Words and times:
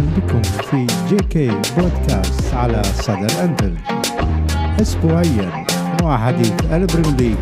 بكم 0.00 0.42
في 0.42 0.86
جي 1.08 1.16
كي 1.16 1.48
بودكاست 1.48 2.54
على 2.54 2.82
صدى 2.82 3.26
الأنفيلد 3.26 3.76
أسبوعيا 4.80 5.66
مع 6.02 6.26
حديث 6.26 6.64
البريمير 6.72 7.16
ليج. 7.16 7.36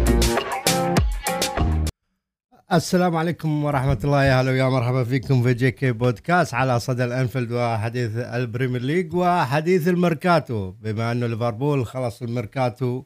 السلام 2.73 3.16
عليكم 3.16 3.64
ورحمة 3.64 3.98
الله. 4.05 4.25
يا 4.25 4.41
هلا 4.41 4.50
ويا 4.50 4.68
مرحبا 4.68 5.05
فيكم 5.05 5.43
في 5.43 5.55
جي 5.55 5.71
كي 5.71 5.93
بودكاست 5.93 6.55
على 6.55 6.80
صدى 6.80 7.05
الانفيلد 7.05 7.52
وحديث 7.52 8.16
البريمير 8.16 8.82
ليج 8.82 9.14
وحديث 9.14 9.88
الميركاتو. 9.88 10.70
بما 10.70 11.12
أنه 11.12 11.27
ليفربول 11.27 11.86
خلص 11.86 12.22
الميركاتو 12.22 13.04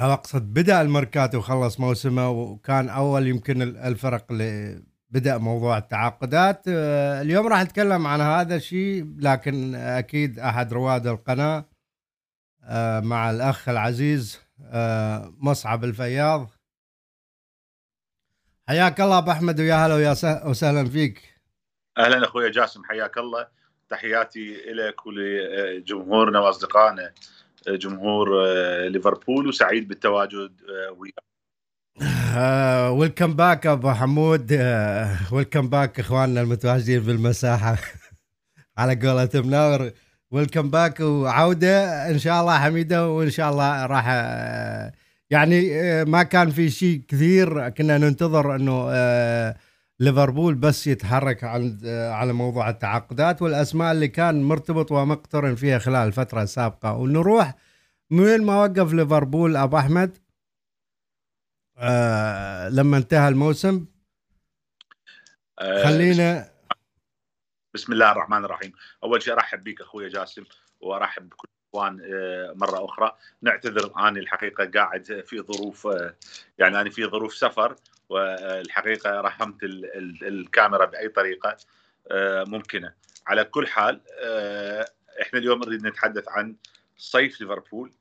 أو 0.00 0.12
أقصد 0.12 0.42
بدأ 0.42 0.80
الميركاتو 0.80 1.38
وخلص 1.38 1.80
موسمه 1.80 2.30
وكان 2.30 2.88
أول 2.88 3.26
يمكن 3.26 3.62
الفرق 3.62 4.24
اللي 4.30 4.82
بدأ 5.10 5.38
موضوع 5.38 5.78
التعاقدات. 5.78 6.62
آه، 6.68 7.22
اليوم 7.22 7.46
راح 7.46 7.62
نتكلم 7.62 8.06
عن 8.06 8.20
هذا 8.20 8.56
الشيء 8.56 9.14
لكن 9.18 9.74
أكيد 9.74 10.38
أحد 10.38 10.72
رواد 10.72 11.06
القناة 11.06 11.64
آه، 12.64 13.00
مع 13.00 13.30
الأخ 13.30 13.68
العزيز 13.68 14.40
آه، 14.64 15.34
مصعب 15.38 15.84
الفياض. 15.84 16.50
حياك 18.68 19.00
الله 19.00 19.18
أبو 19.18 19.30
أحمد 19.30 19.60
ويا 19.60 19.74
هلا 19.74 19.94
ويا 19.94 20.10
وسهلا 20.44 20.84
فيك. 20.84 21.40
أهلا 21.98 22.24
أخوي 22.24 22.50
جاسم 22.50 22.84
حياك 22.84 23.18
الله. 23.18 23.46
تحياتي 23.88 24.54
لك 24.72 25.06
ولجمهورنا 25.06 26.40
وأصدقائنا 26.40 27.12
جمهور 27.68 28.44
ليفربول 28.88 29.48
وسعيد 29.48 29.88
بالتواجد 29.88 30.52
وياك. 30.96 31.29
welcome 32.90 33.34
back 33.34 33.66
أبو 33.66 33.90
حمود. 33.90 34.52
welcome 35.32 35.68
back 35.68 36.00
إخواننا 36.00 36.40
المتواجدين 36.40 37.02
في 37.02 37.10
المساحة. 37.10 37.76
على 38.78 38.94
قولة 38.94 39.30
مناور 39.34 39.90
welcome 40.30 40.70
back 40.70 41.00
وعودة. 41.00 42.08
إن 42.10 42.18
شاء 42.18 42.40
الله 42.40 42.58
حميدة 42.58 43.08
وإن 43.08 43.30
شاء 43.30 43.50
الله 43.50 43.86
راح 43.86 44.04
آه، 44.08 44.92
يعني 45.30 45.80
آه، 45.80 46.04
ما 46.04 46.22
كان 46.22 46.50
في 46.50 46.70
شيء 46.70 47.02
كثير. 47.08 47.68
كنا 47.68 47.98
ننتظر 47.98 48.56
إنه 48.56 48.86
آه، 48.90 49.56
ليفربول 50.00 50.54
بس 50.54 50.86
يتحرك 50.86 51.44
عند 51.44 51.86
على 51.86 52.32
موضوع 52.32 52.68
التعاقدات 52.70 53.42
والأسماء 53.42 53.92
اللي 53.92 54.08
كان 54.08 54.42
مرتبط 54.42 54.92
ومقترن 54.92 55.54
فيها 55.54 55.78
خلال 55.78 56.06
الفترة 56.08 56.42
السابقة. 56.42 56.92
ونروح 56.92 57.54
من 58.10 58.42
ما 58.42 58.62
وقف 58.62 58.92
ليفربول 58.92 59.56
أبو 59.56 59.78
أحمد؟ 59.78 60.18
آه 61.82 62.68
لما 62.68 62.96
انتهى 62.96 63.28
الموسم 63.28 63.86
آه، 65.58 65.84
خلينا 65.84 66.50
بسم 67.74 67.92
الله 67.92 68.12
الرحمن 68.12 68.44
الرحيم. 68.44 68.72
أول 69.04 69.22
شيء 69.22 69.32
أرحب 69.32 69.64
بك 69.64 69.80
أخوي 69.80 70.08
جاسم 70.08 70.44
وأرحب 70.80 71.28
بكل 71.28 71.48
الاخوان 71.74 72.00
آه، 72.14 72.52
مرة 72.56 72.84
أخرى. 72.84 73.16
نعتذر 73.42 74.08
اني 74.08 74.18
الحقيقة 74.18 74.64
قاعد 74.64 75.24
في 75.26 75.40
ظروف 75.40 75.86
آه، 75.86 76.14
يعني 76.58 76.80
أنا 76.80 76.90
في 76.90 77.06
ظروف 77.06 77.34
سفر 77.34 77.76
والحقيقة 78.08 79.20
رحمت 79.20 79.58
الكاميرا 80.22 80.84
بأي 80.84 81.08
طريقة 81.08 81.56
ممكنة. 82.46 82.92
على 83.26 83.44
كل 83.44 83.66
حال 83.66 84.00
إحنا 85.22 85.38
اليوم 85.38 85.58
نريد 85.58 85.86
نتحدث 85.86 86.28
عن 86.28 86.56
صيف 86.96 87.40
ليفربول. 87.40 87.92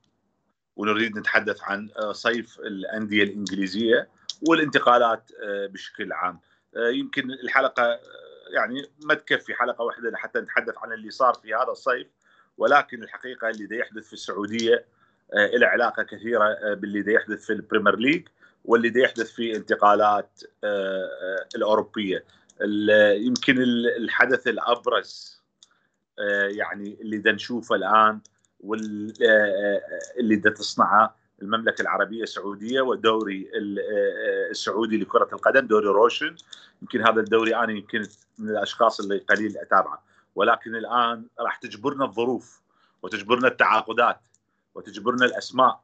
ونريد 0.80 1.18
نتحدث 1.18 1.64
عن 1.64 1.90
آه، 1.98 2.12
صيف 2.12 2.60
الأندية 2.60 3.24
الإنجليزية 3.24 4.08
والانتقالات 4.48 5.32
آه، 5.44 5.68
بشكل 5.68 6.14
عام. 6.14 6.40
آه، 6.76 6.90
يمكن 6.90 7.32
الحلقة 7.32 8.00
يعني 8.54 8.90
ما 9.04 9.14
تكفي 9.14 9.54
حلقة 9.54 9.84
واحدة 9.84 10.10
لحتى 10.10 10.40
نتحدث 10.40 10.74
عن 10.78 10.94
اللي 10.94 11.12
صار 11.12 11.34
في 11.34 11.54
هذا 11.54 11.72
الصيف 11.72 12.08
ولكن 12.58 13.04
الحقيقة 13.04 13.50
اللي 13.50 13.66
دا 13.66 13.76
يحدث 13.76 14.08
في 14.08 14.14
السعودية 14.14 14.86
له 15.34 15.68
علاقة 15.68 16.04
كثيرة 16.04 16.74
باللي 16.74 17.02
دا 17.02 17.12
يحدث 17.12 17.46
في 17.46 17.54
البريمير 17.54 17.96
ليج 17.96 18.28
واللي 18.66 18.90
دا 18.90 19.00
يحدث 19.00 19.32
في 19.32 19.56
انتقالات 19.56 20.42
الأوروبية. 21.56 22.24
يمكن 23.16 23.62
الحدث 23.98 24.48
الأبرز 24.48 25.42
يعني 26.48 26.98
اللي 27.02 27.18
دا 27.18 27.32
نشوفه 27.32 27.76
الآن 27.76 28.20
واللي 28.60 30.36
بدها 30.36 30.52
تصنعه 30.52 31.16
المملكة 31.42 31.82
العربية 31.82 32.24
السعودية 32.24 32.82
والدوري 32.82 33.52
السعودي 34.52 34.98
لكرة 34.98 35.30
القدم 35.34 35.68
دوري 35.68 35.88
روشن. 35.88 36.36
يمكن 36.82 37.02
هذا 37.02 37.20
الدوري 37.20 37.56
أنا 37.56 37.72
يمكن 37.72 38.04
من 38.38 38.50
الأشخاص 38.50 39.00
اللي 39.00 39.18
قليل 39.18 39.58
أتابعه. 39.58 40.04
ولكن 40.36 40.76
الآن 40.76 41.26
راح 41.40 41.56
تجبرنا 41.56 42.06
الظروف 42.06 42.62
وتجبرنا 43.02 43.48
التعاقدات 43.48 44.20
وتجبرنا 44.76 45.26
الأسماء 45.26 45.82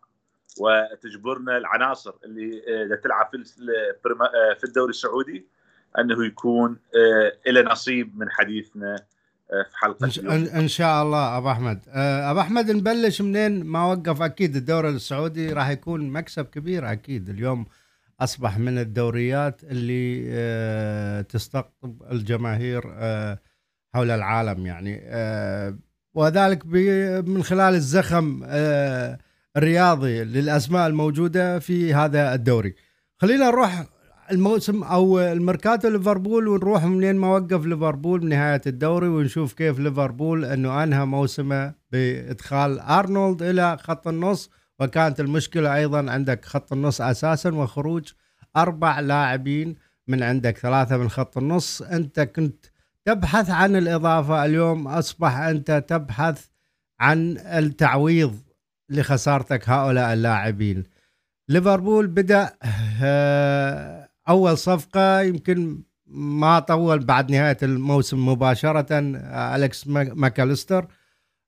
وتجبرنا 0.59 1.57
العناصر 1.57 2.13
اللي 2.24 2.97
تلعب 3.03 3.30
في 3.31 3.44
في 4.59 4.63
الدوري 4.63 4.90
السعودي 4.90 5.47
أنه 6.00 6.25
يكون 6.25 6.80
له 7.47 7.62
نصيب 7.62 8.18
من 8.19 8.31
حديثنا 8.31 9.06
في 9.47 9.78
حلقة 9.78 10.35
إن, 10.35 10.47
ان 10.47 10.67
شاء 10.67 11.03
الله 11.03 11.38
أبو 11.38 11.51
أحمد. 11.51 11.79
آه، 11.89 12.31
أبو 12.31 12.39
أحمد 12.39 12.72
نبلش 12.72 13.22
منين؟ 13.22 13.63
ما 13.63 13.85
وقف 13.85 14.22
أكيد 14.22 14.56
الدوري 14.56 14.89
السعودي 14.89 15.53
راح 15.53 15.69
يكون 15.69 16.09
مكسب 16.09 16.45
كبير 16.45 16.91
أكيد. 16.91 17.29
اليوم 17.29 17.66
أصبح 18.19 18.57
من 18.57 18.78
الدوريات 18.78 19.63
اللي 19.63 20.25
آه، 20.29 21.22
تستقطب 21.22 22.03
الجماهير 22.11 22.83
آه، 22.88 23.39
حول 23.94 24.11
العالم 24.11 24.66
يعني. 24.66 25.01
وذلك 26.13 26.66
من 27.27 27.44
خلال 27.44 27.73
الزخم 27.73 28.44
الرياضي 29.57 30.23
للأسماء 30.23 30.88
الموجودة 30.88 31.59
في 31.59 31.94
هذا 31.94 32.33
الدوري. 32.33 32.75
خلينا 33.17 33.45
نروح 33.45 33.85
الموسم 34.31 34.84
أو 34.84 35.19
الميركاتو 35.19 35.88
ليفربول 35.88 36.47
ونروح 36.47 36.84
منين 36.84 37.16
ما 37.16 37.28
وقف 37.28 37.66
ليفربول 37.66 38.19
بنهاية 38.19 38.62
الدوري 38.68 39.08
ونشوف 39.08 39.53
كيف 39.53 39.80
ليفربول 39.80 40.46
إنه 40.46 40.84
أنهى 40.84 41.06
موسمه 41.06 41.74
بإدخال 41.91 42.80
أرنولد 42.80 43.41
إلى 43.44 43.78
خط 43.78 44.08
النص. 44.08 44.50
وكانت 44.80 45.19
المشكلة 45.19 45.75
أيضا 45.75 46.12
عندك 46.12 46.46
خط 46.46 46.74
النص 46.74 47.02
أساسا 47.02 47.50
وخروج 47.56 48.12
أربع 48.58 49.00
لاعبين 49.00 49.75
من 50.08 50.24
عندك 50.24 50.57
ثلاثة 50.57 50.97
من 50.97 51.09
خط 51.09 51.38
النص. 51.38 51.81
أنت 51.81 52.19
كنت 52.19 52.66
تبحث 53.06 53.50
عن 53.50 53.75
الإضافة 53.75 54.46
اليوم 54.46 54.88
أصبح 54.88 55.38
أنت 55.38 55.84
تبحث 55.88 56.46
عن 57.00 57.38
التعويض 57.38 58.36
لخسارتك 58.90 59.69
هؤلاء 59.69 60.13
اللاعبين. 60.13 60.84
ليفربول 61.50 62.07
بدأ 62.07 62.50
آه، 63.03 64.05
أول 64.30 64.58
صفقة 64.58 65.22
يمكن 65.22 65.84
ما 66.08 66.59
طول 66.59 67.00
بعد 67.06 67.31
نهاية 67.31 67.58
الموسم 67.63 68.28
مباشرة 68.30 68.88
الكس 69.56 69.88
ماكاليستر 69.88 70.88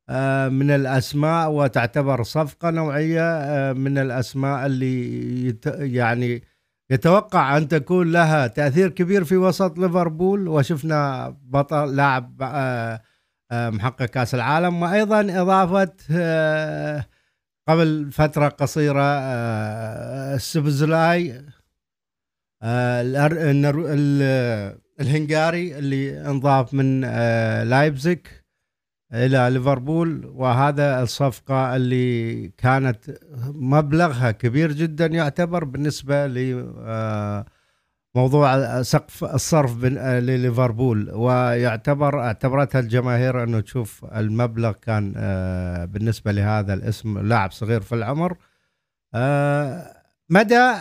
آه، 0.09 0.49
من 0.49 0.71
الأسماء 0.71 1.51
وتعتبر 1.51 2.23
صفقة 2.23 2.69
نوعية 2.69 3.21
آه، 3.23 3.73
من 3.73 3.97
الأسماء 3.97 4.65
اللي 4.65 5.57
يعني 5.65 6.43
يتوقع 6.89 7.57
أن 7.57 7.67
تكون 7.67 8.11
لها 8.11 8.47
تأثير 8.47 8.89
كبير 8.89 9.23
في 9.23 9.37
وسط 9.37 9.77
ليفربول 9.77 10.47
وشفنا 10.47 11.29
بطل 11.41 11.95
لاعب 11.95 12.37
آه، 12.41 13.01
محقق 13.51 14.05
كأس 14.05 14.35
العالم 14.35 14.81
وأيضا 14.81 15.41
إضافة 15.41 15.93
قبل 17.69 18.11
فترة 18.11 18.47
قصيرة 18.47 19.01
السبزلاي 20.35 21.31
آه، 21.31 21.43
الهنغاري 24.99 25.77
اللي 25.77 26.29
انضاف 26.29 26.73
من 26.73 27.03
آه، 27.05 27.63
لايبزيك 27.63 28.45
إلى 29.13 29.49
ليفربول 29.51 30.25
وهذا 30.25 31.03
الصفقة 31.03 31.75
اللي 31.75 32.47
كانت 32.47 32.97
مبلغها 33.53 34.31
كبير 34.31 34.71
جدا 34.71 35.05
يعتبر 35.05 35.63
بالنسبة 35.63 36.27
ل 36.27 36.65
آه، 36.79 37.45
موضوع 38.15 38.81
سقف 38.81 39.23
الصرف 39.23 39.83
لليفربول 39.83 41.11
ويعتبر 41.11 42.19
اعتبرتها 42.19 42.79
الجماهير 42.79 43.43
أنه 43.43 43.59
تشوف 43.59 44.05
المبلغ 44.05 44.71
كان 44.71 45.13
بالنسبة 45.91 46.31
لهذا 46.31 46.73
الاسم 46.73 47.19
لاعب 47.19 47.51
صغير 47.51 47.81
في 47.81 47.95
العمر. 47.95 48.37
مدى 50.29 50.73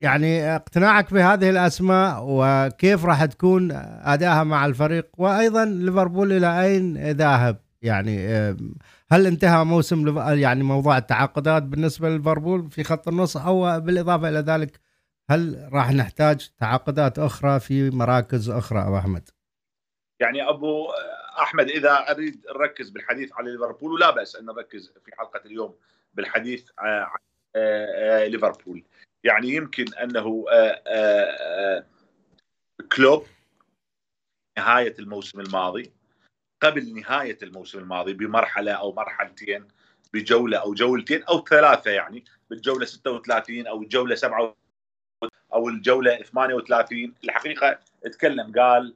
يعني 0.00 0.56
اقتناعك 0.56 1.14
بهذه 1.14 1.50
الأسماء 1.50 2.24
وكيف 2.28 3.04
راح 3.04 3.24
تكون 3.24 3.72
ادائها 4.02 4.44
مع 4.44 4.66
الفريق 4.66 5.08
وأيضا 5.18 5.64
ليفربول 5.64 6.32
إلى 6.32 6.62
أين 6.62 7.10
ذاهب 7.10 7.56
يعني 7.82 8.28
هل 9.10 9.26
انتهى 9.26 9.64
موسم 9.64 10.18
يعني 10.18 10.62
موضوع 10.62 10.98
التعاقدات 10.98 11.62
بالنسبة 11.62 12.08
لليفربول 12.08 12.70
في 12.70 12.84
خط 12.84 13.08
النص 13.08 13.36
أو 13.36 13.80
بالإضافة 13.80 14.28
إلى 14.28 14.38
ذلك 14.38 14.80
هل 15.30 15.68
راح 15.72 15.92
نحتاج 15.92 16.50
تعاقدات 16.58 17.18
أخرى 17.18 17.60
في 17.60 17.90
مراكز 17.90 18.50
أخرى 18.50 18.82
أبو 18.82 18.96
أحمد؟ 18.96 19.28
يعني 20.20 20.48
أبو 20.48 20.86
أحمد 21.38 21.68
إذا 21.68 22.10
أريد 22.10 22.46
نركز 22.58 22.90
بالحديث 22.90 23.32
على 23.32 23.50
ليفربول 23.50 23.92
ولا 23.92 24.10
بأس 24.10 24.36
أن 24.36 24.44
نركز 24.44 24.92
في 25.04 25.16
حلقة 25.18 25.40
اليوم 25.46 25.74
بالحديث 26.14 26.70
عن 26.78 27.06
ليفربول 28.26 28.84
يعني 29.26 29.48
يمكن 29.48 29.94
أنه 29.94 30.44
كلوب 32.96 33.26
نهاية 34.58 34.94
الموسم 34.98 35.40
الماضي 35.40 35.92
قبل 36.60 36.94
نهاية 36.94 37.38
الموسم 37.42 37.78
الماضي 37.78 38.12
بمرحلة 38.12 38.72
أو 38.72 38.92
مرحلتين 38.92 39.68
بجولة 40.14 40.58
أو 40.58 40.74
جولتين 40.74 41.22
أو 41.22 41.44
ثلاثة 41.44 41.90
يعني 41.90 42.24
بالجولة 42.50 42.84
36 42.84 43.66
أو 43.66 43.82
الجولة 43.82 44.14
7 44.14 44.56
أو 45.54 45.68
الجولة 45.68 46.16
38 46.16 47.14
الحقيقة 47.24 47.78
تكلم 48.02 48.52
قال 48.52 48.94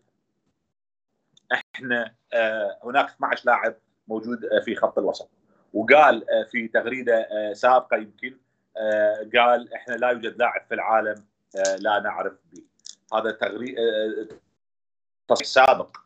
إحنا 1.53 2.15
آه، 2.33 2.79
هناك 2.85 3.11
12 3.11 3.47
لاعب 3.47 3.75
موجود 4.09 4.45
آه، 4.45 4.61
في 4.65 4.77
خط 4.77 4.99
الوسط. 4.99 5.31
وقال 5.75 6.31
آه، 6.31 6.45
في 6.51 6.69
تغريدة 6.69 7.27
سابقة 7.53 7.97
يمكن 7.97 8.37
قال 9.37 9.75
إحنا 9.75 9.95
لا 9.95 10.11
يوجد 10.11 10.39
لاعب 10.39 10.67
في 10.69 10.75
العالم 10.75 11.25
لا 11.79 12.01
نعرف 12.01 12.33
به. 12.53 12.63
هذا 13.15 13.31
تغريد 13.31 13.77
سابق 15.43 15.97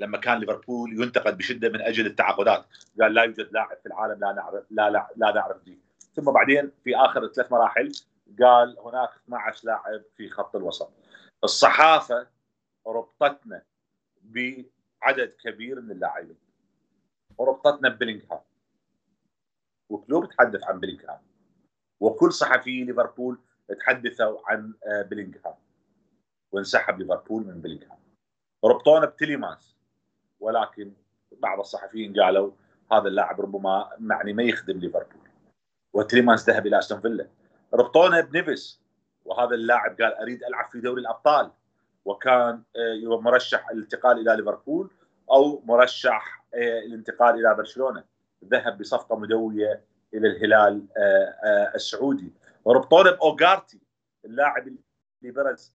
لما 0.00 0.18
كان 0.18 0.38
ليفربول 0.38 1.02
ينتقد 1.02 1.38
بشدة 1.38 1.68
من 1.68 1.80
أجل 1.80 2.06
التعاقدات. 2.06 2.66
قال 3.00 3.14
لا 3.14 3.22
يوجد 3.22 3.52
لاعب 3.52 3.76
في 3.82 3.86
العالم 3.86 4.20
لا 4.20 4.32
نعرف 4.32 4.64
لا 4.70 4.90
لا, 4.90 5.08
لا 5.16 5.32
نعرف 5.32 5.56
به. 5.64 5.78
ثم 6.16 6.32
بعدين 6.32 6.72
في 6.84 6.96
آخر 6.96 7.28
ثلاث 7.28 7.52
مراحل 7.52 7.92
قال 8.42 8.78
هناك 8.78 9.10
12 9.24 9.66
لاعب 9.66 10.02
في 10.16 10.30
خط 10.30 10.56
الوسط. 10.56 10.92
الصحافة 11.44 12.26
ربطتنا 12.86 13.62
بعدد 14.22 15.34
كبير 15.44 15.80
من 15.80 15.90
اللاعبين. 15.90 16.36
وربطتنا 17.38 17.88
ببلينغهام. 17.88 18.40
وكلوب 19.88 20.28
تحدث 20.28 20.64
عن 20.64 20.80
بلينغهام. 20.80 21.20
وكل 22.04 22.32
صحفي 22.32 22.84
ليفربول 22.84 23.38
تحدثوا 23.80 24.38
عن 24.46 24.74
آه، 24.86 25.02
بلينغهام 25.02 25.54
وانسحب 26.52 26.98
ليفربول 26.98 27.46
من 27.46 27.60
بلينغهام 27.60 27.98
ربطونا 28.64 29.06
بتيليمانس. 29.06 29.76
ولكن 30.40 30.92
بعض 31.32 31.58
الصحفيين 31.58 32.20
قالوا 32.20 32.52
هذا 32.92 33.08
اللاعب 33.08 33.40
ربما 33.40 33.90
معني 33.98 34.32
ما 34.32 34.42
يخدم 34.42 34.78
ليفربول. 34.78 35.28
وتيليمانس 35.92 36.48
ذهب 36.48 36.66
إلى 36.66 36.78
أستون 36.78 37.00
فيلا. 37.00 37.28
ربطونا 37.74 38.20
بنيفس 38.20 38.80
وهذا 39.24 39.54
اللاعب 39.54 40.02
قال 40.02 40.14
أريد 40.14 40.44
ألعب 40.44 40.70
في 40.70 40.80
دوري 40.80 41.00
الأبطال. 41.00 41.50
وكان 42.04 42.62
آه، 42.76 43.20
مرشح 43.20 43.70
الانتقال 43.70 44.18
إلى 44.20 44.36
ليفربول 44.36 44.90
أو 45.30 45.62
مرشح 45.64 46.44
آه، 46.54 46.78
الانتقال 46.78 47.34
إلى 47.34 47.54
برشلونة. 47.54 48.04
ذهب 48.44 48.78
بصفقة 48.78 49.16
مدوية 49.16 49.93
إلى 50.14 50.28
الهلال 50.28 50.86
آه، 50.96 51.72
السعودي. 51.74 52.32
وربطونا 52.64 53.10
باوغارتي 53.10 53.80
اللاعب 54.24 54.66
اللي 54.66 55.32
برز 55.32 55.74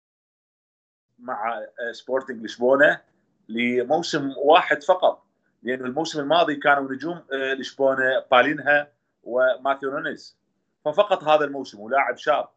مع 1.18 1.66
سبورتنج 1.92 2.44
لشبونة 2.44 3.00
لموسم 3.48 4.34
واحد 4.36 4.82
فقط. 4.82 5.24
لأنه 5.62 5.84
الموسم 5.84 6.20
الماضي 6.20 6.56
كانوا 6.56 6.92
نجوم 6.92 7.22
لشبونة 7.32 8.24
بالينها 8.30 8.92
وماثيوس 9.22 9.90
نونيز. 9.90 10.36
ففقط 10.84 11.24
هذا 11.24 11.44
الموسم 11.44 11.80
ولاعب 11.80 12.16
شاب 12.16 12.48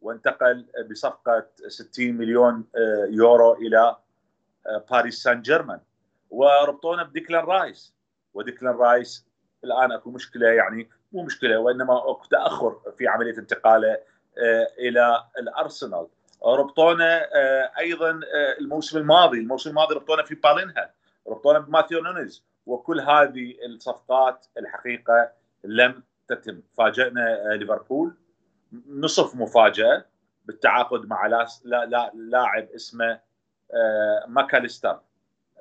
وانتقل 0.00 0.66
بصفقة 0.90 1.46
60 1.68 2.14
مليون 2.14 2.64
آه، 2.76 3.06
يورو 3.10 3.54
إلى 3.54 3.96
آه، 4.66 4.84
باريس 4.90 5.22
سان 5.22 5.42
جيرمان. 5.42 5.80
وربطونا 6.30 7.02
بديكلان 7.02 7.44
رايس. 7.44 7.94
وديكلان 8.34 8.74
رايس 8.74 9.26
الآن 9.64 9.92
أكو 9.92 10.10
مشكلة 10.10 10.48
يعني 10.48 10.88
مو 11.14 11.22
مشكلة 11.22 11.58
وإنما 11.58 12.16
تأخر 12.30 12.80
في 12.98 13.08
عملية 13.08 13.38
انتقاله 13.38 13.98
آه، 14.38 14.68
إلى 14.78 15.24
الأرسنال. 15.38 16.06
ربطونا 16.44 17.28
أيضا 17.78 18.20
الموسم 18.58 18.98
الماضي 18.98 19.38
الموسم 19.38 19.70
الماضي 19.70 19.94
ربطونا 19.94 20.22
في 20.22 20.34
بالينها 20.34 20.90
ربطونا 21.28 21.58
بماثيو 21.58 22.02
نونيز 22.02 22.44
وكل 22.66 23.00
هذه 23.00 23.54
الصفقات 23.66 24.46
الحقيقة 24.58 25.30
لم 25.64 26.02
تتم. 26.28 26.60
فاجئنا 26.78 27.54
ليفربول 27.54 28.14
نصف 28.88 29.34
مفاجأة 29.34 30.04
بالتعاقد 30.44 31.06
مع 31.06 31.26
لا 31.26 31.46
لا 31.64 32.10
لاعب 32.14 32.68
اسمه 32.74 33.20
آه، 33.74 34.24
ماكاليستر. 34.28 35.00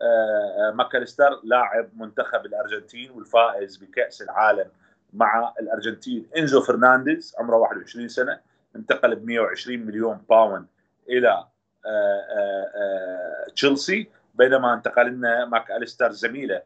آه، 0.02 0.72
ماكاليستر 0.76 1.40
لاعب 1.44 1.90
منتخب 1.98 2.46
الأرجنتين 2.46 3.12
والفائز 3.12 3.78
بكأس 3.78 4.22
العالم 4.22 4.72
مع 5.14 5.54
الأرجنتين. 5.60 6.26
إنزو 6.38 6.62
فرنانديز 6.62 7.36
عمره 7.40 7.58
21 7.58 8.08
سنة 8.08 8.40
انتقل 8.76 9.16
ب 9.16 9.26
120 9.26 9.80
مليون 9.80 10.22
pound 10.30 10.66
إلى 11.10 11.46
آه، 11.86 13.48
تشيلسي 13.56 14.10
بينما 14.36 14.74
انتقل 14.74 15.08
لنا 15.08 15.46
ماك 15.46 15.72
أليستر 15.72 16.12
زميله 16.12 16.62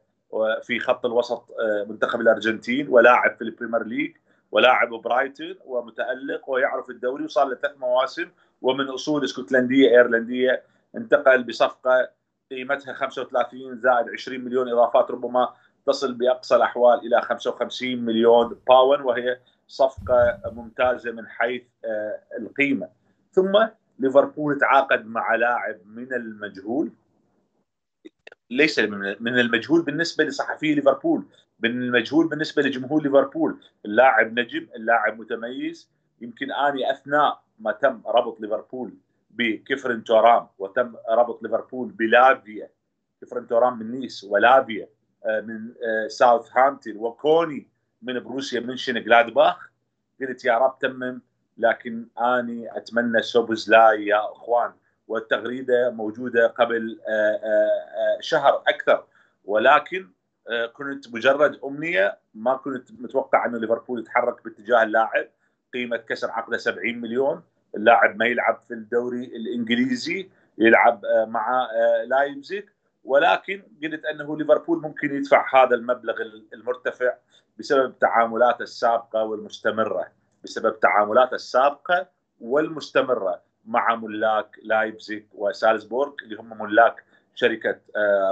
في 0.64 0.80
خط 0.80 1.06
الوسط 1.06 1.46
منتخب 1.88 2.22
الأرجنتين 2.22 2.88
ولاعب 2.90 3.36
في 3.36 3.42
البريمير 3.42 3.84
ليج 3.84 4.12
ولاعب 4.52 4.90
برايتون 4.90 5.56
ومتألق 5.66 6.50
ويعرف 6.50 6.90
الدوري 6.90 7.24
وصار 7.26 7.48
له 7.48 7.56
ثلاث 7.56 7.78
مواسم 7.78 8.30
ومن 8.62 8.86
أصول 8.86 9.24
إسكتلندية 9.24 9.90
إيرلندية 9.90 10.64
انتقل 10.96 11.44
بصفقة 11.44 12.10
قيمتها 12.52 12.94
35 12.94 13.80
زائد 13.80 14.10
20 14.10 14.40
مليون 14.40 14.70
إضافات 14.70 15.12
ربما 15.12 15.54
تصل 15.88 16.14
بأقصى 16.14 16.56
الأحوال 16.56 17.00
إلى 17.00 17.22
55 17.22 17.98
مليون 17.98 18.60
باون 18.68 19.02
وهي 19.02 19.40
صفقة 19.68 20.42
ممتازة 20.46 21.12
من 21.12 21.28
حيث 21.28 21.64
آه، 21.86 22.20
القيمة. 22.40 22.90
ثم 23.32 23.68
ليفربول 24.00 24.58
تعاقد 24.58 25.06
مع 25.06 25.36
لاعب 25.36 25.78
من 25.86 26.14
المجهول. 26.14 26.92
ليس 28.50 28.80
من 29.20 29.40
المجهول 29.40 29.82
بالنسبة 29.82 30.24
لصحفي 30.24 30.76
ليفربول 30.76 31.26
من 31.60 31.70
المجهول 31.70 32.28
بالنسبة 32.28 32.62
لجمهور 32.62 33.04
ليفربول. 33.04 33.60
اللاعب 33.86 34.40
نجم 34.40 34.68
اللاعب 34.76 35.20
متميز. 35.20 35.90
يمكن 36.22 36.52
آني 36.52 36.92
أثناء 36.92 37.44
ما 37.60 37.72
تم 37.72 38.02
ربط 38.06 38.42
ليفربول 38.42 38.94
بكفرن 39.30 40.04
تورام 40.04 40.48
وتم 40.60 40.96
ربط 41.10 41.44
ليفربول 41.44 41.90
بلافيا. 41.90 42.70
كيفرين 43.22 43.48
تورام 43.48 43.80
من 43.80 43.92
نيس 43.92 44.24
ولافيا. 44.24 44.88
من 45.26 45.74
آه، 45.84 46.08
ساوث 46.08 46.58
هامبتون 46.58 46.98
وكوني 46.98 47.68
من 48.02 48.20
بروسيا 48.20 48.60
منشن 48.60 49.04
جلادباخ 49.04 49.70
قلت 50.22 50.46
يا 50.46 50.58
رب 50.58 50.80
تمم 50.80 51.22
لكن 51.58 52.08
آني 52.20 52.78
أتمنى 52.78 53.22
سوبزلاي 53.22 54.06
يا 54.06 54.32
أخوان. 54.32 54.72
والتغريدة 55.08 55.90
موجودة 55.90 56.48
قبل 56.48 57.00
آه، 57.10 58.18
شهر 58.20 58.64
أكثر. 58.68 59.04
ولكن 59.46 60.10
آه، 60.50 60.66
كنت 60.66 61.14
مجرد 61.14 61.60
أمنية. 61.64 62.18
ما 62.34 62.56
كنت 62.56 62.92
متوقع 62.92 63.46
إنه 63.46 63.58
ليفربول 63.58 64.00
يتحرك 64.00 64.44
باتجاه 64.44 64.84
اللاعب. 64.84 65.28
قيمة 65.74 65.98
كسر 65.98 66.32
عقده 66.32 66.58
70 66.58 67.02
مليون. 67.02 67.44
اللاعب 67.76 68.18
ما 68.18 68.26
يلعب 68.26 68.62
في 68.68 68.74
الدوري 68.74 69.24
الإنجليزي. 69.24 70.30
يلعب 70.58 71.06
آه، 71.06 71.26
مع 71.26 71.64
آه، 71.64 72.04
لايبزيك 72.04 72.77
ولكن 73.08 73.64
قلت 73.84 74.06
أنه 74.06 74.38
ليفربول 74.38 74.82
ممكن 74.82 75.16
يدفع 75.16 75.46
هذا 75.64 75.76
المبلغ 75.76 76.16
المرتفع 76.54 77.14
بسبب 77.60 78.00
تعاملاته 78.00 78.64
السابقة 78.64 79.24
والمستمرة 79.24 80.08
بسبب 80.44 80.80
تعاملاته 80.80 81.36
السابقة 81.36 82.08
والمستمرة 82.42 83.42
مع 83.66 83.96
ملاك 83.96 84.60
لايبزيك 84.64 85.28
وسالزبورغ 85.34 86.14
اللي 86.24 86.36
هم 86.36 86.62
ملاك 86.62 87.04
شركة 87.36 87.80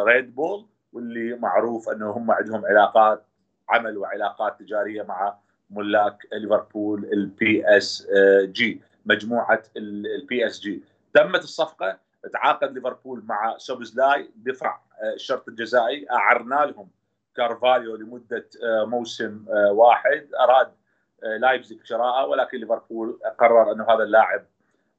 ريد 0.04 0.36
بول 0.36 0.66
واللي 0.94 1.36
معروف 1.36 1.90
أنه 1.90 2.12
هم 2.12 2.32
عندهم 2.32 2.66
علاقات 2.66 3.26
عمل 3.70 3.98
وعلاقات 3.98 4.60
تجارية 4.60 5.04
مع 5.04 5.38
ملاك 5.70 6.18
ليفربول 6.34 7.06
ال 7.14 7.78
FS 7.78 8.08
G 8.44 8.82
مجموعة 9.06 9.64
ال 9.78 10.48
FSG 10.48 10.84
تمت 11.14 11.44
الصفقة 11.44 12.05
تعاقد 12.34 12.74
ليفربول 12.74 13.24
مع 13.26 13.58
سوبزلاي 13.58 14.30
دفع 14.36 14.80
آه، 15.02 15.14
الشرط 15.14 15.48
الجزائي. 15.48 16.08
أعرنا 16.12 16.56
لهم 16.56 16.90
كارفاليو 17.36 17.96
لمدة 17.96 18.50
آه، 18.64 18.86
موسم 18.86 19.46
آه، 19.50 19.72
واحد. 19.72 20.28
أراد 20.40 20.72
لايبزيج 21.40 21.84
شراءه 21.84 22.28
ولكن 22.28 22.58
ليفربول 22.58 23.20
قرر 23.40 23.72
أنه 23.72 23.84
هذا 23.84 24.04
اللاعب 24.04 24.46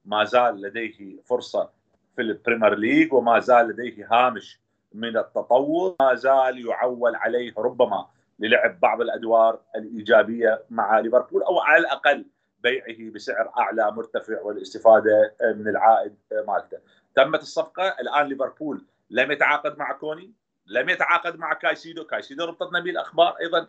ما 0.05 0.23
زال 0.23 0.61
لديه 0.61 1.21
فرصة 1.25 1.69
في 2.15 2.21
البريمير 2.21 2.75
ليج 2.75 3.13
وما 3.13 3.39
زال 3.39 3.67
لديه 3.67 4.07
هامش 4.11 4.59
من 4.93 5.17
التطور. 5.17 5.95
ما 5.99 6.15
زال 6.15 6.65
يعول 6.67 7.15
عليه 7.15 7.53
ربما 7.57 8.05
للعب 8.39 8.79
بعض 8.79 9.01
الأدوار 9.01 9.59
الإيجابية 9.75 10.63
مع 10.69 10.99
ليفربول 10.99 11.43
أو 11.43 11.59
على 11.59 11.77
الأقل 11.77 12.25
بيعه 12.63 13.11
بسعر 13.11 13.51
أعلى 13.57 13.91
مرتفع 13.91 14.41
والاستفادة 14.41 15.35
من 15.55 15.67
العائد 15.67 16.15
مالته. 16.31 16.77
تمت 17.17 17.41
الصفقة. 17.41 17.87
الآن 17.87 18.27
ليفربول 18.27 18.85
لم 19.09 19.31
يتعاقد 19.31 19.77
مع 19.77 19.91
كوني 19.91 20.31
لم 20.67 20.89
يتعاقد 20.89 21.39
مع 21.39 21.53
كايسيدو. 21.53 22.03
كايسيدو 22.03 22.45
ربطتنا 22.45 22.79
به 22.79 22.89
الاخبار 22.89 23.35
أيضا 23.41 23.67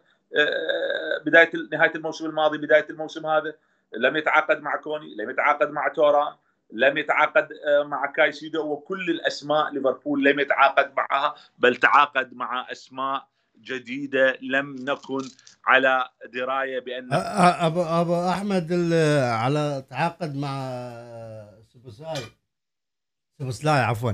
بداية 1.27 1.51
نهاية 1.73 1.93
الموسم 1.95 2.27
الماضي 2.27 2.59
بداية 2.59 2.87
الموسم 2.91 3.27
هذا. 3.27 3.55
لم 3.97 4.17
يتعاقد 4.17 4.63
مع 4.63 4.77
كوني 4.77 5.15
لم 5.15 5.31
يتعاقد 5.31 5.71
مع 5.71 5.89
توران 5.89 6.35
لم 6.73 6.99
يتعاقد 6.99 7.49
مع 7.87 8.07
كايسيدو. 8.07 8.73
وكل 8.73 9.11
الأسماء 9.11 9.71
ليفربول 9.73 10.25
لم 10.25 10.41
يتعاقد 10.41 10.93
معها 10.97 11.35
بل 11.59 11.77
تعاقد 11.77 12.35
مع 12.35 12.73
أسماء 12.73 13.29
جديدة 13.61 14.39
لم 14.43 14.77
نكن 14.79 15.29
على 15.67 16.09
دراية 16.25 16.79
بأن 16.81 17.09
ابو 17.13 17.83
أبو 17.83 18.29
أحمد 18.29 18.93
على 19.43 19.85
تعاقد 19.91 20.37
مع 20.37 20.71
سوبسلاي 23.41 23.51
سوبسلاي 23.53 23.81
عفوا. 23.81 24.13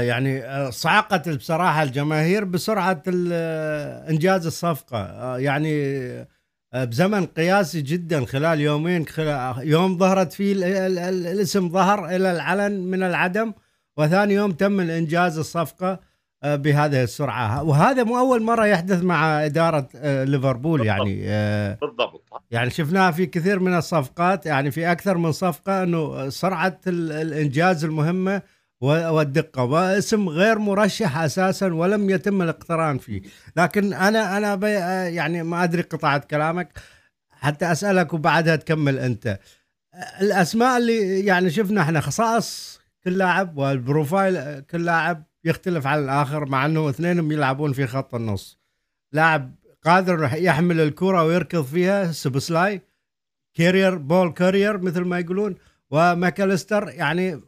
يعني 0.00 0.42
صعقت 0.72 1.28
بصراحة 1.28 1.82
الجماهير 1.82 2.44
بسرعة 2.44 3.02
إنجاز 3.06 4.46
الصفقة. 4.46 5.38
يعني 5.38 6.26
بزمن 6.74 7.26
قياسي 7.26 7.82
جدا 7.82 8.24
خلال 8.24 8.60
يومين 8.60 9.06
خلال 9.06 9.68
يوم 9.68 9.98
ظهرت 9.98 10.32
فيه 10.32 10.54
الاسم 10.56 11.68
ظهر 11.68 12.06
إلى 12.06 12.32
العلن 12.32 12.72
من 12.72 13.02
العدم 13.02 13.52
وثاني 13.96 14.34
يوم 14.34 14.52
تم 14.52 14.80
الإنجاز 14.80 15.38
الصفقة. 15.38 15.92
آه، 15.92 16.00
بهذه 16.44 17.02
السرعة. 17.02 17.62
وهذا 17.62 18.04
مو 18.04 18.18
أول 18.18 18.42
مرة 18.42 18.66
يحدث 18.66 19.02
مع 19.02 19.44
إدارة 19.44 19.88
آه، 19.96 20.24
ليفربول 20.24 20.86
يعني 20.86 21.22
آه، 21.26 21.78
بالضبط. 21.80 22.24
يعني 22.50 22.70
شفناها 22.70 23.10
في 23.10 23.26
كثير 23.26 23.58
من 23.58 23.74
الصفقات 23.74 24.46
يعني 24.46 24.70
في 24.70 24.92
أكثر 24.92 25.18
من 25.18 25.32
صفقة 25.32 25.82
إنه 25.82 26.28
سرعة 26.28 26.78
الإنجاز 26.86 27.84
المهمة 27.84 28.42
والدقة. 28.80 29.64
واسم 29.64 30.28
غير 30.28 30.58
مرشح 30.58 31.18
أساسا 31.18 31.74
ولم 31.74 32.10
يتم 32.10 32.42
الاقتران 32.42 32.98
فيه. 32.98 33.22
لكن 33.56 33.92
أنا 33.92 34.36
أنا 34.38 34.68
يعني 35.08 35.42
ما 35.42 35.64
أدري 35.64 35.82
قطعت 35.82 36.30
كلامك. 36.30 36.78
حتى 37.30 37.72
أسألك 37.72 38.14
وبعدها 38.14 38.56
تكمل 38.56 38.98
أنت. 38.98 39.38
الأسماء 40.20 40.78
اللي 40.78 41.24
يعني 41.24 41.50
شفنا 41.50 41.80
إحنا 41.82 42.00
خصائص 42.00 42.80
كل 43.04 43.18
لاعب 43.18 43.58
والبروفايل 43.58 44.60
كل 44.60 44.84
لاعب. 44.84 45.24
يختلف 45.44 45.86
عن 45.86 46.04
الآخر 46.04 46.44
مع 46.44 46.66
إنه 46.66 46.90
اثنينهم 46.90 47.32
يلعبون 47.32 47.72
في 47.72 47.86
خط 47.86 48.14
النص 48.14 48.58
لاعب 49.12 49.54
قادر 49.84 50.30
يحمل 50.34 50.80
الكرة 50.80 51.24
ويركض 51.24 51.64
فيها 51.64 52.12
سبسلاي 52.12 52.82
carrier 53.54 53.94
ball 53.94 54.32
carrier 54.32 54.78
مثل 54.78 55.00
ما 55.00 55.18
يقولون 55.18 55.56
وماكاليستر 55.90 56.88
يعني 56.88 57.40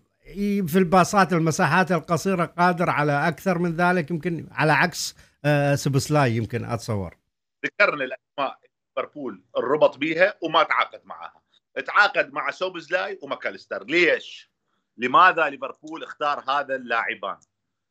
في 0.67 0.79
الباصات 0.79 1.33
المساحات 1.33 1.93
القصيرة 1.93 2.45
قادر 2.45 2.91
على 2.91 3.29
أكثر 3.29 3.59
من 3.59 3.77
ذلك 3.77 4.11
يمكن 4.11 4.49
على 4.51 4.73
عكس 4.73 5.17
آه، 5.45 5.75
سبسلاي 5.75 6.37
يمكن 6.37 6.65
أتصور 6.65 7.17
ذكرنا 7.65 8.05
الأسماء 8.05 8.59
ليفربول 8.97 9.45
الربط 9.57 9.99
بيها 9.99 10.35
وما 10.43 10.63
تعاقد 10.63 11.01
معها 11.05 11.45
تعاقد 11.87 12.33
مع 12.33 12.51
سوبزلاي 12.51 13.19
وماكاليستر 13.23 13.85
ليش؟ 13.85 14.51
لماذا 14.97 15.49
ليفربول 15.49 16.05
اختار 16.05 16.45
هذا 16.51 16.75
اللاعبان؟ 16.75 17.39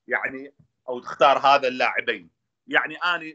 يعني 0.08 0.54
أو 0.90 1.00
تختار 1.00 1.38
هذا 1.38 1.68
اللاعبين. 1.68 2.30
يعني 2.68 2.96
أنا 2.96 3.34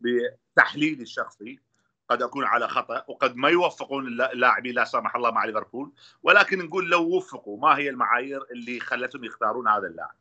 بتحليلي 0.00 1.02
الشخصي 1.02 1.60
قد 2.08 2.22
أكون 2.22 2.44
على 2.44 2.68
خطأ 2.68 3.04
وقد 3.08 3.36
ما 3.36 3.48
يوفقون 3.48 4.06
اللاعبين 4.06 4.74
لا 4.74 4.84
سمح 4.84 5.16
الله 5.16 5.30
مع 5.30 5.44
ليفربول. 5.44 5.92
ولكن 6.22 6.58
نقول 6.58 6.90
لو 6.90 7.16
وفقوا 7.16 7.60
ما 7.60 7.78
هي 7.78 7.90
المعايير 7.90 8.42
اللي 8.50 8.80
خلتهم 8.80 9.24
يختارون 9.24 9.68
هذا 9.68 9.86
اللاعب؟ 9.86 10.16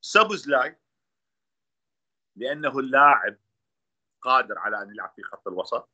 سوبوزلاي 0.00 0.78
لأنه 2.36 2.78
اللاعب 2.78 3.36
قادر 4.22 4.58
على 4.58 4.82
أن 4.82 4.90
يلعب 4.90 5.12
في 5.16 5.22
خط 5.22 5.48
الوسط 5.48 5.90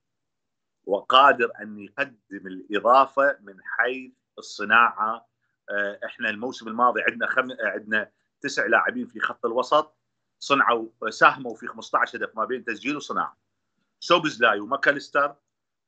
وقادر 0.85 1.51
أن 1.61 1.79
يقدم 1.79 2.47
الإضافة 2.47 3.39
من 3.41 3.55
حيث 3.65 4.13
الصناعة. 4.39 5.27
آه، 5.71 6.01
إحنا 6.05 6.31
الموسم 6.31 6.69
الماضي 6.69 7.03
عندنا 7.03 7.27
خم... 7.27 7.49
عندنا 7.61 8.11
تسع 8.45 8.67
لاعبين 8.67 9.07
في 9.07 9.21
خط 9.21 9.47
الوسط 9.47 9.97
صنعوا 10.39 11.11
ساهموا 11.11 11.55
في 11.55 11.67
15 11.67 12.19
هدف 12.19 12.37
ما 12.37 12.45
بين 12.45 12.65
تسجيل 12.65 12.97
وصناعة. 12.97 13.39
سوبزلاي 14.01 14.61
وماكاليستر 14.61 15.37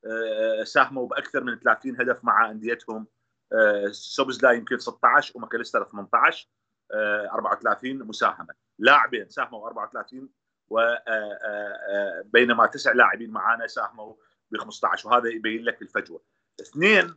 آه، 0.06 0.64
ساهموا 0.64 1.08
بأكثر 1.08 1.44
من 1.44 1.58
30 1.58 2.00
هدف 2.00 2.24
مع 2.24 2.50
أنديتهم. 2.50 3.06
آه، 3.52 3.88
سوبزلاي 3.90 4.56
يمكن 4.56 4.78
16 4.78 5.32
وماكاليستر 5.36 5.84
18 5.84 6.48
34 6.92 7.98
مساهمة. 7.98 8.54
لاعبين 8.78 9.28
ساهموا 9.28 9.66
34 9.66 10.28
وبينما 10.68 12.64
آه، 12.64 12.66
تسع 12.66 12.92
لاعبين 12.92 13.30
معانا 13.30 13.66
ساهموا 13.66 14.14
ب 14.50 14.56
15 14.56 15.08
وهذا 15.08 15.28
يبين 15.28 15.64
لك 15.64 15.82
الفجوة. 15.82 16.22
اثنين 16.60 17.16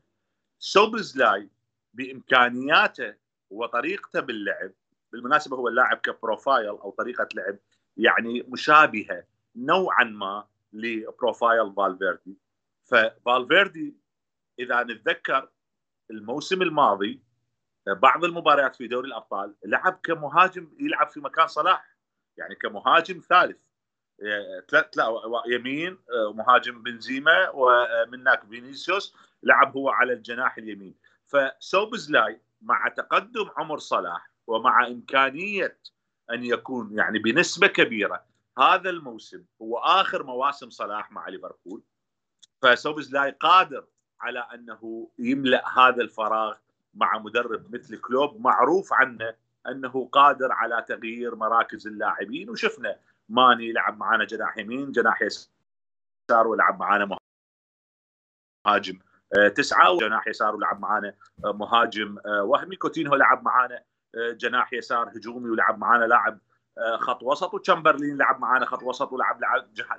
سوبزلاي 0.59 1.49
بإمكانياته 1.93 3.15
وطريقته 3.49 4.19
باللعب 4.19 4.71
بالمناسبة 5.11 5.57
هو 5.57 5.67
اللاعب 5.67 5.97
ك 5.97 6.06
profile 6.06 6.67
أو 6.67 6.91
طريقة 6.91 7.27
لعب 7.35 7.57
يعني 7.97 8.45
مشابهة 8.47 9.23
نوعا 9.55 10.03
ما 10.03 10.47
ل 10.73 10.86
profile 10.86 11.73
فالفيردي. 11.73 12.37
ففالفيردي 12.85 13.95
إذا 14.59 14.83
نتذكر 14.83 15.49
الموسم 16.11 16.61
الماضي 16.61 17.21
بعض 17.87 18.25
المباريات 18.25 18.75
في 18.75 18.87
دوري 18.87 19.07
الأبطال 19.07 19.55
لعب 19.65 19.99
كمهاجم 20.03 20.71
يلعب 20.79 21.09
في 21.09 21.19
مكان 21.19 21.47
صلاح 21.47 21.95
يعني 22.37 22.55
كمهاجم 22.55 23.21
ثالث. 23.29 23.57
يمين 25.47 25.97
مهاجم 26.33 26.83
بنزيما 26.83 27.49
ومن 27.49 28.19
هناك 28.19 28.45
فينيسيوس 28.45 29.15
لعب 29.43 29.77
هو 29.77 29.89
على 29.89 30.13
الجناح 30.13 30.57
اليمين. 30.57 30.95
فسوبزلاي 31.25 32.41
مع 32.61 32.87
تقدم 32.87 33.49
عمر 33.57 33.77
صلاح 33.77 34.28
ومع 34.49 34.87
إمكانية 34.87 35.77
أن 36.31 36.43
يكون 36.43 36.93
يعني 36.93 37.19
بنسبة 37.19 37.67
كبيرة. 37.67 38.25
هذا 38.57 38.89
الموسم 38.89 39.43
هو 39.61 39.77
آخر 39.77 40.23
مواسم 40.23 40.69
صلاح 40.69 41.11
مع 41.11 41.29
ليفربول. 41.29 41.83
فسوبزلاي 42.61 43.31
قادر 43.31 43.85
على 44.21 44.39
أنه 44.53 45.09
يملأ 45.19 45.79
هذا 45.79 46.01
الفراغ 46.01 46.57
مع 46.93 47.17
مدرب 47.17 47.75
مثل 47.75 47.97
كلوب. 48.01 48.41
معروف 48.41 48.93
عنه 48.93 49.35
أنه 49.67 50.09
قادر 50.11 50.51
على 50.51 50.85
تغيير 50.87 51.35
مراكز 51.35 51.87
اللاعبين. 51.87 52.49
وشفنا 52.49 52.99
ماني 53.29 53.69
يلعب 53.69 53.97
معنا 53.97 54.25
جناح 54.25 54.57
يمين 54.57 54.91
جناح 54.91 55.21
يسار 55.21 56.47
ولعب 56.47 56.79
معنا 56.79 57.17
مهاجم 58.65 58.99
آه، 59.37 59.47
تسعة 59.47 59.91
وجناح 59.91 60.27
يسار 60.27 60.55
ولعب 60.55 60.81
معنا 60.81 61.15
آه، 61.45 61.53
مهاجم 61.53 62.17
آه، 62.25 62.43
وهمي 62.43 62.75
كوتينهو 62.75 63.15
لعب 63.15 63.43
معنا 63.43 63.83
جناح 64.15 64.73
يسار 64.73 65.09
هجومي 65.09 65.49
ولعب 65.49 65.79
معانا 65.79 66.05
لاعب 66.05 66.39
آه، 66.77 66.97
خط 66.97 67.23
وسط 67.23 67.53
وتشامبرلين 67.53 68.17
لعب 68.17 68.39
معانا 68.39 68.65
خط 68.65 68.83
وسط 68.83 69.11
ولعب 69.11 69.39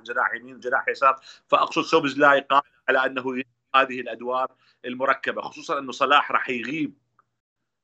جناح 0.05 0.35
يمين 0.35 0.57
وجناح 0.57 0.88
يسار. 0.88 1.21
فأقصد 1.49 1.83
سوبز 1.83 2.19
لا 2.19 2.35
يقال 2.35 2.62
على 2.88 3.07
أنه 3.07 3.43
هذه 3.75 4.00
الأدوار 4.00 4.52
المركبة 4.85 5.43
خصوصا 5.43 5.79
أنه 5.79 5.93
صلاح 5.93 6.33
راح 6.33 6.50
يغيب 6.50 6.95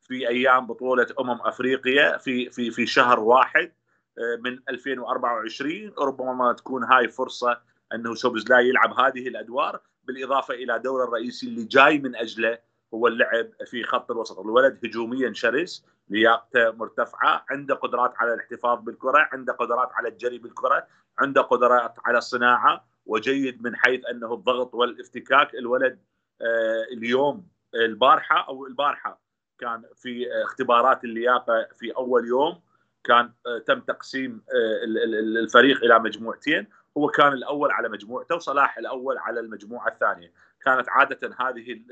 في 0.02 0.28
أيام 0.28 0.66
بطولة 0.66 1.06
أمم 1.20 1.40
أفريقيا 1.40 2.16
في 2.16 2.50
في 2.50 2.70
في 2.70 2.86
شهر 2.86 3.20
واحد 3.20 3.72
آه، 4.18 4.40
من 4.44 4.58
2024 4.68 5.92
ربما 5.98 6.32
ما 6.32 6.52
تكون 6.52 6.84
هاي 6.84 7.08
فرصة 7.08 7.60
أنه 7.94 8.14
سوبز 8.14 8.50
لا 8.50 8.58
يلعب 8.58 9.00
هذه 9.00 9.28
الأدوار 9.28 9.80
بالإضافة 10.04 10.54
إلى 10.54 10.78
دور 10.78 11.04
الرئيسي 11.04 11.46
اللي 11.46 11.64
جاي 11.64 11.98
من 11.98 12.16
أجله 12.16 12.58
هو 12.94 13.06
اللعب 13.06 13.48
في 13.66 13.84
خط 13.84 14.10
الوسط. 14.10 14.38
الولد 14.38 14.78
هجوميا 14.84 15.32
شرس 15.32 15.84
لياقته 16.08 16.70
مرتفعة 16.70 17.44
عنده 17.50 17.74
قدرات 17.74 18.14
على 18.16 18.34
الاحتفاظ 18.34 18.80
بالكرة 18.80 19.28
عنده 19.32 19.52
قدرات 19.52 19.92
على 19.92 20.08
الجري 20.08 20.38
بالكرة 20.38 20.86
عنده 21.18 21.42
قدرات 21.42 21.94
على 22.04 22.18
الصناعه 22.18 22.86
وجيد 23.06 23.62
من 23.62 23.76
حيث 23.76 24.00
أنه 24.10 24.34
الضغط 24.34 24.74
والافتكاك 24.74 25.54
الولد 25.54 25.98
آه، 26.42 26.82
اليوم 26.92 27.48
البارحة 27.74 28.48
أو 28.48 28.66
البارحة 28.66 29.20
كان 29.58 29.82
في 29.96 30.26
اختبارات 30.44 31.04
اللياقة 31.04 31.68
في 31.78 31.90
أول 31.96 32.26
يوم 32.26 32.60
كان 33.04 33.32
آه، 33.46 33.58
تم 33.58 33.80
تقسيم 33.80 34.42
آه، 34.54 34.84
الفريق 35.42 35.84
إلى 35.84 35.98
مجموعتين. 35.98 36.66
هو 36.98 37.08
كان 37.08 37.32
الأول 37.32 37.70
على 37.70 37.88
مجموعته 37.88 38.34
وصلاح 38.34 38.78
الأول 38.78 39.18
على 39.18 39.40
المجموعة 39.40 39.88
الثانية. 39.88 40.32
كانت 40.64 40.88
عادة 40.88 41.36
هذه 41.40 41.82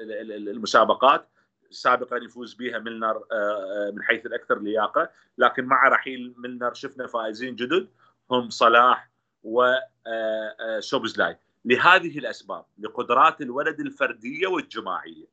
المسابقات 0.51 1.29
سابقا 1.75 2.17
يفوز 2.17 2.55
بها 2.55 2.79
ميلنر 2.79 3.17
آه، 3.17 3.25
آه، 3.33 3.91
من 3.91 4.03
حيث 4.03 4.27
الأكثر 4.27 4.59
لياقة 4.59 5.11
لكن 5.39 5.65
مع 5.65 5.89
رحيل 5.89 6.35
ميلنر 6.37 6.75
شفنا 6.75 7.07
فائزين 7.07 7.57
جدد 7.57 7.89
هم 8.31 8.51
صلاح 8.51 9.11
وشوبزلاي 9.43 11.31
آه، 11.31 11.39
لهذه 11.65 12.19
الأسباب 12.19 12.65
لقدرات 12.79 13.41
الولد 13.41 13.81
الفردية 13.81 14.47
والجماعية 14.47 15.27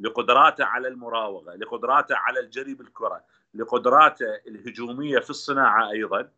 لقدراته 0.00 0.64
على 0.64 0.88
المراوغة 0.88 1.54
لقدراته 1.54 2.16
على 2.16 2.40
الجري 2.40 2.74
بالكرة 2.74 3.24
لقدراته 3.54 4.26
الهجومية 4.46 5.18
في 5.18 5.30
الصناعة 5.30 5.90
أيضا 5.90 6.30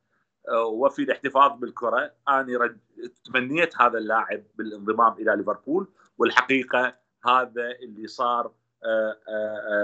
وفي 0.66 1.02
الاحتفاظ 1.02 1.52
بالكرة 1.60 2.12
أنا. 2.28 2.76
تمنيت 3.24 3.80
هذا 3.80 3.98
اللاعب 3.98 4.42
بالانضمام 4.54 5.12
إلى 5.12 5.36
ليفربول 5.36 5.88
والحقيقة 6.18 6.96
هذا 7.24 7.70
اللي 7.82 8.06
صار 8.06 8.52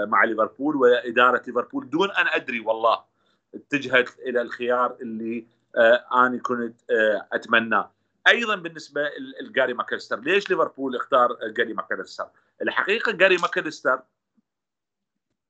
مع 0.07 0.23
ليفربول 0.23 0.75
وإدارة 0.75 1.41
ليفربول 1.47 1.89
دون 1.89 2.11
أن 2.11 2.27
أدري 2.27 2.59
والله 2.59 3.03
اتجهت 3.55 4.19
إلى 4.19 4.41
الخيار 4.41 4.97
اللي 5.01 5.47
أنا 6.13 6.39
كنت 6.43 6.81
أتمناه. 7.33 7.91
أيضا 8.27 8.55
بالنسبة 8.55 9.01
لجاري 9.41 9.73
ماكاليستر 9.73 10.19
ليش 10.19 10.49
ليفربول 10.49 10.95
اختار 10.95 11.37
جاري 11.57 11.73
ماكاليستر؟ 11.73 12.27
الحقيقة 12.61 13.11
جاري 13.11 13.37
ماكاليستر 13.37 13.99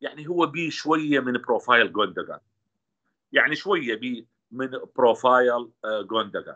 يعني 0.02 0.28
هو 0.28 0.46
بي 0.46 0.72
شوية 0.72 1.20
من 1.20 1.34
profile 1.34 1.94
جوندوجان 1.94 2.40
يعني 3.32 3.56
شوية 3.56 3.96
بي 3.96 4.28
من 4.52 4.72
profile 4.96 5.70
جوندوجان 5.86 6.56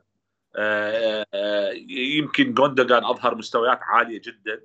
آه، 0.56 1.26
آه، 1.34 1.72
يمكن 1.90 2.54
جوندوجان 2.54 3.06
أظهر 3.06 3.36
مستويات 3.36 3.80
عالية 3.82 4.22
جدا. 4.26 4.62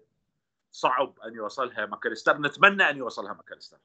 صعب 0.76 1.18
أن 1.26 1.35
يوصلها 1.35 1.87
ماكاليستر. 1.87 2.38
نتمنى 2.40 2.90
أن 2.90 2.97
يوصلها 2.97 3.33
ماكاليستر. 3.33 3.76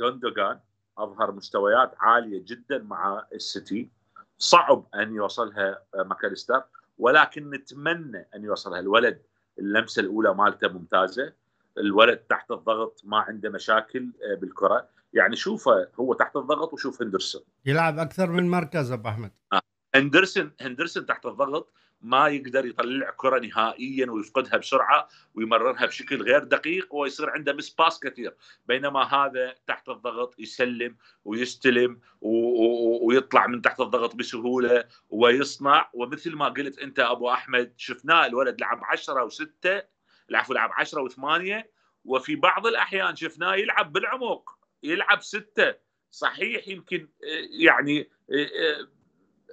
جوندوجان 0.00 0.60
أظهر 0.98 1.32
مستويات 1.32 1.94
عالية 1.98 2.44
جدا 2.46 2.78
مع 2.78 3.26
السيتي. 3.32 3.90
صعب 4.38 4.86
أن 4.94 5.14
يوصلها 5.14 5.82
ماكاليستر 5.94 6.64
ولكن 6.98 7.50
نتمنى 7.50 8.28
أن 8.34 8.44
يوصلها. 8.44 8.80
الولد 8.80 9.22
اللمسة 9.58 10.00
الأولى 10.00 10.34
مالته 10.34 10.68
ممتازة. 10.68 11.32
الولد 11.78 12.18
تحت 12.18 12.50
الضغط 12.50 13.00
ما 13.04 13.18
عنده 13.18 13.50
مشاكل 13.50 14.10
آه، 14.22 14.34
بالكرة. 14.34 14.88
يعني 15.12 15.36
شوفه 15.36 15.88
هو 16.00 16.14
تحت 16.14 16.36
الضغط 16.36 16.72
وشوف 16.72 17.02
هندرسون. 17.02 17.42
يلعب 17.66 17.98
أكثر 17.98 18.30
من 18.30 18.50
مركز 18.50 18.92
أبو 18.92 19.08
أحمد. 19.08 19.32
آه. 19.52 19.60
هندرسون 19.94 20.52
هندرسون 20.60 21.06
تحت 21.06 21.26
الضغط. 21.26 21.72
ما 22.00 22.28
يقدر 22.28 22.66
يطلع 22.66 23.10
كرة 23.16 23.38
نهائيا 23.38 24.10
ويفقدها 24.10 24.56
بسرعة 24.56 25.08
ويمررها 25.34 25.86
بشكل 25.86 26.22
غير 26.22 26.44
دقيق 26.44 26.94
ويصير 26.94 27.30
عنده 27.30 27.52
مس 27.52 27.70
باس 27.70 28.00
كثير. 28.00 28.34
بينما 28.66 29.02
هذا 29.02 29.54
تحت 29.66 29.88
الضغط 29.88 30.34
يسلم 30.38 30.96
ويستلم 31.24 32.00
ويطلع 32.20 33.46
من 33.46 33.62
تحت 33.62 33.80
الضغط 33.80 34.14
بسهولة 34.14 34.84
ويصنع. 35.10 35.90
ومثل 35.94 36.34
ما 36.36 36.48
قلت 36.48 36.78
أنت 36.78 36.98
أبو 36.98 37.30
أحمد 37.30 37.74
شفناه 37.76 38.26
الولد 38.26 38.60
لعب 38.60 38.80
10 38.84 39.28
و6 39.28 39.82
العفو 40.30 40.52
لعب 40.52 40.70
10 40.72 41.08
و8 41.08 41.64
وفي 42.04 42.36
بعض 42.36 42.66
الأحيان 42.66 43.16
شفناه 43.16 43.54
يلعب 43.54 43.92
بالعمق 43.92 44.58
يلعب 44.82 45.22
ستة. 45.22 45.74
صحيح 46.10 46.68
يمكن 46.68 47.08
يعني 47.50 48.10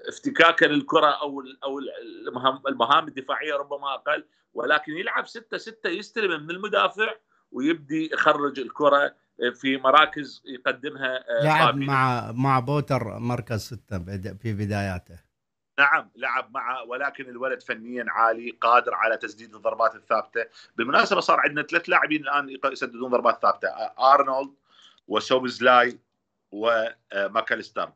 افتكاكا 0.08 0.66
للكرة 0.66 1.08
أو 1.08 1.44
أو 1.64 1.80
المهام 2.68 3.08
الدفاعية 3.08 3.56
ربما 3.56 3.94
أقل 3.94 4.26
ولكن 4.54 4.92
يلعب 4.92 5.28
6 5.28 5.58
6 5.58 5.90
يستلم 5.90 6.44
من 6.44 6.52
المدافع 6.52 7.14
ويبدي 7.52 8.10
يخرج 8.14 8.60
الكرة 8.60 9.16
في 9.54 9.78
مراكز 9.78 10.44
يقدمها 10.46 11.24
لعب 11.44 11.76
مع 11.76 12.32
مع 12.32 12.60
بوتر 12.60 13.20
مركز 13.20 13.62
6 13.62 14.00
في 14.42 14.54
بداياته. 14.54 15.20
نعم 15.80 16.10
لعب 16.16 16.52
مع 16.54 16.82
ولكن 16.82 17.30
الولد 17.30 17.62
فنيا 17.62 18.06
عالي 18.08 18.52
قادر 18.62 18.94
على 18.94 19.18
تسديد 19.18 19.56
الضربات 19.56 19.96
الثابتة. 19.96 20.46
بالمناسبة 20.76 21.20
صار 21.20 21.40
عندنا 21.40 21.62
ثلاث 21.62 21.90
لاعبين 21.90 22.22
الآن 22.22 22.58
يسددون 22.72 23.12
ضربات 23.12 23.42
ثابتة 23.42 23.68
آرنولد 24.14 24.54
وسوبزلاي 25.08 26.00
وماكاليستر. 26.52 27.92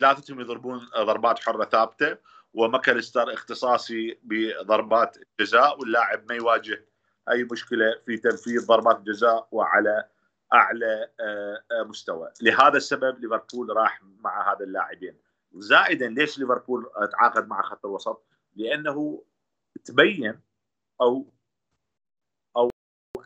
ثلاثتهم 0.00 0.40
يضربون 0.40 0.88
ضربات 0.96 1.38
حرة 1.38 1.64
ثابتة 1.64 2.16
وماكاليستر 2.54 3.34
اختصاصي 3.34 4.18
بضربات 4.22 5.16
الجزاء 5.16 5.80
واللاعب 5.80 6.24
ما 6.28 6.34
يواجه 6.34 6.84
أي 7.30 7.44
مشكلة 7.44 8.00
في 8.06 8.16
تنفيذ 8.16 8.66
ضربات 8.66 8.98
الجزاء 8.98 9.48
وعلى 9.50 10.08
أعلى 10.54 11.08
آه، 11.20 11.62
آه، 11.72 11.82
مستوى. 11.82 12.30
لهذا 12.42 12.76
السبب 12.76 13.18
ليفربول 13.20 13.76
راح 13.76 14.02
مع 14.20 14.52
هذا 14.52 14.64
اللاعبين. 14.64 15.16
زائدا 15.54 16.08
ليش 16.08 16.38
ليفربول 16.38 16.90
تعاقد 17.12 17.48
مع 17.48 17.62
خط 17.62 17.86
الوسط؟ 17.86 18.22
لأنه 18.56 19.22
تبين 19.84 20.40
أو 21.00 21.32
أو 22.56 22.70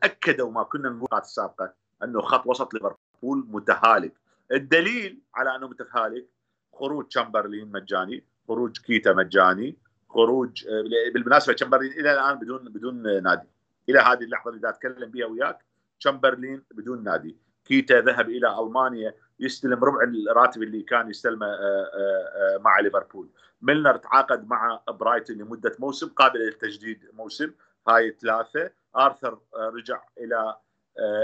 أكدوا 0.05 0.51
ما 0.51 0.63
كنا 0.63 0.89
نقول 0.89 1.21
السابقة 1.21 1.75
أنه 2.03 2.23
خط 2.23 2.47
وسط 2.47 2.75
ليفربول 2.75 3.47
متهالك. 3.49 4.13
الدليل 4.53 5.21
على 5.35 5.57
أنه 5.57 5.69
متهالك 5.69 6.27
خروج 6.73 7.07
تشامبرلين 7.09 7.73
مجاني 7.73 8.25
خروج 8.49 8.79
كيتا 8.79 9.13
مجاني 9.13 9.79
خروج 10.09 10.67
آه، 10.69 11.11
بالمناسبة 11.15 11.53
تشامبرلين 11.53 11.93
إلى 11.93 12.13
الآن 12.15 12.39
بدون 12.39 12.65
بدون 12.69 13.23
نادي. 13.23 13.49
إلى 13.89 13.99
هذه 13.99 14.23
اللحظة 14.23 14.51
اللي 14.51 14.69
أتكلم 14.69 15.11
بها 15.11 15.27
وياك 15.27 15.65
تشامبرلين 16.01 16.63
بدون 16.71 17.05
نادي. 17.05 17.37
كيتا 17.65 18.01
ذهب 18.01 18.29
إلى 18.29 18.61
ألمانيا 18.61 19.15
يستلم 19.41 19.85
ربع 19.85 20.03
الراتب 20.03 20.63
اللي 20.63 20.83
كان 20.83 21.11
يستلمه 21.11 21.47
آه، 21.47 21.91
آه، 21.95 22.59
مع 22.59 22.81
ليفربول. 22.81 23.29
ميلنر 23.63 23.97
تعاقد 23.97 24.49
مع 24.49 24.81
برايتون 24.89 25.37
لمدة 25.37 25.77
موسم 25.79 26.09
قابل 26.09 26.39
للتجديد 26.39 27.05
موسم 27.13 27.53
هاي 27.89 28.17
ثلاثة 28.21 28.71
آرثر 28.97 29.39
رجع 29.55 30.03
إلى 30.19 30.57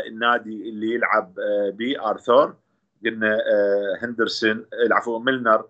النادي 0.07 0.69
اللي 0.69 0.95
يلعب 0.95 1.35
به 1.77 2.11
ارثر 2.11 2.55
قلنا 3.05 3.35
آه، 3.35 3.99
هندرسون 4.05 4.67
العفو 4.87 5.19
ميلنر 5.19 5.65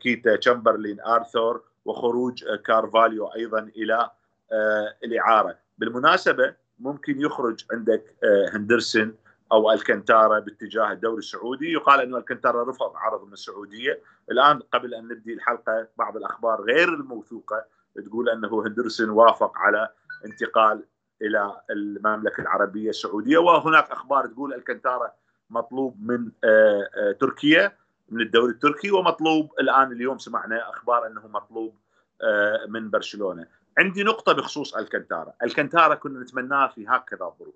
كيتا 0.00 0.36
تشامبرلين 0.36 1.00
آرثور 1.00 1.62
وخروج 1.84 2.44
آه، 2.44 2.56
كارفاليو 2.56 3.26
أيضا 3.26 3.58
إلى 3.58 4.10
آه، 4.52 4.94
الإعارة. 5.04 5.58
بالمناسبة 5.78 6.54
ممكن 6.78 7.20
يخرج 7.20 7.64
عندك 7.72 8.14
هندرسون 8.52 9.14
أو 9.52 9.72
الكنتارا 9.72 10.38
باتجاه 10.38 10.92
الدوري 10.92 11.18
السعودي. 11.18 11.72
يقال 11.72 12.00
أنه 12.00 12.18
الكنتارا 12.18 12.70
رفض 12.70 12.96
عرض 12.96 13.26
من 13.26 13.32
السعودية. 13.32 14.00
الآن 14.30 14.58
قبل 14.58 14.94
أن 14.94 15.08
نبدي 15.08 15.34
الحلقة 15.34 15.88
بعض 15.98 16.16
الأخبار 16.16 16.62
غير 16.62 16.88
الموثوقة 16.88 17.64
تقول 18.06 18.28
أنه 18.28 18.66
هندرسون 18.66 19.10
وافق 19.10 19.58
على 19.58 19.88
انتقال 20.24 20.84
إلى 21.22 21.60
المملكة 21.70 22.40
العربية 22.40 22.90
السعودية. 22.90 23.38
وهناك 23.38 23.90
أخبار 23.90 24.26
تقول 24.26 24.54
الكنتارا 24.54 25.12
مطلوب 25.52 25.96
من 26.00 26.30
آه، 26.44 26.90
آه، 26.96 27.12
تركيا 27.12 27.76
من 28.08 28.20
الدوري 28.20 28.52
التركي 28.52 28.90
ومطلوب 28.90 29.52
الآن 29.60 29.92
اليوم 29.92 30.18
سمعنا 30.18 30.70
أخبار 30.70 31.06
أنه 31.06 31.26
مطلوب 31.26 31.78
آه، 32.22 32.66
من 32.68 32.90
برشلونة. 32.90 33.46
عندي 33.78 34.02
نقطة 34.02 34.32
بخصوص 34.32 34.74
الكنتارا 34.74 35.32
الكنتارا 35.42 35.94
كنا 35.94 36.20
نتمناه 36.20 36.66
في 36.66 36.86
هكذا 36.88 37.24
الظروف 37.24 37.54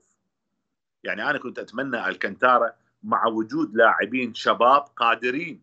يعني 1.04 1.30
أنا 1.30 1.38
كنت 1.38 1.58
أتمنى 1.58 2.08
الكنتارا 2.08 2.72
مع 3.02 3.26
وجود 3.26 3.74
لاعبين 3.74 4.34
شباب 4.34 4.82
قادرين 4.96 5.62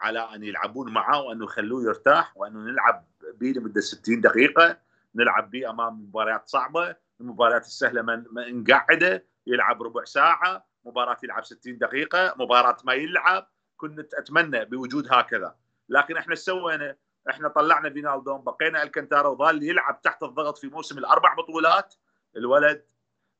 على 0.00 0.18
أن 0.34 0.44
يلعبون 0.44 0.92
معه 0.92 1.22
وانه 1.22 1.44
يخلوه 1.44 1.84
يرتاح 1.84 2.36
وانه 2.36 2.58
نلعب 2.58 3.04
به 3.34 3.46
لمدة 3.46 3.80
60 3.80 4.20
دقيقة 4.20 4.78
نلعب 5.14 5.50
به 5.50 5.70
أمام 5.70 6.02
مباريات 6.02 6.48
صعبة 6.48 6.96
المباريات 7.20 7.64
السهلة 7.64 8.02
من 8.02 8.24
نقعده 8.62 9.24
يلعب 9.46 9.82
ربع 9.82 10.04
ساعة 10.04 10.69
مباراة 10.84 11.16
يلعب 11.24 11.44
60 11.44 11.78
دقيقة 11.78 12.34
مباراة 12.38 12.76
ما 12.84 12.92
يلعب 12.94 13.48
كنت 13.76 14.14
أتمنى 14.14 14.64
بوجود 14.64 15.06
هكذا. 15.12 15.54
لكن 15.88 16.16
إحنا 16.16 16.34
سوينا؟ 16.34 16.96
إحنا 17.30 17.48
طلعنا 17.48 17.90
فينالدوم 17.90 18.44
بقينا 18.44 18.82
الكنتارا 18.82 19.28
وظل 19.28 19.62
يلعب 19.62 20.02
تحت 20.02 20.22
الضغط 20.22 20.58
في 20.58 20.66
موسم 20.66 20.98
الأربع 20.98 21.34
بطولات. 21.34 21.94
الولد 22.36 22.84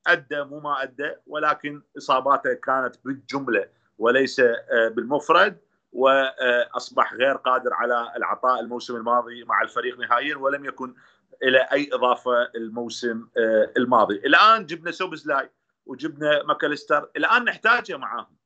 أدى 0.06 0.44
مو 0.44 0.60
ما 0.60 0.82
أدى 0.82 1.12
ولكن 1.26 1.82
إصاباته 1.98 2.54
كانت 2.54 2.96
بالجملة 3.04 3.68
وليس 3.98 4.40
آه، 4.40 4.88
بالمفرد 4.88 5.60
واصبح 5.92 7.14
غير 7.14 7.36
قادر 7.36 7.74
على 7.74 8.12
العطاء 8.16 8.60
الموسم 8.60 8.96
الماضي 8.96 9.44
مع 9.44 9.62
الفريق 9.62 9.98
نهائيا 9.98 10.36
ولم 10.36 10.64
يكن 10.64 10.94
إلى 11.42 11.58
أي 11.72 11.90
إضافة 11.92 12.42
الموسم 12.54 13.28
آه، 13.36 13.72
الماضي. 13.76 14.14
الآن 14.14 14.66
جبنا 14.66 14.90
سوبزلاي 14.90 15.50
وجبنا 15.90 16.42
ماكاليستر. 16.42 17.10
الآن 17.16 17.44
نحتاجه 17.44 17.96
معاهم. 17.96 18.36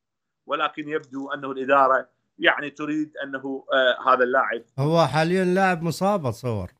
ولكن 0.46 0.88
يبدو 0.88 1.30
أنه 1.30 1.50
الإدارة 1.50 2.08
يعني 2.38 2.70
تريد 2.70 3.16
أنه 3.16 3.64
آه 3.72 4.12
هذا 4.12 4.24
اللاعب. 4.24 4.62
هو 4.78 5.06
حاليا 5.06 5.44
لاعب 5.44 5.82
مصاب 5.82 6.26
أتصور. 6.26 6.70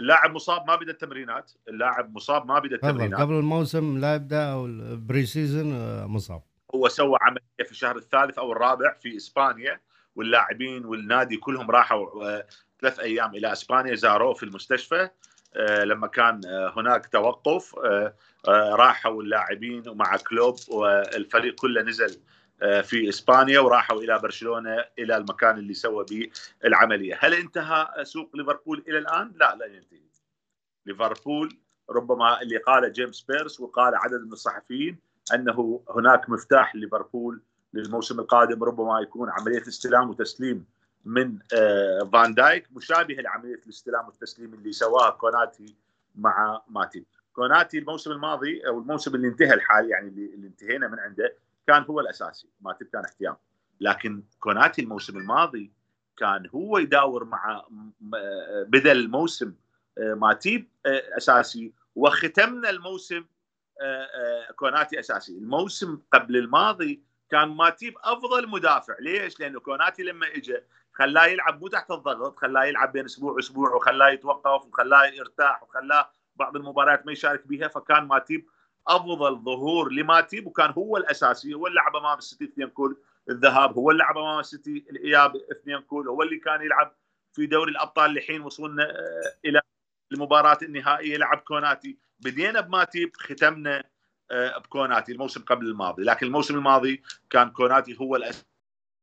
اللاعب 0.00 0.30
مصاب 0.30 0.66
ما 0.66 0.76
بدا 0.76 0.92
التمرينات. 0.92 1.52
اللاعب 1.68 2.14
مصاب 2.14 2.46
ما 2.46 2.58
بدا 2.58 2.74
التمرينات. 2.74 3.20
قبل 3.20 3.34
الموسم 3.34 3.98
لا 3.98 4.14
يبدأ 4.14 4.52
أو 4.52 4.66
ال 4.66 5.26
pre-season 5.26 5.74
آه، 5.74 6.06
مصاب. 6.06 6.42
هو 6.74 6.88
سوى 6.88 7.18
عملية 7.20 7.64
في 7.64 7.70
الشهر 7.70 7.96
الثالث 7.96 8.38
أو 8.38 8.52
الرابع 8.52 8.92
في 9.00 9.16
إسبانيا. 9.16 9.80
واللاعبين 10.16 10.84
والنادي 10.84 11.36
كلهم 11.36 11.70
راحوا 11.70 12.24
آه 12.24 12.46
ثلاث 12.80 13.00
أيام 13.00 13.34
إلى 13.34 13.52
إسبانيا 13.52 13.94
زاروه 13.94 14.34
في 14.34 14.42
المستشفى. 14.42 15.08
لما 15.56 16.06
كان 16.06 16.40
هناك 16.76 17.06
توقف 17.06 17.74
راحوا 18.48 19.22
اللاعبين 19.22 19.88
ومع 19.88 20.16
كلوب 20.16 20.56
والفريق 20.68 21.54
كله 21.54 21.82
نزل 21.82 22.20
في 22.82 23.08
إسبانيا 23.08 23.60
وراحوا 23.60 24.00
إلى 24.00 24.18
برشلونة 24.18 24.84
إلى 24.98 25.16
المكان 25.16 25.58
اللي 25.58 25.74
سوى 25.74 26.04
به 26.10 26.30
العملية، 26.64 27.18
هل 27.20 27.34
انتهى 27.34 28.04
سوق 28.04 28.36
ليفربول 28.36 28.84
إلى 28.88 28.98
الآن؟ 28.98 29.32
لا 29.36 29.56
لا 29.56 29.66
ينتهي. 29.66 30.02
ليفربول 30.86 31.58
ربما 31.90 32.42
اللي 32.42 32.56
قاله 32.56 32.88
جيمس 32.88 33.20
بيرس 33.20 33.60
وقال 33.60 33.94
عدد 33.94 34.20
من 34.26 34.32
الصحفيين 34.32 34.98
أنه 35.34 35.84
هناك 35.90 36.30
مفتاح 36.30 36.74
ليفربول 36.74 37.42
للموسم 37.74 38.20
القادم 38.20 38.64
ربما 38.64 39.00
يكون 39.00 39.30
عملية 39.30 39.62
استلام 39.68 40.10
وتسليم 40.10 40.64
من 41.04 41.38
آه، 41.54 42.10
فان 42.12 42.34
دايك 42.34 42.68
مشابهه 42.72 43.20
لعملية 43.20 43.60
الاستلام 43.66 44.06
والتسليم 44.06 44.54
اللي 44.54 44.72
سواها 44.72 45.10
كوناتي 45.10 45.76
مع 46.14 46.62
ماتيب. 46.68 47.04
كوناتي 47.32 47.78
الموسم 47.78 48.12
الماضي 48.12 48.66
أو 48.66 48.78
الموسم 48.78 49.14
اللي 49.14 49.28
انتهى 49.28 49.54
الحالي 49.54 49.88
يعني 49.88 50.08
اللي 50.08 50.46
انتهينا 50.46 50.88
من 50.88 50.98
عنده 50.98 51.36
كان 51.66 51.82
هو 51.82 52.00
الأساسي. 52.00 52.48
ماتيب 52.60 52.88
كان 52.92 53.04
احتياط. 53.04 53.40
لكن 53.80 54.22
كوناتي 54.40 54.82
الموسم 54.82 55.18
الماضي 55.18 55.72
كان 56.16 56.46
هو 56.54 56.78
يداور 56.78 57.24
مع 57.24 57.64
بدا 58.66 58.92
الموسم 58.92 59.54
آه، 59.98 60.14
ماتيب 60.14 60.68
آه، 60.86 61.16
أساسي. 61.16 61.72
وختمنا 61.94 62.70
الموسم 62.70 63.24
كوناتي 64.56 65.00
أساسي. 65.00 65.32
الموسم 65.38 65.98
قبل 66.12 66.36
الماضي 66.36 67.02
كان 67.32 67.48
ماتيب 67.48 67.94
أفضل 68.04 68.48
مدافع. 68.48 68.94
ليش؟ 69.00 69.40
لأنه 69.40 69.60
كوناتي 69.60 70.02
لما 70.02 70.26
اجى 70.26 70.56
خلاه 70.92 71.26
يلعب 71.26 71.60
مو 71.60 71.68
تحت 71.68 71.90
الضغط 71.90 72.38
خلاه 72.38 72.64
يلعب 72.64 72.92
بين 72.92 73.04
أسبوع 73.04 73.32
وأسبوع 73.32 73.74
وخلاه 73.74 74.08
يتوقف 74.08 74.66
وخلاه 74.66 75.06
يرتاح 75.06 75.62
وخلاه 75.62 76.10
بعض 76.36 76.56
المباريات 76.56 77.06
ما 77.06 77.12
يشارك 77.12 77.46
بها 77.46 77.68
فكان 77.68 78.04
ماتيب 78.04 78.46
أفضل 78.88 79.44
ظهور 79.44 79.92
لماتيب 79.92 80.46
وكان 80.46 80.70
هو 80.70 80.96
الأساسي 80.96 81.54
هو 81.54 81.66
اللي 81.66 81.76
لعب 81.76 81.96
أمام 81.96 82.18
السيتي 82.18 82.44
اثنين 82.44 82.68
كول 82.68 83.02
الذهاب 83.30 83.74
هو 83.74 83.90
اللي 83.90 84.02
لعب 84.02 84.18
أمام 84.18 84.40
السيتي 84.40 84.86
الإياب 84.90 85.36
اثنين 85.36 85.80
كول 85.80 86.08
هو 86.08 86.22
اللي 86.22 86.36
كان 86.36 86.62
يلعب 86.62 86.96
في 87.32 87.46
دوري 87.46 87.70
الأبطال 87.70 88.14
لحين 88.14 88.40
وصلنا 88.40 88.84
آه، 88.84 89.38
إلى 89.44 89.60
المباراة 90.12 90.58
النهائية 90.62 91.16
لعب 91.16 91.38
كوناتي. 91.38 91.98
بدينا 92.20 92.60
بماتيب 92.60 93.16
ختمنا 93.16 93.84
بكوناتي 94.32 95.12
الموسم 95.12 95.42
قبل 95.42 95.66
الماضي 95.66 96.02
لكن 96.02 96.26
الموسم 96.26 96.54
الماضي 96.54 97.02
كان 97.30 97.50
كوناتي 97.50 97.96
هو 98.00 98.16
الأساسي 98.16 98.46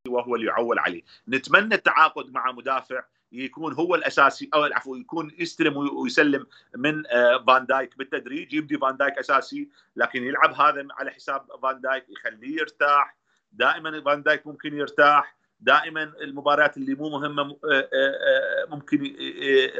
وهو 0.07 0.35
اللي 0.35 0.47
يعول 0.47 0.79
عليه. 0.79 1.01
نتمنى 1.27 1.75
التعاقد 1.75 2.31
مع 2.31 2.51
مدافع 2.51 3.03
يكون 3.31 3.73
هو 3.73 3.95
الأساسي 3.95 4.49
أو 4.53 4.65
العفو 4.65 4.95
يكون 4.95 5.31
يستلم 5.37 5.77
ويسلم 5.77 6.45
من 6.75 7.07
آه، 7.07 7.43
فان 7.47 7.65
دايك 7.65 7.97
بالتدريج 7.97 8.53
يبدي 8.53 8.77
فان 8.77 8.97
دايك 8.97 9.17
أساسي 9.17 9.69
لكن 9.95 10.23
يلعب 10.23 10.53
هذا 10.53 10.87
على 10.91 11.11
حساب 11.11 11.45
فان 11.63 11.81
دايك 11.81 12.05
يخليه 12.09 12.57
يرتاح. 12.59 13.17
دائما 13.51 14.01
فان 14.01 14.23
دايك 14.23 14.47
ممكن 14.47 14.73
يرتاح. 14.77 15.35
دائما 15.59 16.03
المباريات 16.03 16.77
اللي 16.77 16.95
مو 16.95 17.09
مهمة 17.09 17.57
آه، 17.71 18.65
ممكن 18.69 19.15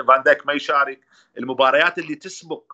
فان 0.08 0.24
دايك 0.24 0.48
ما 0.48 0.54
يشارك. 0.54 1.02
المباريات 1.38 2.00
اللي 2.00 2.16
تسبق 2.16 2.74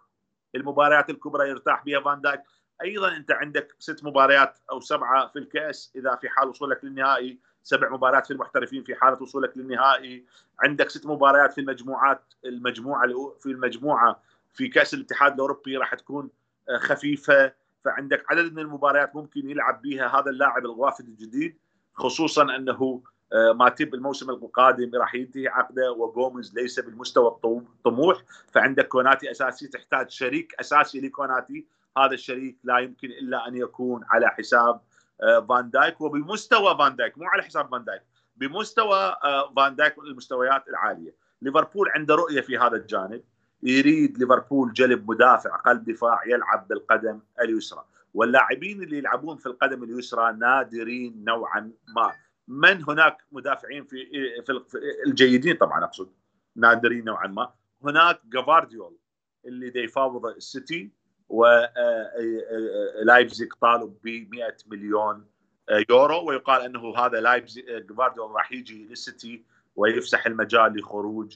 المباريات 0.56 1.10
الكبرى 1.10 1.50
يرتاح 1.50 1.84
بها 1.86 2.00
فان 2.00 2.22
دايك. 2.22 2.42
أيضا 2.84 3.16
أنت 3.16 3.32
عندك 3.32 3.76
ست 3.80 4.04
مباريات 4.04 4.58
أو 4.72 4.80
سبعة 4.80 5.28
في 5.28 5.40
الكأس 5.40 5.92
إذا 5.96 6.16
في 6.16 6.30
حال 6.30 6.48
وصولك 6.48 6.86
للنهائي 6.86 7.40
سبع 7.64 7.90
مباريات 7.90 8.26
في 8.26 8.34
المحترفين 8.34 8.84
في 8.84 8.96
حاله 8.96 9.22
وصولك 9.22 9.58
للنهائي. 9.58 10.26
عندك 10.60 10.90
ست 10.90 11.06
مباريات 11.06 11.54
في 11.54 11.62
المجموعات 11.62 12.34
المجموعة 12.46 13.08
في 13.40 13.46
المجموعة 13.46 14.22
في 14.54 14.68
كأس 14.68 14.94
الاتحاد 14.94 15.34
الأوروبي 15.34 15.78
راح 15.78 15.96
تكون 15.96 16.30
آه، 16.70 16.78
خفيفة. 16.78 17.54
فعندك 17.86 18.26
عدد 18.32 18.54
من 18.54 18.60
المباريات 18.60 19.16
ممكن 19.16 19.50
يلعب 19.50 19.82
بها 19.82 20.08
هذا 20.08 20.30
اللاعب 20.30 20.66
الوافد 20.66 21.08
الجديد 21.08 21.58
خصوصا 21.94 22.56
أنه 22.56 23.02
آه، 23.34 23.54
ماتيب 23.54 23.94
الموسم 23.94 24.30
القادم 24.30 24.92
راح 24.96 25.16
ينتهي 25.16 25.48
عقده 25.48 25.92
وجوميز 25.92 26.56
ليس 26.56 26.80
بالمستوى 26.80 27.28
الطموح 27.28 28.24
فعندك 28.52 28.88
كوناتي 28.88 29.32
أساسي 29.32 29.68
تحتاج 29.68 30.10
شريك 30.10 30.56
أساسي 30.60 31.02
لكوناتي. 31.02 31.66
هذا 31.98 32.14
الشريك 32.14 32.58
لا 32.64 32.78
يمكن 32.80 33.08
إلا 33.08 33.48
أن 33.48 33.56
يكون 33.56 34.02
على 34.10 34.28
حساب 34.28 34.82
آه، 35.24 35.40
فان 35.50 35.70
دايك 35.70 36.02
وبمستوى 36.02 36.78
فان 36.78 36.96
دايك 36.96 37.18
مو 37.18 37.26
على 37.26 37.44
حساب 37.44 37.70
فان 37.72 37.84
دايك 37.84 38.02
بمستوى 38.36 39.18
آه، 39.24 39.54
فان 39.56 39.76
دايك 39.76 39.98
المستويات 39.98 40.68
العالية. 40.68 41.16
ليفربول 41.42 41.90
عنده 41.96 42.16
رؤية 42.16 42.42
في 42.42 42.58
هذا 42.58 42.76
الجانب. 42.76 43.24
يريد 43.64 44.18
ليفربول 44.18 44.74
جلب 44.74 45.12
مدافع 45.12 45.56
قلب 45.56 45.84
دفاع 45.90 46.20
يلعب 46.28 46.68
بالقدم 46.68 47.20
اليسرى. 47.42 47.86
واللاعبين 48.14 48.84
اللي 48.84 48.98
يلعبون 48.98 49.38
في 49.38 49.46
القدم 49.46 49.84
اليسرى 49.84 50.34
نادرين 50.34 51.24
نوعا 51.24 51.72
ما. 51.96 52.12
من 52.48 52.84
هناك 52.84 53.18
مدافعين 53.32 53.86
في 53.86 53.98
في 54.46 54.78
الجيدين 55.08 55.56
طبعا 55.56 55.84
أقصد 55.84 56.12
نادرين 56.56 57.06
نوعا 57.06 57.28
ما. 57.28 57.54
هناك 57.84 58.22
جفارديول 58.26 58.98
اللي 59.46 59.84
يفاوض 59.84 60.26
السيتي. 60.26 60.92
ولايبزيج 63.00 63.54
طالب 63.62 63.98
ب 64.04 64.28
100 64.32 64.58
مليون 64.68 65.26
يورو 65.90 66.30
ويقال 66.30 66.62
إنه 66.62 66.98
هذا 66.98 67.22
لايبزيج 67.22 67.66
جفارديول 67.66 68.32
راح 68.32 68.52
يجي 68.52 68.88
للسيتي 68.88 69.46
ويفسح 69.76 70.26
المجال 70.26 70.78
لخروج 70.78 71.36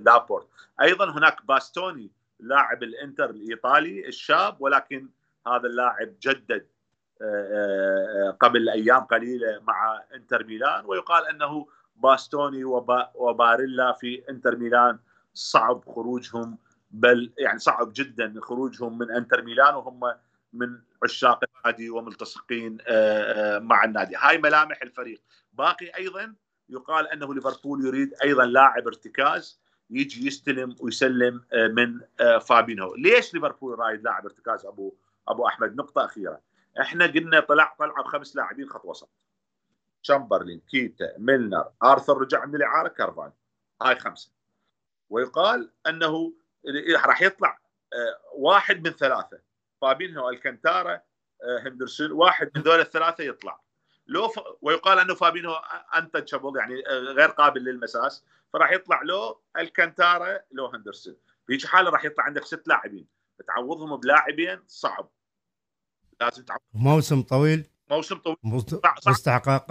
لابورت 0.00 0.48
أيضا 0.80 1.10
هناك 1.10 1.46
باستوني 1.46 2.10
لاعب 2.40 2.82
الإنتر 2.82 3.30
الإيطالي 3.30 4.08
الشاب 4.08 4.56
ولكن 4.60 5.08
هذا 5.46 5.66
اللاعب 5.66 6.14
جدد 6.22 6.66
قبل 8.40 8.68
أيام 8.68 9.00
قليلة 9.00 9.60
مع 9.62 10.02
إنتر 10.14 10.44
ميلان 10.44 10.84
ويقال 10.86 11.26
إنه 11.26 11.66
باستوني 11.96 12.64
وباريلا 13.14 13.92
في 13.92 14.22
إنتر 14.30 14.56
ميلان 14.56 14.98
صعب 15.34 15.84
خروجهم 15.86 16.58
بل 16.96 17.32
يعني 17.38 17.58
صعب 17.58 17.92
جدا 17.94 18.34
خروجهم 18.40 18.98
من 18.98 19.10
إنتر 19.10 19.42
ميلان 19.42 19.74
وهم 19.74 20.00
من 20.52 20.80
عشاق 21.04 21.44
النادي 21.44 21.90
وملتصقين 21.90 22.78
آه، 22.88 23.56
آه، 23.56 23.58
مع 23.58 23.84
النادي. 23.84 24.16
هاي 24.16 24.38
ملامح 24.38 24.82
الفريق. 24.82 25.22
باقي 25.52 25.96
أيضا 25.96 26.34
يقال 26.68 27.08
أنه 27.08 27.34
ليفربول 27.34 27.86
يريد 27.86 28.14
أيضا 28.22 28.46
لاعب 28.46 28.86
ارتكاز 28.86 29.60
يجي 29.90 30.26
يستلم 30.26 30.76
ويسلم 30.80 31.44
آه، 31.52 31.68
من 31.68 32.00
فابينو 32.38 32.94
ليش 32.94 33.34
ليفربول 33.34 33.78
رايد 33.78 34.02
لاعب 34.02 34.24
ارتكاز؟ 34.24 34.66
أبو 34.66 34.94
أبو 35.28 35.46
أحمد 35.46 35.76
نقطة 35.76 36.04
أخيرة. 36.04 36.40
إحنا 36.80 37.06
قلنا 37.06 37.40
طلع 37.40 37.74
طلعوا 37.78 38.04
بخمس 38.04 38.36
لاعبين 38.36 38.68
خط 38.68 38.84
وسط. 38.84 39.10
شامبرلين 40.02 40.60
كيتا 40.70 41.12
ميلنر 41.18 41.68
آرثر 41.82 42.18
رجع 42.18 42.44
من 42.44 42.54
الإعارة 42.54 42.88
كارفاليو 42.88 43.32
هاي 43.82 43.96
خمسة. 43.96 44.30
ويقال 45.10 45.70
أنه 45.86 46.32
راح 47.06 47.22
يطلع 47.22 47.58
آه، 47.92 48.20
واحد 48.34 48.88
من 48.88 48.92
ثلاثة. 48.92 49.40
فابينهو 49.80 50.28
الكنتارا 50.28 50.92
آه، 51.42 51.58
هندرسون 51.64 52.12
واحد 52.12 52.50
من 52.56 52.62
ذول 52.62 52.80
الثلاثة 52.80 53.24
يطلع. 53.24 53.60
لو 54.06 54.28
ف... 54.28 54.40
ويقال 54.62 54.98
أنه 54.98 55.14
فابينو 55.14 55.52
انتشابل 55.96 56.58
يعني 56.58 56.88
آه، 56.88 56.98
غير 56.98 57.28
قابل 57.28 57.64
للمساس. 57.64 58.24
فراح 58.52 58.72
يطلع 58.72 59.02
لو 59.02 59.40
الكنتارا 59.58 60.40
لو 60.52 60.66
هندرسون. 60.66 61.16
في 61.46 61.68
حالة 61.68 61.90
راح 61.90 62.04
يطلع 62.04 62.24
عندك 62.24 62.44
ست 62.44 62.68
لاعبين. 62.68 63.06
تعوضهم 63.46 63.96
بلاعبين 63.96 64.62
صعب. 64.66 65.10
لازم 66.20 66.44
تعوض. 66.44 66.60
موسم 66.74 67.22
طويل. 67.22 67.66
موسم 67.90 68.16
طويل. 68.16 68.36
مستحقات 69.06 69.70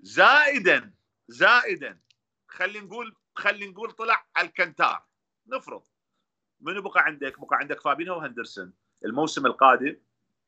زائدا 0.00 0.92
زائدا 1.28 1.98
خلينا 2.48 2.86
نقول 2.86 3.16
خلينا 3.34 3.72
نقول 3.72 3.90
طلع 3.90 4.26
الكنتار 4.38 5.04
نفرض. 5.48 5.82
منو 6.60 6.82
بقى 6.82 7.02
عندك؟ 7.04 7.40
بقى 7.40 7.56
عندك 7.58 7.80
فابينو 7.80 8.16
وهندرسون. 8.16 8.72
الموسم 9.04 9.46
القادم 9.46 9.96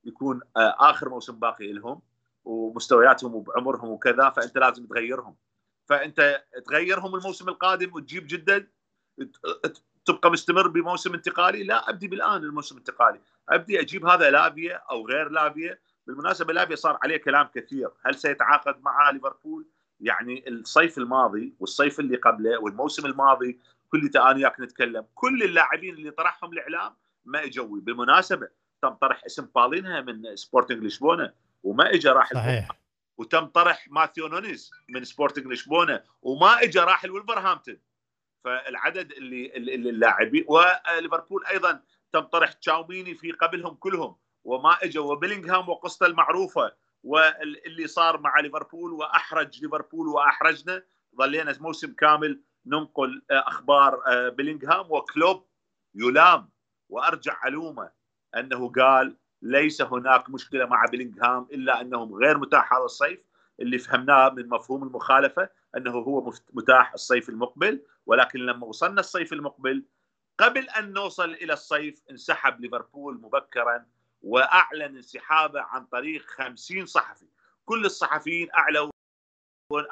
يكون 0.05 0.41
آه، 0.57 0.77
آخر 0.79 1.09
موسم 1.09 1.39
باقي 1.39 1.73
لهم 1.73 2.03
ومستوياتهم 2.45 3.35
وبعمرهم 3.35 3.89
وكذا 3.91 4.31
فأنت 4.31 4.59
لازم 4.59 4.87
تغيرهم. 4.87 5.37
فأنت 5.87 6.45
تغيرهم 6.67 7.15
الموسم 7.15 7.49
القادم 7.49 7.95
وتجيب 7.95 8.27
جدد 8.27 8.69
تبقى 10.05 10.31
مستمر 10.31 10.69
بموسم 10.69 11.15
انتقالي؟ 11.15 11.63
لا 11.63 11.91
أبدي 11.91 12.09
بالآن 12.09 12.43
الموسم 12.45 12.75
الانتقالي. 12.75 13.21
أبدي 13.49 13.81
أجيب 13.81 14.07
هذا 14.07 14.31
لافيا 14.31 14.77
أو 14.77 15.07
غير 15.07 15.29
لافيا. 15.29 15.79
بالمناسبة 16.07 16.53
لافيا 16.53 16.77
صار 16.77 16.99
عليه 17.03 17.17
كلام 17.17 17.47
كثير. 17.55 17.91
هل 18.07 18.15
سيتعاقد 18.15 18.83
مع 18.83 19.11
ليفربول؟ 19.11 19.67
يعني 20.01 20.49
الصيف 20.49 20.99
الماضي 20.99 21.55
والصيف 21.61 22.01
اللي 22.01 22.17
قبله 22.17 22.59
والموسم 22.59 23.07
الماضي 23.07 23.61
كل 23.89 24.11
أنا 24.17 24.35
وياك 24.35 24.61
نتكلم. 24.61 25.07
كل 25.15 25.43
اللاعبين 25.43 25.95
اللي 25.95 26.11
طرحهم 26.11 26.53
الإعلام 26.53 26.97
ما 27.25 27.45
اجوا 27.45 27.81
بالمناسبة 27.81 28.49
تم 28.83 28.89
طرح 28.89 29.25
اسم 29.27 29.49
بالينها 29.55 30.01
من 30.01 30.37
سبورتنج 30.37 30.85
لشبونه 30.85 31.33
وما 31.63 31.91
اجى 31.95 32.09
راح 32.09 32.33
صحيح. 32.35 32.69
وتم 33.19 33.47
طرح 33.47 33.87
ماتيوس 33.91 34.29
نونيز 34.29 34.71
من 34.89 35.05
سبورتنج 35.05 35.47
لشبونه 35.47 36.03
وما 36.23 36.63
اجى 36.63 36.79
راح 36.79 37.05
لولفرهامبتون. 37.05 37.77
فالعدد 38.45 39.13
اللي 39.13 39.57
اللي 39.57 39.91
اللاعبين 39.91 40.45
وليفربول 40.49 41.47
أيضا 41.47 41.83
تم 42.13 42.21
طرح 42.21 42.53
تشاوميني 42.53 43.15
في 43.15 43.33
قبلهم 43.33 43.75
كلهم 43.75 44.17
وما 44.45 44.77
اجوا 44.83 45.13
وبيلينغهام 45.13 45.69
وقصته 45.69 46.07
المعروفة 46.07 46.73
واللي 47.05 47.87
صار 47.87 48.21
مع 48.21 48.41
ليفربول 48.41 48.93
وأحرج 48.93 49.63
ليفربول 49.63 50.09
وأحرجنا 50.09 50.83
ظلينا 51.17 51.55
موسم 51.61 51.93
كامل 51.93 52.41
ننقل 52.69 53.23
أخبار 53.31 54.03
بيلينغهام 54.29 54.93
وكلوب 54.93 55.47
يلام. 55.95 56.51
وأرجع 56.89 57.37
علومه 57.43 57.91
أنه 58.37 58.73
قال 58.73 59.17
ليس 59.43 59.83
هناك 59.83 60.31
مشكلة 60.31 60.67
مع 60.67 60.85
بيلينغهام 60.91 61.49
إلا 61.53 61.81
أنهم 61.81 62.15
غير 62.15 62.39
متاح 62.39 62.73
هذا 62.73 62.85
الصيف. 62.85 63.21
اللي 63.61 63.79
فهمناه 63.79 64.29
من 64.29 64.49
مفهوم 64.49 64.83
المخالفة 64.83 65.49
أنه 65.77 65.91
هو 65.91 66.33
متاح 66.53 66.93
الصيف 66.93 67.29
المقبل. 67.29 67.83
ولكن 68.07 68.39
لما 68.39 68.67
وصلنا 68.67 69.01
الصيف 69.01 69.33
المقبل 69.33 69.85
قبل 70.39 70.69
أن 70.69 70.93
نوصل 70.93 71.31
إلى 71.31 71.53
الصيف 71.53 72.03
انسحب 72.11 72.61
ليفربول 72.61 73.21
مبكرا 73.21 73.87
وأعلن 74.23 74.97
انسحابه 74.97 75.61
عن 75.61 75.87
طريق 75.87 76.23
50 76.27 76.87
صحفي. 76.87 77.27
كل 77.65 77.85
الصحفيين 77.85 78.49
أعلنوا 78.55 78.91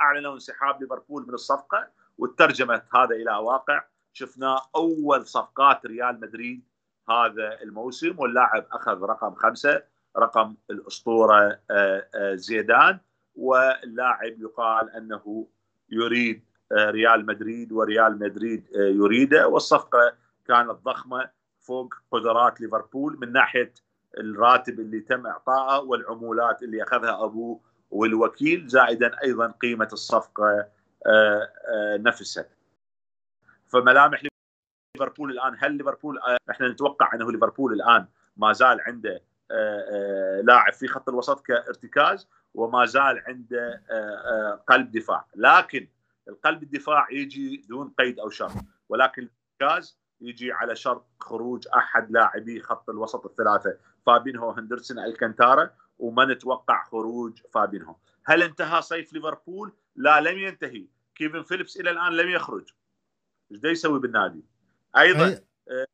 أعلنوا 0.01 0.35
انسحاب 0.35 0.83
ليفربول 0.83 1.27
من 1.27 1.35
الصفقة. 1.35 1.91
وترجمت 2.19 2.85
هذا 2.95 3.15
إلى 3.15 3.37
واقع. 3.37 3.85
شفناه 4.13 4.63
أول 4.77 5.27
صفقات 5.27 5.87
ريال 5.87 6.21
مدريد 6.21 6.65
هذا 7.11 7.63
الموسم 7.63 8.15
واللاعب 8.19 8.67
أخذ 8.73 9.03
رقم 9.03 9.35
خمسة 9.35 9.83
رقم 10.19 10.55
الأسطورة 10.71 11.59
آه، 11.71 12.07
آه، 12.15 12.35
زيدان. 12.35 12.99
واللاعب 13.35 14.41
يقال 14.41 14.91
أنه 14.91 15.47
يريد 15.91 16.45
آه، 16.73 16.91
ريال 16.91 17.27
مدريد 17.27 17.73
وريال 17.73 18.19
مدريد 18.19 18.67
يريده. 18.75 19.49
والصفقة 19.49 20.13
كانت 20.47 20.71
ضخمة 20.71 21.31
فوق 21.61 21.95
قدرات 22.11 22.61
ليفربول 22.61 23.19
من 23.21 23.33
ناحية 23.33 23.73
الراتب 24.19 24.81
اللي 24.81 25.01
تم 25.01 25.27
إعطائه 25.27 25.79
والعمولات 25.81 26.63
اللي 26.63 26.83
أخذها 26.83 27.25
أبوه 27.25 27.61
والوكيل 27.91 28.67
زائدا 28.67 29.23
أيضا 29.23 29.47
قيمة 29.63 29.89
الصفقة 29.93 30.67
نفسها. 31.99 32.49
فملامح 33.69 34.23
ليفربول 34.97 35.31
الآن 35.31 35.57
هل 35.59 35.73
ليفربول 35.73 36.19
إحنا 36.51 36.69
نتوقع 36.69 37.15
إنه 37.15 37.33
ليفربول 37.33 37.73
الآن 37.73 38.07
ما 38.37 38.53
زال 38.53 38.81
عنده 38.81 39.23
لاعب 40.43 40.73
في 40.73 40.89
خط 40.89 41.09
الوسط 41.09 41.41
كارتكاز 41.41 42.29
وما 42.55 42.85
زال 42.87 43.23
عنده 43.27 43.83
قلب 44.69 44.91
دفاع. 44.91 45.27
لكن 45.35 45.89
القلب 46.29 46.63
الدفاع 46.63 47.11
يجي 47.11 47.57
دون 47.69 47.95
قيد 47.99 48.21
أو 48.21 48.31
شرط 48.31 48.53
ولكن 48.89 49.29
الارتكاز 49.61 49.99
يجي 50.21 50.53
على 50.53 50.77
شرط 50.77 51.07
خروج 51.21 51.69
أحد 51.77 52.11
لاعبي 52.11 52.61
خط 52.61 52.91
الوسط 52.91 53.27
الثلاثة 53.27 53.79
فابينهو 54.07 54.51
هندرسون 54.51 54.99
الكنتارا 54.99 55.71
وما 55.99 56.25
نتوقع 56.25 56.85
خروج 56.85 57.41
فابينهو. 57.51 57.97
هل 58.25 58.43
انتهى 58.43 58.83
صيف 58.83 59.13
ليفربول؟ 59.13 59.73
لا 59.97 60.21
لم 60.21 60.39
ينتهي. 60.39 60.87
كيفن 61.17 61.43
فيليبس 61.43 61.77
إلى 61.77 61.91
الآن 61.91 62.13
لم 62.13 62.29
يخرج. 62.29 62.71
إيش 63.53 63.65
يسوي 63.65 64.01
بالنادي؟ 64.01 64.45
أيضا 64.99 65.27
أي... 65.27 65.45
آآ 65.69 65.87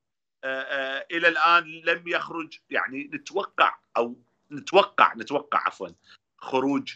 آآ 0.44 1.06
إلى 1.10 1.28
الآن 1.28 1.64
لم 1.64 2.08
يخرج. 2.08 2.58
يعني 2.70 3.10
نتوقع 3.14 3.78
أو 3.96 4.16
نتوقع 4.52 5.14
نتوقع 5.14 5.66
عفوا 5.66 5.88
خروج 6.38 6.92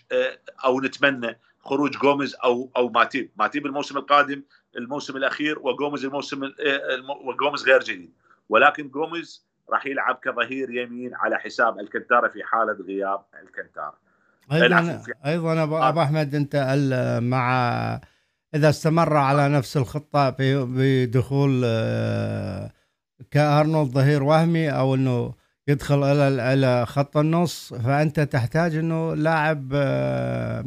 أو 0.64 0.80
نتمنى 0.80 1.40
خروج 1.58 1.98
جوميز 1.98 2.36
أو 2.44 2.70
أو 2.76 2.88
ماتيب. 2.88 3.30
ماتيب 3.36 3.66
الموسم 3.66 3.98
القادم 3.98 4.42
الموسم 4.76 5.16
الأخير 5.16 5.58
وجوميز 5.58 6.04
الموسم 6.04 6.52
وجوميز 7.24 7.64
غير 7.64 7.82
جديد. 7.82 8.12
ولكن 8.48 8.88
جوميز 8.88 9.46
راح 9.70 9.86
يلعب 9.86 10.20
كظهير 10.22 10.70
يمين 10.70 11.14
على 11.14 11.38
حساب 11.38 11.80
الكنتارا 11.80 12.28
في 12.28 12.44
حالة 12.44 12.72
غياب 12.72 13.24
الكنتارا. 13.42 13.98
أيضا 14.52 15.02
أيضا 15.26 15.62
ابو 15.62 15.76
آه. 15.76 16.02
أحمد 16.02 16.34
أنت 16.34 16.56
مع 17.22 18.00
إذا 18.54 18.68
استمر 18.68 19.16
على 19.16 19.48
نفس 19.48 19.76
الخطة 19.76 20.36
بدخول 20.38 21.62
آه، 21.64 22.70
كأرنولد 23.30 23.90
ظهير 23.90 24.22
وهمي 24.22 24.70
أو 24.70 24.94
إنه 24.94 25.34
يدخل 25.68 26.04
إلى 26.04 26.52
إلى 26.52 26.86
خط 26.86 27.16
النص 27.16 27.74
فأنت 27.74 28.20
تحتاج 28.20 28.76
إنه 28.76 29.14
لاعب 29.14 29.70
آه، 29.74 30.64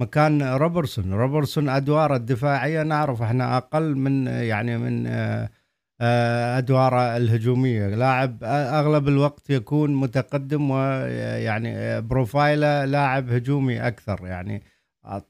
مكان 0.00 0.42
روبرتسون 0.42 1.12
روبرتسون 1.12 1.68
أدواره 1.68 2.16
الدفاعية 2.16 2.82
نعرف 2.82 3.22
إحنا 3.22 3.56
أقل 3.56 3.96
من 3.96 4.26
يعني 4.26 4.78
من 4.78 5.06
آه، 5.06 6.58
أدواره 6.58 7.16
الهجومية. 7.16 7.88
لاعب 7.88 8.38
أغلب 8.44 9.08
الوقت 9.08 9.50
يكون 9.50 9.94
متقدم 9.94 10.70
ويعني 10.70 12.00
بروفايله 12.00 12.84
لاعب 12.84 13.30
هجومي 13.30 13.86
أكثر. 13.86 14.26
يعني 14.26 14.62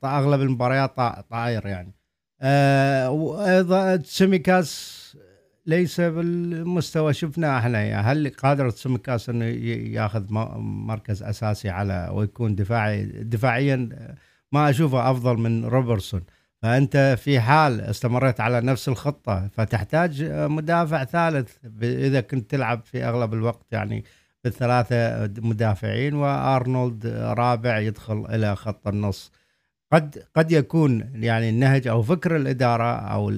أغلب 0.05 0.41
المباريات 0.41 0.97
طاير 1.31 1.67
يعني. 1.67 1.95
آه 2.41 3.11
وأيضا 3.11 3.97
تسميكاس 3.97 4.99
ليس 5.67 6.01
بالمستوى 6.01 7.13
شفناه 7.13 7.59
إحنا 7.59 7.83
يعني 7.83 8.03
هل 8.03 8.31
قادر 8.31 8.71
تسميكاس 8.71 9.29
إنه 9.29 9.45
يأخذ 9.45 10.25
مركز 10.59 11.23
أساسي 11.23 11.69
على 11.69 12.09
ويكون 12.13 12.55
دفاعي؟ 12.55 13.05
دفاعيا 13.07 13.89
ما 14.53 14.71
أشوفه 14.71 15.11
أفضل 15.11 15.37
من 15.37 15.65
روبرتسون. 15.65 16.23
فأنت 16.63 17.17
في 17.19 17.41
حال 17.41 17.81
استمريت 17.81 18.41
على 18.41 18.61
نفس 18.61 18.89
الخطة 18.89 19.49
فتحتاج 19.53 20.25
مدافع 20.33 21.05
ثالث 21.05 21.57
إذا 21.83 22.21
كنت 22.21 22.51
تلعب 22.51 22.83
في 22.85 23.05
أغلب 23.05 23.35
الوقت 23.35 23.67
يعني 23.73 24.05
بالثلاثة 24.45 25.27
مدافعين 25.43 26.15
وأرنولد 26.15 27.07
رابع 27.07 27.79
يدخل 27.79 28.27
إلى 28.31 28.57
خط 28.57 28.89
النص. 28.89 29.33
قد 29.93 30.25
قد 30.35 30.53
يكون 30.53 31.11
يعني 31.15 31.49
النهج 31.49 31.89
أو 31.89 32.03
فكر 32.03 32.37
الإدارة 32.37 32.93
أو 32.93 33.31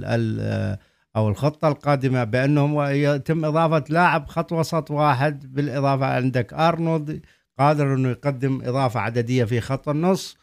أو 1.17 1.29
الخطة 1.29 1.69
القادمة 1.69 2.25
بأنهم 2.25 2.81
يتم 2.81 3.45
إضافة 3.45 3.85
لاعب 3.89 4.29
خط 4.29 4.53
وسط 4.53 4.91
واحد 4.91 5.55
بالإضافة 5.55 6.07
عندك 6.07 6.53
أرنولد 6.55 7.21
قادر 7.59 7.95
أنه 7.95 8.09
يقدم 8.09 8.63
إضافة 8.65 9.01
عددية 9.01 9.45
في 9.45 9.61
خط 9.61 9.89
النص 9.89 10.37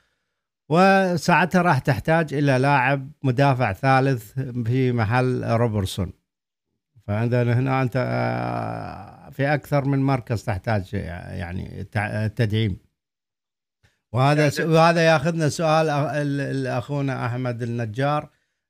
وساعتها 0.69 1.61
راح 1.61 1.79
تحتاج 1.79 2.33
إلى 2.33 2.57
لاعب 2.57 3.11
مدافع 3.23 3.73
ثالث 3.73 4.39
في 4.39 4.91
محل 4.91 5.43
روبرتسون. 5.43 6.13
فعندنا 7.07 7.59
هنا 7.59 7.81
أنت 7.81 7.93
آه، 8.07 9.29
في 9.29 9.53
أكثر 9.53 9.85
من 9.85 9.99
مركز 9.99 10.43
تحتاج 10.43 10.93
يعني 10.93 11.83
تدعيم. 12.35 12.86
وهذا 14.17 14.49
س... 14.49 14.59
وهذا 14.59 15.01
ياخذنا 15.05 15.49
سؤال 15.49 16.67
أخونا 16.67 17.25
أحمد 17.25 17.63
النجار. 17.63 18.29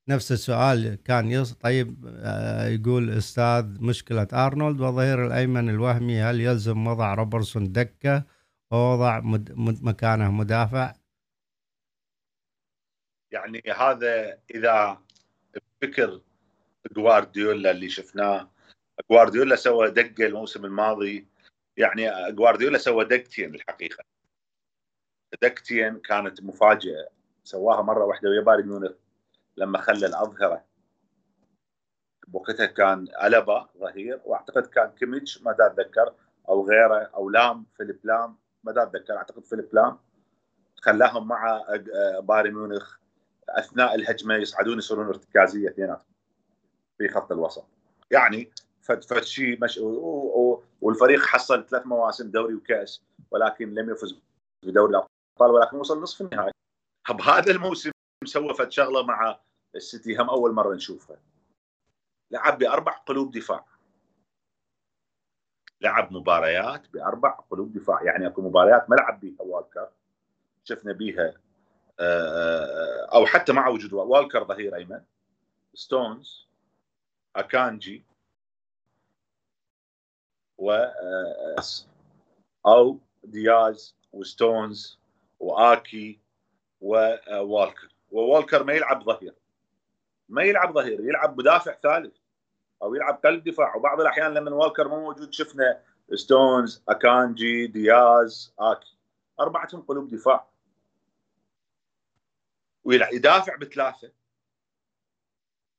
نفس 0.10 0.32
السؤال 0.32 1.04
كان 1.04 1.32
يص... 1.32 1.54
طيب 1.54 2.06
آه 2.18 2.68
يقول 2.68 3.10
أستاذ 3.10 3.66
مشكلة 3.82 4.28
أرنولد 4.34 4.82
وظهير 4.82 5.26
الأيمن 5.28 5.70
الوهمي 5.70 6.22
هل 6.22 6.42
يلزم 6.42 6.88
وضع 6.88 7.14
روبرتسون 7.14 7.72
دكة 7.72 8.24
ووضع 8.72 9.20
مد... 9.20 9.52
مد... 9.56 9.84
مكانه 9.84 10.32
مدافع؟ 10.32 10.94
يعني 13.32 13.64
هذا 13.78 14.38
إذا 14.56 14.98
فكر 15.82 16.22
جوارديولا 16.92 17.72
اللي 17.72 17.90
شفناه 17.90 18.52
جوارديولا 19.12 19.56
سوى 19.56 19.92
دقة 19.92 20.26
الموسم 20.26 20.66
الماضي. 20.66 21.28
يعني 21.78 22.32
جوارديولا 22.32 22.78
سوى 22.78 23.06
دقتين 23.06 23.56
الحقيقة. 23.56 24.17
دكتين 25.42 26.00
كانت 26.00 26.44
مفاجئه 26.44 27.08
سواها 27.44 27.82
مرة 27.82 28.06
واحدة 28.06 28.30
ويا 28.30 28.42
بايرن 28.42 28.68
ميونخ 28.68 28.92
لما 29.58 29.82
خلى 29.82 30.06
الأظهرة. 30.06 30.66
بوقتها 32.28 32.66
كان 32.66 33.08
ألبا 33.24 33.70
ظهير 33.78 34.22
وأعتقد 34.26 34.66
كان 34.66 34.92
كيميتش 34.92 35.42
ما 35.44 35.52
اتذكر 35.52 36.14
أو 36.50 36.68
غيره 36.68 36.98
أو 37.16 37.30
لام 37.30 37.66
فيليب 37.78 38.00
لام 38.04 38.38
ما 38.64 38.84
اتذكر 38.84 39.18
أعتقد 39.18 39.46
فيليب 39.46 39.70
لام 39.74 40.00
خلاهم 40.76 41.28
مع 41.28 41.64
بايرن 42.20 42.54
ميونخ 42.54 42.98
أثناء 43.50 43.96
الهجمة 43.96 44.36
يصعدون 44.36 44.78
يصيرون 44.78 45.08
ارتكازية 45.08 45.70
اثنيناتهم 45.70 46.14
في 46.98 47.10
خط 47.10 47.32
الوسط. 47.32 47.68
يعني 48.12 48.52
فد 48.82 49.24
شيء 49.24 49.64
مش 49.64 49.80
والفريق 50.82 51.20
حصل 51.20 51.68
ثلاث 51.68 51.86
مواسم 51.86 52.32
دوري 52.32 52.54
وكأس 52.54 53.04
ولكن 53.32 53.74
لم 53.74 53.90
يفز 53.90 54.22
بدوري 54.64 55.02
الابطال 55.38 55.50
أبطال 55.50 55.52
ولكن 55.52 55.78
وصل 55.78 56.02
نصف 56.02 56.22
النهائي. 56.22 56.52
بهذا 57.10 57.52
الموسم 57.52 57.92
سوى 58.26 58.54
فد 58.54 58.72
شغله 58.72 59.04
مع 59.04 59.40
السيتي 59.76 60.18
هم 60.18 60.30
أول 60.30 60.54
مرة 60.54 60.76
نشوفها 60.76 61.18
لعب 62.32 62.58
بأربع 62.58 62.92
قلوب 62.92 63.32
دفاع. 63.32 63.66
لعب 65.82 66.14
مباريات 66.14 66.90
بأربع 66.90 67.30
قلوب 67.30 67.74
دفاع. 67.74 68.04
يعني 68.04 68.28
أكو 68.28 68.42
مباريات 68.42 68.90
ما 68.90 68.96
لعب 68.96 69.20
بيها 69.20 69.42
والكر. 69.42 69.90
شفنا 70.64 70.94
بيها 70.94 71.34
آه، 72.00 73.10
أو 73.14 73.26
حتى 73.26 73.54
مع 73.54 73.68
وجود 73.68 73.94
والكر 73.94 74.44
ظهير 74.44 74.76
أيمن. 74.76 75.02
ستونز 75.74 76.48
أكانجي 77.36 78.04
و 80.58 80.72
أو 82.66 83.00
دياز 83.24 83.96
وستونز 84.14 85.00
وآكي 85.40 86.20
ووالكر 86.82 87.90
ووالكر 88.12 88.64
ما 88.64 88.74
يلعب 88.74 89.04
ظهير. 89.04 89.36
ما 90.30 90.44
يلعب 90.44 90.74
ظهير 90.74 91.00
يلعب 91.00 91.40
مدافع 91.40 91.76
ثالث 91.84 92.18
أو 92.82 92.96
يلعب 92.96 93.16
قلب 93.26 93.44
دفاع. 93.44 93.76
وبعض 93.76 94.02
الأحيان 94.02 94.34
لما 94.34 94.52
والكر 94.52 94.88
مو 94.88 95.02
موجود 95.02 95.34
شفنا 95.34 95.84
ستونز 96.14 96.84
أكانجي 96.90 97.68
دياز 97.68 98.54
آكي. 98.60 98.98
أربعتهم 99.40 99.82
قلوب 99.82 100.08
دفاع. 100.08 100.48
ويدافع 102.84 103.56
بثلاثة. 103.56 104.12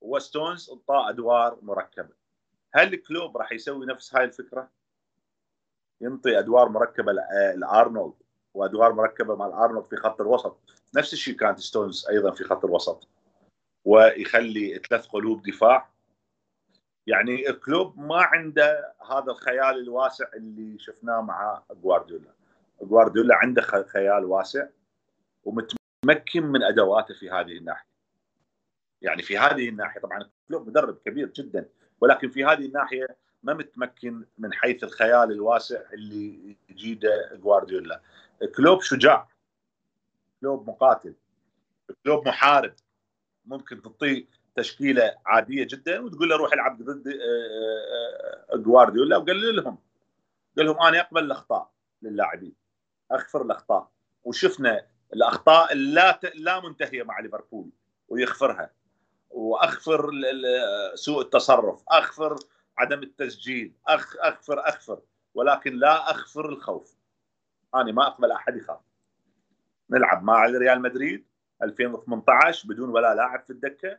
وستونز 0.01 0.71
انطاه 0.71 1.09
أدوار 1.11 1.59
مركبة. 1.63 2.15
هل 2.75 2.97
كلوب 2.97 3.37
راح 3.37 3.53
يسوي 3.53 3.87
نفس 3.87 4.15
هاي 4.15 4.25
الفكرة؟ 4.25 4.71
ينطي 6.01 6.39
أدوار 6.39 6.69
مركبة 6.69 7.13
لأرنولد. 7.57 8.15
وأدوار 8.59 8.93
مركبة 8.93 9.37
مع 9.37 9.65
ارنولد 9.65 9.87
في 9.87 9.97
خط 9.97 10.21
الوسط. 10.21 10.59
نفس 10.97 11.13
الشيء 11.13 11.37
كانت 11.37 11.59
ستونز 11.59 12.07
أيضا 12.11 12.31
في 12.31 12.45
خط 12.45 12.65
الوسط. 12.65 13.09
ويخلي 13.85 14.83
ثلاث 14.89 15.07
قلوب 15.07 15.43
دفاع. 15.43 15.89
يعني 17.07 17.53
كلوب 17.53 17.99
ما 17.99 18.23
عنده 18.23 18.95
هذا 19.11 19.33
الخيال 19.33 19.79
الواسع 19.83 20.27
اللي 20.35 20.79
شفناه 20.79 21.21
مع 21.21 21.63
جوارديولا. 21.71 22.35
جوارديولا 22.83 23.35
عنده 23.35 23.63
خيال 23.63 24.25
واسع 24.25 24.67
ومتمكن 25.45 26.43
من 26.43 26.63
أدواته 26.63 27.15
في 27.15 27.31
هذه 27.31 27.59
الناحية. 27.59 27.89
يعني 29.03 29.23
في 29.23 29.39
هذه 29.39 29.69
الناحية 29.69 30.01
طبعا 30.01 30.31
كلوب 30.49 30.69
مدرب 30.69 30.99
كبير 31.05 31.29
جدا 31.29 31.69
ولكن 32.01 32.31
في 32.31 32.45
هذه 32.45 32.67
الناحية 32.67 33.17
ما 33.43 33.55
متمكن 33.55 34.25
من 34.39 34.53
حيث 34.53 34.85
الخيال 34.85 35.33
الواسع 35.33 35.81
اللي 35.93 36.57
يجيده 36.69 37.35
جوارديولا 37.35 38.01
كلوب 38.57 38.83
شجاع. 38.83 39.29
كلوب 40.41 40.69
مقاتل. 40.69 41.15
كلوب 42.05 42.29
محارب. 42.29 42.75
ممكن 43.47 43.83
تعطيه 43.83 44.27
تشكيلة 44.57 45.17
عادية 45.27 45.67
جدا 45.71 46.01
وتقول 46.01 46.29
له 46.29 46.37
روح 46.37 46.53
العب 46.53 46.83
ضد 46.83 47.09
آه، 47.09 48.55
آه، 48.55 48.57
جوارديولا 48.57 49.17
وقال 49.17 49.57
لهم 49.57 49.79
قال 50.57 50.67
لهم 50.67 50.83
أنا 50.83 51.01
أقبل 51.01 51.25
الأخطاء 51.25 51.71
للاعبين. 52.03 52.55
اغفر 53.13 53.43
الأخطاء. 53.43 53.91
وشفنا 54.25 54.87
الأخطاء 55.15 55.75
لا 55.75 56.21
لا 56.35 56.61
منتهية 56.61 57.03
مع 57.03 57.21
ليفربول. 57.21 57.71
ويغفرها 58.09 58.71
واغفر 59.31 60.11
سوء 60.95 61.23
التصرف. 61.23 61.83
اغفر 61.93 62.37
عدم 62.79 63.03
التسجيل. 63.03 63.73
أخ 63.87 64.17
اغفر 64.25 64.59
اغفر 64.67 65.01
ولكن 65.35 65.77
لا 65.77 66.11
اغفر 66.11 66.49
الخوف. 66.49 66.99
أنا 67.75 67.93
ما 67.93 68.07
أقبل 68.07 68.33
أحد 68.33 68.57
يخاف. 68.57 68.81
نلعب 69.91 70.23
مع 70.23 70.47
ريال 70.47 70.83
مدريد 70.83 71.25
2018 71.63 72.69
بدون 72.69 72.89
ولا 72.91 73.15
لاعب 73.15 73.45
في 73.45 73.51
الدكة. 73.51 73.99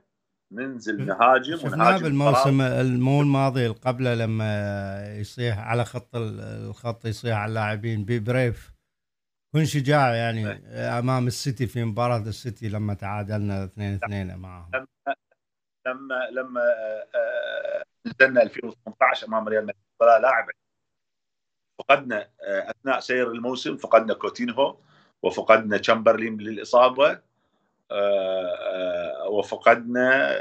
ننزل 0.52 1.06
نهاجم 1.06 1.68
ونهاجم 1.68 2.04
بالموسم 2.04 2.62
المو 2.62 3.22
الماضي 3.22 3.66
اللي 3.66 3.78
قبله 3.78 4.16
لما 4.16 5.16
يصيح 5.16 5.60
على 5.60 5.86
خط 5.86 6.16
الخط 6.16 7.06
يصيح 7.06 7.38
على 7.38 7.50
اللاعبين. 7.50 8.06
ببريف 8.06 8.72
كن 9.54 9.66
شجاع 9.66 10.16
يعني 10.16 10.50
أيه. 10.50 11.00
أمام 11.00 11.28
السيتي 11.28 11.68
في 11.68 11.84
مباراة 11.84 12.18
السيتي 12.18 12.70
لما 12.70 12.94
تعادلنا 12.94 13.64
2 13.64 13.94
2 13.94 14.36
معهم. 14.36 14.72
لما 15.88 16.30
لما 16.32 16.62
آه، 16.62 17.08
آه، 17.16 17.84
نزلنا 18.06 18.42
2018 18.42 19.28
أمام 19.28 19.48
ريال 19.48 19.64
مدريد 19.64 19.76
ولا 20.02 20.20
لاعب. 20.20 20.50
فقدنا 21.80 22.30
آه، 22.42 22.70
أثناء 22.72 23.00
سير 23.00 23.32
الموسم 23.32 23.78
فقدنا 23.78 24.14
كوتينهو 24.14 24.78
وفقدنا 25.24 25.78
تشامبرلين 25.78 26.38
للإصابة 26.38 27.22
وفقدنا 29.28 30.38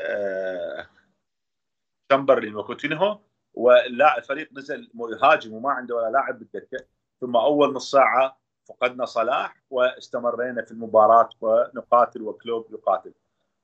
تشامبرلين 2.09 2.57
وكوتينهو. 2.57 3.19
ولا 3.55 4.19
الفريق 4.19 4.53
نزل 4.53 4.91
يهاجم 4.95 5.53
وما 5.53 5.71
عنده 5.73 5.97
ولا 5.97 6.11
لاعب 6.11 6.39
بالدكة. 6.39 6.85
ثم 7.21 7.37
أول 7.37 7.73
نص 7.73 7.91
ساعة 7.91 8.39
فقدنا 8.69 9.05
صلاح 9.05 9.63
واستمرينا 9.71 10.63
في 10.63 10.71
المباراة 10.71 11.29
ونقاتل 11.41 12.23
وكلوب 12.23 12.73
يقاتل. 12.73 13.13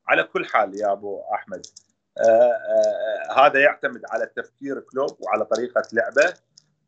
على 0.09 0.23
كل 0.23 0.47
حال 0.47 0.81
يا 0.81 0.93
أبو 0.93 1.23
أحمد. 1.35 1.67
آآ 2.19 2.23
آآ 2.23 3.47
هذا 3.47 3.61
يعتمد 3.61 4.03
على 4.11 4.27
تفكير 4.37 4.81
كلوب 4.81 5.17
وعلى 5.21 5.45
طريقة 5.45 5.83
لعبه 5.93 6.35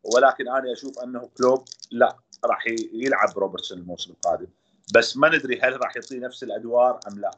ولكن 0.03 0.47
أنا 0.47 0.71
أشوف 0.71 0.99
أنه 1.03 1.29
كلوب 1.37 1.65
لا 1.91 2.17
راح 2.45 2.67
يلعب 2.93 3.37
روبرتسون 3.37 3.77
الموسم 3.77 4.11
القادم. 4.11 4.47
بس 4.95 5.17
ما 5.17 5.29
ندري 5.29 5.59
هل 5.61 5.81
راح 5.81 5.95
يعطيه 5.95 6.19
نفس 6.19 6.43
الأدوار 6.43 6.99
أم 7.11 7.19
لا. 7.19 7.31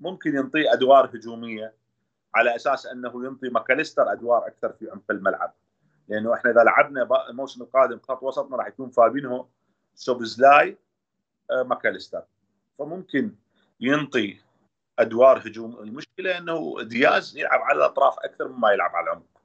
ممكن 0.00 0.36
ينطيه 0.36 0.72
أدوار 0.72 1.06
هجومية 1.06 1.74
على 2.34 2.56
أساس 2.56 2.86
أنه 2.86 3.24
ينطي 3.24 3.48
ماكاليستر 3.48 4.12
أدوار 4.12 4.46
أكثر 4.46 4.72
في 4.72 4.90
عمق 4.90 5.10
الملعب. 5.10 5.54
لأنه 6.08 6.34
إحنا 6.34 6.50
إذا 6.50 6.64
لعبنا 6.64 7.28
الموسم 7.30 7.62
القادم 7.62 7.98
خط 8.08 8.22
وسطنا 8.22 8.56
راح 8.56 8.66
يكون 8.66 8.90
فابينهو 8.90 9.46
سوبزلاي 9.94 10.78
آه، 11.50 11.62
ماكاليستر. 11.62 12.22
فممكن 12.78 13.34
ينطي 13.80 14.40
أدوار 14.98 15.38
هجوم 15.38 15.78
المشكلة 15.80 16.38
إنه 16.38 16.82
دياز 16.82 17.36
يلعب 17.36 17.60
على 17.60 17.78
الأطراف 17.78 18.18
أكثر 18.18 18.48
مما 18.48 18.72
يلعب 18.72 18.96
على 18.96 19.04
العمق. 19.04 19.42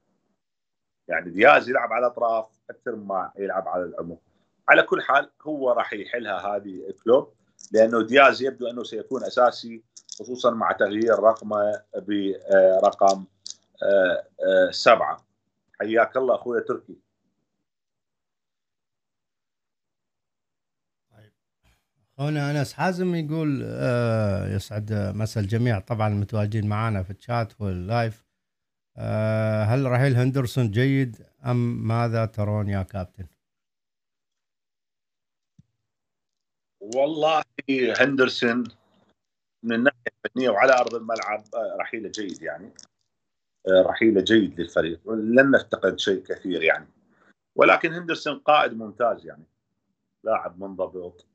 يعني 1.07 1.29
دياز 1.29 1.69
يلعب 1.69 1.93
على 1.93 2.07
الأطراف 2.07 2.45
أكثر 2.69 2.95
مما 2.95 3.31
يلعب 3.37 3.67
على 3.67 3.83
العمق. 3.83 4.19
على 4.69 4.83
كل 4.83 5.01
حال 5.01 5.29
هو 5.41 5.71
راح 5.71 5.93
يحلها 5.93 6.55
هذه 6.55 6.93
كلوب 7.03 7.33
لأنه 7.71 8.01
دياز 8.01 8.41
يبدو 8.41 8.67
إنه 8.67 8.83
سيكون 8.83 9.23
أساسي 9.23 9.83
خصوصا 10.19 10.51
مع 10.51 10.71
تغيير 10.71 11.19
رقمه 11.19 11.81
برقم 11.95 13.25
آه، 13.83 14.23
آه، 14.45 14.71
سبعة. 14.71 15.25
حياك 15.79 16.17
الله 16.17 16.35
أخوي 16.35 16.61
تركي. 16.61 16.97
هنا 22.29 22.51
أنس 22.51 22.73
حازم 22.73 23.15
يقول 23.15 23.61
آه 23.65 24.55
يسعد 24.55 24.93
مسا 24.93 25.41
الجميع. 25.41 25.79
طبعا 25.79 26.07
المتواجدين 26.07 26.67
معنا 26.67 27.03
في 27.03 27.11
الشات 27.11 27.61
واللايف. 27.61 28.25
آه 28.97 29.63
هل 29.63 29.91
رحيل 29.91 30.15
هندرسون 30.15 30.71
جيد 30.71 31.17
أم 31.45 31.87
ماذا 31.87 32.25
ترون 32.25 32.69
يا 32.69 32.83
كابتن؟ 32.83 33.25
والله 36.95 37.43
هندرسون 37.99 38.63
من 39.63 39.75
الناحيه 39.75 40.11
الفنيه 40.25 40.49
وعلى 40.49 40.73
أرض 40.73 40.95
الملعب 40.95 41.43
آه، 41.55 41.77
رحيله 41.79 42.09
جيد 42.09 42.41
يعني. 42.41 42.73
آه، 43.67 43.81
رحيله 43.81 44.21
جيد 44.21 44.59
للفريق 44.59 45.09
لن 45.09 45.51
نفتقد 45.51 45.99
شيء 45.99 46.23
كثير 46.23 46.63
يعني. 46.63 46.87
ولكن 47.55 47.93
هندرسون 47.93 48.39
قائد 48.39 48.73
ممتاز 48.73 49.25
يعني. 49.25 49.43
لاعب 50.23 50.59
منضبط 50.59 51.25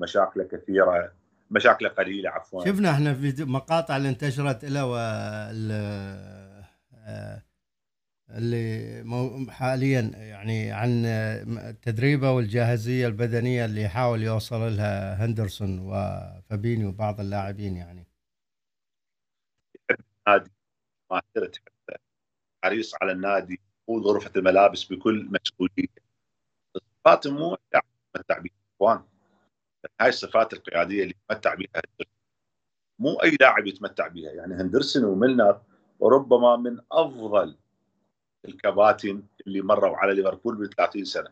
مشاكله 0.00 0.44
كثيره 0.44 1.12
مشاكله 1.50 1.88
قليله 1.88 2.30
عفوا. 2.30 2.64
شفنا 2.64 2.90
إحنا 2.90 3.14
في 3.14 3.44
مقاطع 3.44 3.96
اللي 3.96 4.08
انتشرت 4.08 4.64
له 4.64 4.96
اللي 8.30 9.50
حاليا 9.50 10.00
يعني 10.00 10.72
عن 10.72 11.02
تدريبه 11.82 12.30
والجاهزية 12.30 13.06
البدنية 13.06 13.64
اللي 13.64 13.82
يحاول 13.82 14.22
يوصل 14.22 14.76
لها 14.76 15.24
هندرسون 15.24 15.78
وفابيني 15.78 16.84
وبعض 16.84 17.20
اللاعبين 17.20 17.76
يعني. 17.76 18.06
النادي 20.26 20.50
ما 21.10 21.22
حريص 22.64 22.94
على 23.02 23.12
النادي 23.12 23.60
وغرفه 23.86 24.30
الملابس 24.36 24.84
بكل 24.84 25.28
مسؤولية. 25.30 25.88
صفات 26.76 27.26
مو 27.26 27.56
يتمتع 27.74 28.38
بها 28.38 28.52
إخوان. 28.76 29.02
هاي 30.00 30.08
الصفات 30.08 30.52
القيادية 30.52 31.02
اللي 31.02 31.14
يتمتع 31.30 31.54
بها 31.54 31.82
مو 32.98 33.14
أي 33.14 33.36
لاعب 33.40 33.66
يتمتع 33.66 34.08
بها 34.08 34.30
يعني 34.30 34.54
هندرسون 34.54 35.04
وميلنر 35.04 35.60
وربما 36.00 36.56
من 36.56 36.80
أفضل 36.92 37.56
الكباتن 38.44 39.22
اللي 39.46 39.62
مروا 39.62 39.96
على 39.96 40.14
ليفربول 40.14 40.56
ب 40.56 40.74
30 40.74 41.04
سنة. 41.04 41.30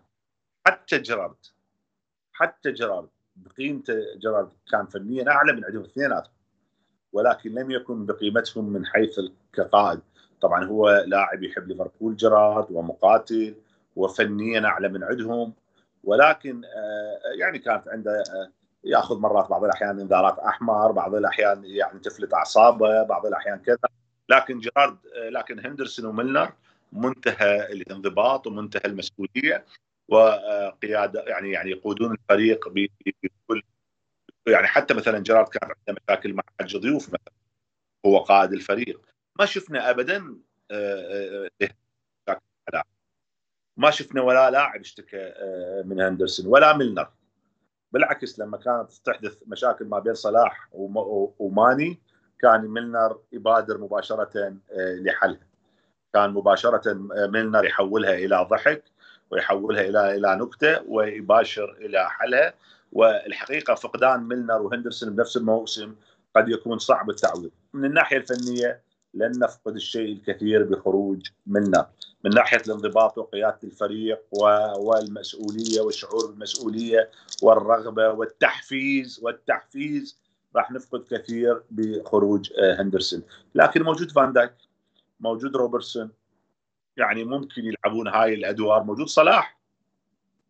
حتى 0.67 0.99
جيرارد. 0.99 1.37
حتى 2.33 2.73
جيرارد. 2.73 3.09
بقيمته 3.37 3.95
جيرارد 4.19 4.53
كان 4.71 4.87
فنيا 4.87 5.31
أعلى 5.31 5.53
من 5.53 5.65
عندهم 5.65 5.83
اثنيناتهم 5.83 6.33
ولكن 7.13 7.51
لم 7.51 7.71
يكن 7.71 8.07
بقيمتهم 8.07 8.73
من 8.73 8.87
حيث 8.87 9.21
كقائد 9.53 10.01
طبعا 10.41 10.65
هو 10.65 11.05
لاعب 11.07 11.43
يحب 11.43 11.69
ليفربول 11.69 12.17
جيرارد 12.17 12.67
ومقاتل. 12.71 13.55
وفنيا 13.97 14.67
أعلى 14.67 14.89
من 14.89 15.05
عندهم 15.05 15.53
ولكن 16.05 16.65
آه، 16.65 17.21
يعني 17.39 17.59
كانت 17.59 17.89
عنده 17.89 18.11
آه، 18.11 18.51
ياخذ 18.85 19.19
مرات 19.19 19.49
بعض 19.51 19.65
الأحيان 19.65 20.01
إنذارات 20.01 20.39
أحمر 20.39 20.93
بعض 20.93 21.15
الأحيان 21.15 21.65
يعني 21.65 21.99
تفلت 21.99 22.35
أعصابه 22.35 23.03
بعض 23.03 23.27
الأحيان 23.27 23.59
كذا. 23.59 23.89
لكن 24.29 24.59
جيرارد 24.59 24.99
لكن 25.17 25.67
هندرسون 25.67 26.07
وميلنر 26.07 26.53
منتهى 26.93 27.73
الانضباط 27.73 28.47
ومنتهى 28.47 28.83
المسؤولية 28.85 29.65
وقيادة 30.09 31.23
يعني 31.23 31.53
يعني 31.53 31.71
يقودون 31.71 32.13
الفريق 32.13 32.69
بكل 32.69 33.63
يعني 34.47 34.67
حتى 34.67 34.95
مثلا 34.95 35.19
جيرارد 35.19 35.49
كان 35.49 35.71
عنده 35.71 36.01
مشاكل 36.03 36.35
مع 36.35 36.43
حج 36.61 36.77
ضيوف 36.77 37.09
مثلا. 37.09 37.33
هو 38.07 38.19
قائد 38.19 38.53
الفريق. 38.53 39.01
ما 39.39 39.47
شفنا 39.47 39.91
ابدا 39.91 40.39
آه، 40.71 41.49
آه، 42.29 42.83
ما 43.77 43.91
شفنا 43.91 44.23
ولا 44.23 44.51
لاعب 44.51 44.81
اشتكى 44.81 45.17
آه، 45.17 45.83
من 45.87 46.01
هندرسون 46.01 46.47
ولا 46.47 46.77
ميلنر. 46.77 47.11
بالعكس 47.93 48.39
لما 48.39 48.57
كانت 48.57 48.93
تحدث 49.05 49.37
مشاكل 49.47 49.85
ما 49.85 49.99
بين 49.99 50.15
صلاح 50.15 50.69
وماني 51.39 52.01
كان 52.41 52.69
ميلنر 52.69 53.19
يبادر 53.33 53.79
مباشره 53.79 54.57
لحلها. 54.77 55.47
كان 56.15 56.31
مباشره 56.31 56.83
ميلنر 57.27 57.65
يحولها 57.65 58.15
إلى 58.15 58.47
ضحك 58.51 58.85
ويحولها 59.31 59.81
إلى 59.81 60.17
إلى 60.17 60.37
نكتة 60.37 60.83
ويباشر 60.89 61.73
إلى 61.81 62.11
حلها. 62.11 62.55
والحقيقة 62.93 63.75
فقدان 63.75 64.21
ميلنر 64.29 64.63
وهندرسون 64.63 65.17
بنفس 65.17 65.37
الموسم 65.37 65.95
قد 66.37 66.49
يكون 66.49 66.79
صعب 66.79 67.11
التعويض. 67.11 67.51
من 67.73 67.85
الناحية 67.85 68.17
الفنية 68.17 68.81
لن 69.15 69.39
نفقد 69.39 69.75
الشيء 69.75 70.13
الكثير 70.13 70.63
بخروج 70.63 71.27
منا. 71.47 71.91
من 72.25 72.31
ناحية 72.35 72.63
الانضباط 72.67 73.19
وقيادة 73.19 73.59
الفريق 73.65 74.21
والمسؤولية 74.79 75.81
والشعور 75.81 76.27
بالمسؤوليه 76.27 77.11
والرغبة 77.43 78.09
والتحفيز 78.09 79.21
والتحفيز 79.23 80.21
راح 80.57 80.71
نفقد 80.71 81.05
كثير 81.11 81.63
بخروج 81.71 82.53
آه، 82.59 82.83
هندرسون. 82.83 83.23
لكن 83.55 83.83
موجود 83.83 84.11
فان 84.11 84.33
دايك 84.33 84.55
موجود 85.21 85.57
روبرتسون. 85.57 86.11
يعني 86.97 87.25
ممكن 87.25 87.63
يلعبون 87.65 88.09
هاي 88.09 88.35
الأدوار. 88.35 88.83
موجود 88.85 89.07
صلاح. 89.07 89.59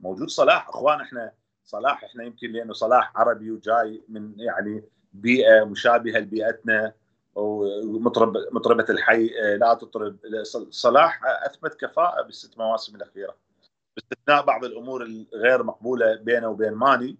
موجود 0.00 0.28
صلاح. 0.28 0.68
أخوان 0.68 1.00
إحنا 1.00 1.32
صلاح 1.64 2.04
إحنا 2.04 2.24
يمكن 2.24 2.52
لأنه 2.52 2.72
صلاح 2.72 3.12
عربي 3.16 3.50
وجاي 3.50 4.02
من 4.08 4.32
يعني 4.36 4.84
بيئة 5.12 5.64
مشابهة 5.64 6.18
لبيئتنا. 6.18 6.92
ومطرب 7.38 8.36
مطربة 8.52 8.84
الحي 8.90 9.30
آه، 9.42 9.56
لا 9.56 9.74
تطرب 9.74 10.16
صلاح 10.70 11.20
أثبت 11.24 11.74
كفاءة 11.74 12.22
بالست 12.22 12.58
مواسم 12.58 12.96
الأخيرة. 12.96 13.36
باستثناء 13.96 14.44
بعض 14.44 14.64
الأمور 14.64 15.02
الغير 15.02 15.62
مقبولة 15.62 16.14
بينه 16.16 16.48
وبين 16.48 16.72
ماني 16.72 17.16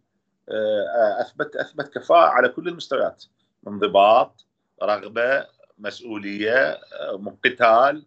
آه، 0.48 1.20
اثبت 1.20 1.56
أثبت 1.56 1.88
كفاءة 1.94 2.28
على 2.28 2.48
كل 2.48 2.68
المستويات. 2.68 3.24
انضباط 3.68 4.46
رغبة 4.82 5.46
مسؤولية 5.78 6.72
آه، 6.72 7.36
قتال 7.44 8.06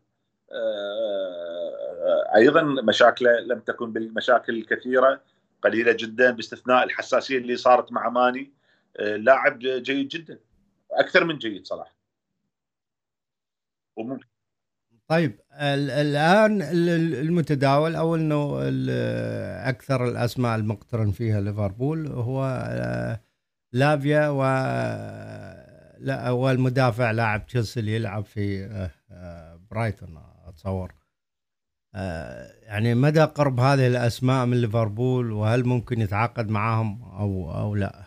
أيضا 2.36 2.62
مشاكله 2.62 3.40
لم 3.40 3.60
تكن 3.60 3.94
بالمشاكل 3.94 4.58
الكثيرة 4.58 5.22
قليلة 5.64 5.92
جدا 5.92 6.32
باستثناء 6.32 6.84
الحساسية 6.84 7.38
اللي 7.38 7.56
صارت 7.56 7.92
مع 7.92 8.10
ماني. 8.10 8.54
لاعب 9.00 9.60
جيد 9.60 10.08
جدا. 10.08 10.40
أكثر 10.92 11.24
من 11.24 11.38
جيد 11.38 11.68
صراحة 11.68 12.01
وممكن 14.02 14.32
طيب 15.12 15.40
الآن 16.02 16.62
المتداول 16.62 17.96
أو 17.96 18.16
إنه 18.16 18.60
أكثر 19.70 20.08
الأسماء 20.08 20.56
المقترن 20.56 21.12
فيها 21.12 21.42
ليفربول 21.42 22.08
هو 22.08 22.44
آه، 22.70 23.22
لافيا 23.74 24.30
و 24.30 24.42
لا 26.00 26.30
هو 26.30 26.52
المدافع 26.52 27.12
لاعب 27.12 27.46
تشيلسي 27.46 27.80
اللي 27.80 27.96
يلعب 27.96 28.26
في 28.26 28.66
آه، 28.66 28.92
آه، 29.12 29.60
برايتون 29.72 30.18
أتصور 30.48 30.94
يعني 32.64 32.96
مدى 32.96 33.22
قرب 33.22 33.60
هذه 33.60 33.88
الأسماء 33.88 34.46
من 34.46 34.62
ليفربول 34.62 35.32
وهل 35.32 35.66
ممكن 35.66 36.02
يتعاقد 36.02 36.50
معاهم 36.50 37.04
أو 37.04 37.52
أو 37.58 37.76
لا؟ 37.76 38.04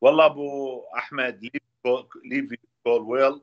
والله 0.00 0.26
أبو 0.26 0.80
أحمد 0.96 1.40
ليفي 2.24 2.56
كولويل 2.82 3.40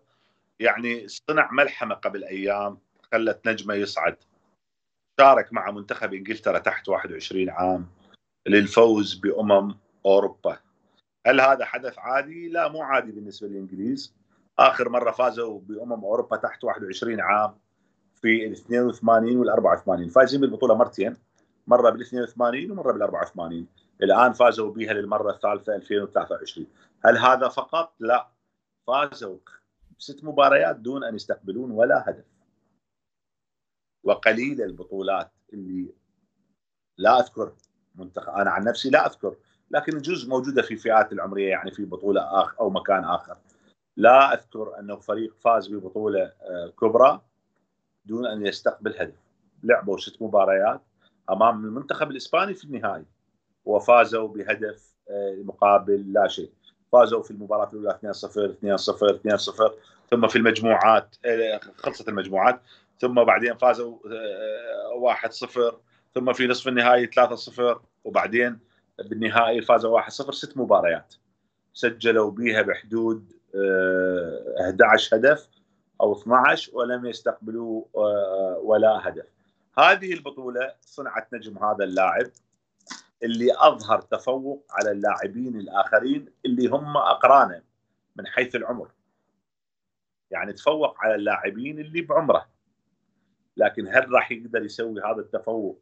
يعني 0.64 1.08
صنع 1.08 1.52
ملحمة 1.52 1.96
قبل 1.96 2.24
أيام 2.24 2.78
خلت 3.12 3.48
نجمة 3.48 3.74
يصعد. 3.74 4.16
شارك 5.20 5.54
مع 5.54 5.72
منتخب 5.72 6.14
إنجلترا 6.14 6.60
تحت 6.60 6.90
21 6.90 7.50
عام 7.50 7.88
للفوز 8.48 9.14
بأمم 9.16 9.76
أوروبا. 10.06 10.60
هل 11.28 11.42
هذا 11.42 11.66
حدث 11.66 12.00
عادي؟ 12.00 12.50
لا 12.50 12.68
مو 12.68 12.82
عادي 12.82 13.12
بالنسبة 13.12 13.48
للإنجليز. 13.48 14.16
آخر 14.60 14.90
مرة 14.90 15.12
فازوا 15.12 15.60
بأمم 15.60 16.06
أوروبا 16.06 16.38
تحت 16.38 16.64
21 16.64 17.22
عام 17.22 17.56
في 18.22 18.46
ال 18.46 18.52
82 18.52 19.38
وال 19.38 19.50
84 19.50 20.10
فايزين 20.10 20.42
بالبطولة 20.42 20.76
مرتين 20.76 21.18
مرة 21.68 21.90
بال 21.90 22.02
82 22.02 22.72
ومرة 22.72 22.92
بال 22.92 23.02
84 23.02 23.68
الآن 24.04 24.34
فازوا 24.34 24.72
بها 24.72 24.94
للمرة 24.94 25.32
الثالثة 25.32 25.76
2023 25.76 26.68
هل 27.06 27.18
هذا 27.18 27.48
فقط؟ 27.48 27.94
لا 28.00 28.28
فازوا 28.88 29.38
ست 30.04 30.24
مباريات 30.24 30.76
دون 30.76 31.04
أن 31.04 31.16
يستقبلون 31.16 31.72
ولا 31.72 32.10
هدف. 32.10 32.26
وقليل 34.04 34.62
البطولات 34.62 35.32
اللي 35.54 35.94
لا 36.98 37.20
أذكر 37.20 37.54
منتخب 37.96 38.34
أنا 38.34 38.50
عن 38.50 38.64
نفسي 38.64 38.90
لا 38.90 39.08
أذكر 39.08 39.36
لكن 39.72 39.98
الجزء 39.98 40.30
موجودة 40.30 40.62
في 40.62 40.76
فئات 40.76 41.12
العمرية 41.12 41.50
يعني 41.50 41.72
في 41.72 41.86
بطولة 41.86 42.42
اخر 42.42 42.60
أو 42.60 42.70
مكان 42.70 43.04
آخر. 43.04 43.38
لا 43.98 44.34
أذكر 44.34 44.80
انه 44.80 44.96
فريق 44.96 45.36
فاز 45.40 45.68
ببطولة 45.68 46.24
آه، 46.42 46.74
كبرى 46.82 47.22
دون 48.06 48.26
أن 48.26 48.46
يستقبل 48.46 48.96
هدف. 48.98 49.20
لعبوا 49.64 49.98
ست 49.98 50.22
مباريات 50.22 50.82
أمام 51.30 51.66
المنتخب 51.66 52.12
الإسباني 52.12 52.54
في 52.54 52.64
النهائي 52.64 53.06
وفازوا 53.66 54.28
بهدف 54.28 54.94
آه، 55.10 55.44
مقابل 55.44 56.14
لا 56.14 56.28
شيء. 56.28 56.52
فازوا 56.94 57.24
في 57.24 57.32
المباراة 57.32 57.70
الأولى 57.74 58.00
2-0 58.04 58.54
2-0 58.54 59.18
2-0 59.18 59.93
ثم 60.12 60.28
في 60.28 60.36
المجموعات 60.36 61.16
آه، 61.26 61.60
خلصت 61.78 62.10
المجموعات 62.10 62.62
ثم 63.00 63.24
بعدين 63.24 63.58
فازوا 63.58 63.98
1-0 64.96 65.58
آه، 65.58 65.80
ثم 66.16 66.34
في 66.34 66.48
نصف 66.48 66.68
النهائي 66.68 67.08
3-0 67.08 67.82
وبعدين 68.04 68.60
بالنهائي 69.00 69.62
فازوا 69.62 70.02
1-0 70.02 70.08
ست 70.32 70.58
مباريات. 70.58 71.14
سجلوا 71.74 72.32
بها 72.32 72.62
بحدود 72.62 73.32
11 74.62 75.18
هدف 75.18 75.50
أو 76.02 76.22
12 76.22 76.72
ولم 76.76 77.06
يستقبلوا 77.06 77.84
ولا 78.64 79.08
هدف. 79.08 79.26
هذه 79.78 80.14
البطولة 80.14 80.74
صنعت 80.82 81.34
نجم 81.34 81.64
هذا 81.64 81.84
اللاعب 81.84 82.30
اللي 83.24 83.48
أظهر 83.58 84.02
تفوق 84.02 84.66
على 84.72 84.92
اللاعبين 84.92 85.60
الآخرين 85.60 86.26
اللي 86.46 86.68
هم 86.68 86.98
أقرانه 86.98 87.62
من 88.16 88.28
حيث 88.28 88.56
العمر. 88.56 88.88
يعني 90.32 90.54
تفوق 90.54 90.96
على 91.00 91.16
اللاعبين 91.16 91.80
اللي 91.80 92.02
بعمره. 92.02 92.46
لكن 93.58 93.88
هل 93.88 94.12
راح 94.12 94.32
يقدر 94.32 94.64
يسوي 94.64 95.02
هذا 95.02 95.20
التفوق 95.20 95.82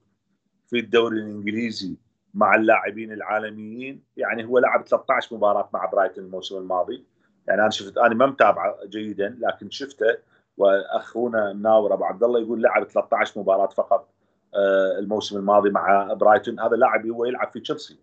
في 0.67 0.79
الدوري 0.79 1.17
الإنجليزي 1.17 1.97
مع 2.33 2.55
اللاعبين 2.55 3.11
العالميين؟ 3.11 4.03
يعني 4.17 4.45
هو 4.45 4.59
لعب 4.59 4.87
13 4.87 5.35
مباراه 5.35 5.69
مع 5.73 5.85
برايتون 5.85 6.23
الموسم 6.25 6.57
الماضي. 6.57 7.05
يعني 7.47 7.61
أنا 7.61 7.69
شفت 7.69 7.97
أنا 7.97 8.15
ما 8.15 8.25
متابعه 8.25 8.85
جيدا 8.85 9.37
لكن 9.39 9.69
شفته. 9.69 10.17
وأخونا 10.57 11.53
مناور 11.53 11.93
أبو 11.93 12.03
عبد 12.03 12.23
الله 12.23 12.39
يقول 12.39 12.61
لعب 12.61 12.83
13 12.83 13.39
مباراه 13.39 13.67
فقط 13.67 14.09
آه، 14.55 14.99
الموسم 14.99 15.37
الماضي 15.37 15.69
مع 15.69 16.13
برايتون. 16.13 16.59
هذا 16.59 16.75
لاعب 16.75 17.07
هو 17.07 17.25
يلعب 17.25 17.51
في 17.51 17.59
تشيلسي. 17.59 17.99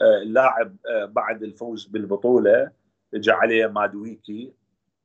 آه، 0.00 0.22
اللاعب 0.22 0.76
آه، 0.86 1.04
بعد 1.04 1.42
الفوز 1.42 1.84
بالبطولة 1.86 2.70
جاء 3.14 3.36
عليه 3.36 3.66
مادويكي. 3.66 4.52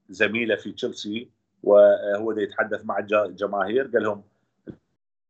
زميله 0.10 0.56
في 0.56 0.72
تشيلسي 0.72 1.30
وهو 1.64 2.32
يتحدث 2.32 2.86
مع 2.86 3.00
الجماهير. 3.00 3.88
قال 3.88 4.04
لهم 4.04 4.24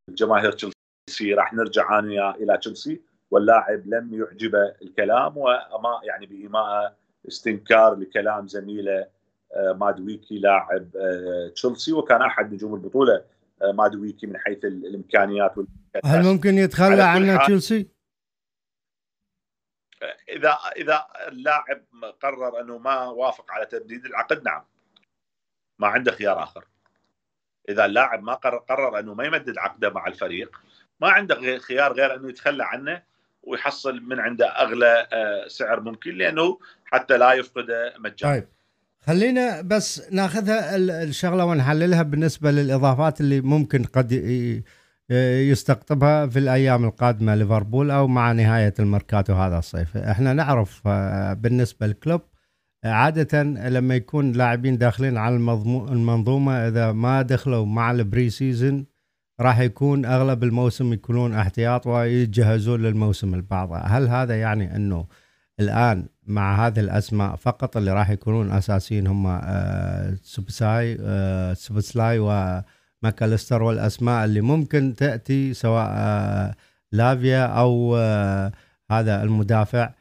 الجماهير 0.10 0.52
تشيلسي 0.52 1.34
راح 1.34 1.54
نرجع 1.54 2.00
أنا 2.00 2.36
إلى 2.36 2.58
تشيلسي 2.58 3.02
واللاعب 3.32 3.88
لم 3.88 4.14
يعجبه 4.14 4.74
الكلام 4.82 5.38
وما 5.38 6.00
يعني 6.04 6.26
بإيماء 6.26 6.96
استنكار 7.28 7.96
لكلام 7.96 8.48
زميله 8.48 9.08
مادويكي 9.76 10.40
لاعب 10.40 10.88
تشيلسي. 11.56 11.94
وكان 11.94 12.22
أحد 12.22 12.54
نجوم 12.54 12.74
البطولة 12.76 13.24
مادويكي 13.74 14.28
من 14.28 14.38
حيث 14.38 14.66
الإمكانيات 14.66 15.56
هل 16.06 16.24
ممكن 16.24 16.58
يتخلى 16.58 17.04
عنه 17.04 17.38
تشيلسي؟ 17.38 17.99
إذا 20.30 20.58
إذا 20.76 21.08
اللاعب 21.28 21.84
قرر 22.22 22.62
أنه 22.62 22.78
ما 22.78 23.06
وافق 23.06 23.52
على 23.52 23.66
تمديد 23.66 24.06
العقد 24.06 24.44
نعم. 24.44 24.64
ما 25.80 25.88
عنده 25.88 26.12
خيار 26.12 26.44
آخر. 26.44 26.66
إذا 27.70 27.86
اللاعب 27.86 28.24
ما 28.24 28.34
قرر, 28.34 28.58
قرر 28.58 29.00
أنه 29.00 29.14
ما 29.14 29.26
يمدد 29.26 29.58
عقده 29.58 29.90
مع 29.90 30.08
الفريق 30.08 30.62
ما 31.02 31.10
عنده 31.10 31.58
خيار 31.58 31.94
غير 31.94 32.16
أنه 32.16 32.30
يتخلى 32.30 32.64
عنه 32.64 33.04
ويحصل 33.44 34.02
من 34.02 34.20
عنده 34.20 34.48
أغلى 34.48 35.08
آه، 35.14 35.48
سعر 35.48 35.80
ممكن 35.80 36.16
لأنه 36.16 36.60
حتى 36.86 37.18
لا 37.18 37.34
يفقده 37.34 37.94
مجانا 37.98 38.34
طيب. 38.34 38.48
خلينا 39.02 39.62
بس 39.62 40.12
ناخذها 40.12 40.76
الشغلة 40.76 41.46
ونحللها 41.46 42.04
بالنسبة 42.04 42.52
للإضافات 42.52 43.22
اللي 43.22 43.42
ممكن 43.42 43.84
قد 43.84 44.12
يستقطبها 45.12 46.28
في 46.28 46.40
الأيام 46.40 46.86
القادمة 46.86 47.36
ليفربول 47.36 47.92
أو 47.92 48.08
مع 48.08 48.32
نهاية 48.32 48.74
الميركاتو 48.80 49.34
هذا 49.34 49.58
الصيف. 49.58 49.98
إحنا 49.98 50.34
نعرف 50.34 50.82
آه، 50.86 51.34
بالنسبة 51.34 51.88
للكلوب 51.88 52.22
عادة 52.86 53.44
لما 53.44 53.96
يكون 53.96 54.32
لاعبين 54.32 54.78
داخلين 54.78 55.18
على 55.18 55.36
المنظومة 55.36 56.68
إذا 56.68 56.92
ما 56.92 57.22
دخلوا 57.22 57.66
مع 57.66 57.92
ال 57.92 58.30
pre-season 58.30 58.86
راح 59.40 59.60
يكون 59.60 60.06
أغلب 60.06 60.44
الموسم 60.44 60.94
يكونون 60.94 61.34
احتياط 61.34 61.88
ويتجهزون 61.88 62.82
للموسم 62.82 63.34
البعض 63.34 63.70
هل 63.74 64.08
هذا 64.08 64.40
يعني 64.40 64.76
أنه 64.76 65.06
الآن 65.60 66.06
مع 66.28 66.68
هذه 66.68 66.80
الأسماء 66.80 67.36
فقط 67.36 67.78
اللي 67.78 67.94
راح 67.94 68.10
يكونون 68.10 68.52
أساسيين 68.52 69.08
هم 69.08 69.28
آه، 69.28 70.16
سوبسلاي 70.24 70.98
آه، 71.02 71.54
سوبسلاي 71.54 72.20
وماكاليستر 73.04 73.64
والأسماء 73.64 74.26
اللي 74.26 74.42
ممكن 74.42 74.96
تأتي 74.96 75.54
سواء 75.54 75.88
آه، 75.90 76.56
لافيا 76.92 77.46
أو 77.46 77.96
هذا 78.92 79.24
المدافع 79.24 79.94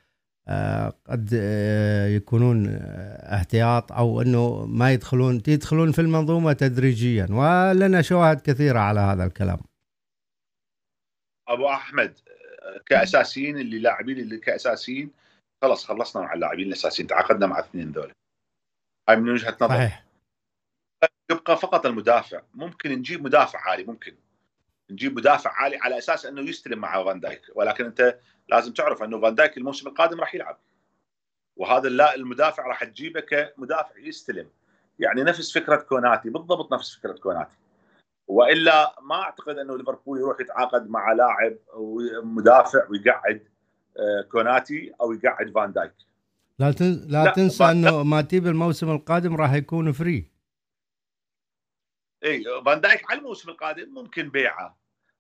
آه، 0.48 0.92
قد 1.06 1.30
آه، 1.34 2.06
يكونون 2.06 2.66
آه، 2.68 3.36
احتياط 3.36 3.92
أو 3.92 4.22
إنه 4.22 4.66
ما 4.66 4.92
يدخلون 4.92 5.42
يدخلون 5.48 5.92
في 5.92 6.00
المنظومة 6.00 6.52
تدريجيا 6.52 7.26
ولنا 7.30 8.02
شواهد 8.02 8.40
كثيرة 8.40 8.78
على 8.78 9.00
هذا 9.00 9.24
الكلام. 9.24 9.58
أبو 11.48 11.68
أحمد 11.68 12.18
كأساسيين 12.86 13.58
اللي 13.58 13.78
لاعبين 13.78 14.18
اللي 14.18 14.38
كأساسيين 14.38 15.10
خلاص 15.62 15.84
خلصنا 15.84 16.22
مع 16.22 16.34
اللاعبين 16.34 16.66
الأساسيين 16.66 17.08
تعاقدنا 17.08 17.46
مع 17.46 17.58
الاثنين 17.58 17.92
ذولا. 17.92 18.12
هاي 19.08 19.16
من 19.16 19.28
وجهة 19.28 19.56
نظر. 19.60 19.74
صحيح. 19.74 20.07
يبقى 21.30 21.56
فقط 21.56 21.86
المدافع. 21.86 22.40
ممكن 22.54 22.92
نجيب 22.92 23.24
مدافع 23.24 23.58
عالي 23.60 23.84
ممكن 23.84 24.14
نجيب 24.90 25.16
مدافع 25.16 25.50
عالي 25.52 25.76
على 25.76 25.98
أساس 25.98 26.26
إنه 26.26 26.40
يستلم 26.40 26.78
مع 26.78 27.04
فان 27.04 27.20
دايك. 27.20 27.42
ولكن 27.54 27.84
أنت 27.84 28.18
لازم 28.48 28.72
تعرف 28.72 29.02
إنه 29.02 29.20
فان 29.20 29.34
دايك 29.34 29.56
الموسم 29.56 29.88
القادم 29.88 30.20
راح 30.20 30.34
يلعب. 30.34 30.58
وهذا 31.56 31.88
لا 31.88 32.14
المدافع 32.14 32.66
راح 32.66 32.84
تجيبه 32.84 33.20
كمدافع 33.20 33.98
يستلم. 33.98 34.48
يعني 34.98 35.22
نفس 35.22 35.58
فكرة 35.58 35.76
كوناتي 35.76 36.30
بالضبط 36.30 36.72
نفس 36.72 36.96
فكرة 36.96 37.12
كوناتي. 37.12 37.56
وإلا 38.28 38.96
ما 39.02 39.22
أعتقد 39.22 39.58
إنه 39.58 39.76
ليفربول 39.78 40.18
يروح 40.18 40.40
يتعاقد 40.40 40.90
مع 40.90 41.12
لاعب 41.12 41.56
مدافع 42.24 42.88
ويقعد 42.90 43.42
آه، 43.98 44.22
كوناتي 44.30 44.92
أو 45.00 45.12
يقعد 45.12 45.50
فان 45.54 45.72
دايك. 45.72 45.92
لا 46.58 46.70
لا, 46.70 47.24
لا 47.24 47.32
تنسى 47.32 47.64
إنه 47.64 48.02
ماتيب 48.02 48.46
الموسم 48.46 48.90
القادم 48.90 49.36
راح 49.36 49.52
يكون 49.52 49.92
free. 49.92 50.37
اي 52.24 52.44
فان 52.66 52.80
دايك 52.80 53.10
على 53.10 53.18
الموسم 53.18 53.50
القادم 53.50 53.94
ممكن 53.94 54.30
بيعه. 54.30 54.78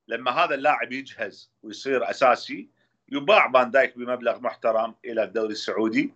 لما 0.08 0.30
هذا 0.30 0.54
اللاعب 0.54 0.92
يجهز 0.92 1.52
ويصير 1.62 2.10
أساسي 2.10 2.68
يباع 3.08 3.52
فان 3.52 3.70
دايك 3.70 3.98
بمبلغ 3.98 4.40
محترم 4.40 4.94
إلى 5.04 5.22
الدوري 5.22 5.52
السعودي 5.52 6.14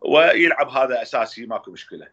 ويلعب 0.00 0.68
هذا 0.68 1.02
أساسي 1.02 1.46
ماكو 1.46 1.70
مشكلة. 1.70 2.08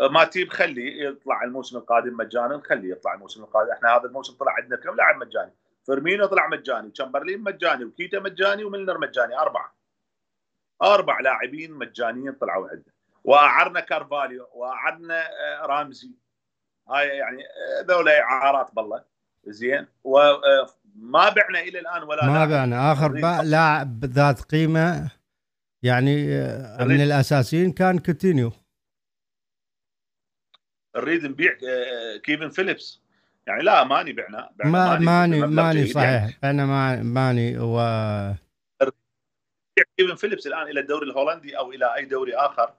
ماتيب 0.00 0.48
خليه 0.48 1.08
يطلع 1.08 1.44
الموسم 1.44 1.76
القادم 1.76 2.16
مجانا 2.16 2.62
خليه 2.64 2.90
يطلع 2.90 3.14
الموسم 3.14 3.42
القادم. 3.42 3.70
إحنا 3.70 3.96
هذا 3.96 4.04
الموسم 4.04 4.34
طلع 4.34 4.52
عندنا 4.52 4.76
كم 4.76 4.94
لاعب 4.94 5.16
مجاني؟ 5.16 5.52
فيرمينو 5.86 6.26
طلع 6.26 6.48
مجاني 6.48 6.90
تشامبرلين 6.90 7.40
مجاني 7.40 7.84
وكيتا 7.84 8.20
مجاني 8.20 8.64
وميلنر 8.64 8.98
مجاني. 8.98 9.38
أربعة. 9.38 9.76
أربع 10.82 11.20
لاعبين 11.20 11.72
مجانيين 11.72 12.32
طلعوا 12.32 12.68
عندنا. 12.68 12.92
وأعرنا 13.24 13.80
كارفاليو 13.80 14.48
وأعرنا 14.52 15.26
آه، 15.26 15.66
رامزي 15.66 16.10
هاي 16.88 17.08
يعني 17.08 17.42
ذولا 17.88 18.22
اعارات 18.22 18.74
بالله. 18.74 19.04
زين؟ 19.46 19.86
وما 20.04 21.28
بعنا 21.36 21.60
إلى 21.60 21.78
الآن 21.78 22.02
ولا 22.02 22.26
ما 22.26 22.46
بعنا. 22.46 22.92
آخر 22.92 23.12
لاعب 23.42 24.04
ذات 24.04 24.40
قيمة 24.40 25.10
يعني 25.82 26.34
آه، 26.34 26.84
من 26.84 27.00
الأساسيين 27.00 27.72
كان 27.72 27.98
كوتينيو. 27.98 28.52
نريد 30.96 31.24
نبيع 31.24 31.52
آه، 31.52 32.16
كيفن 32.16 32.48
فيليبس. 32.48 33.02
يعني 33.46 33.62
لا 33.62 33.84
ماني 33.84 34.12
بعنا, 34.12 34.50
بعنا 34.56 34.70
ما 34.70 34.98
ماني 34.98 35.40
ماني, 35.40 35.54
ماني 35.54 35.86
صحيح. 35.86 36.10
يعني. 36.10 36.34
بعنا 36.42 37.02
ماني 37.02 37.58
و 37.58 37.76
كيفن 39.96 40.14
فيليبس 40.14 40.46
الآن 40.46 40.62
إلى 40.68 40.80
الدوري 40.80 41.10
الهولندي 41.10 41.58
أو 41.58 41.72
إلى 41.72 41.94
أي 41.94 42.04
دوري 42.04 42.36
آخر. 42.36 42.74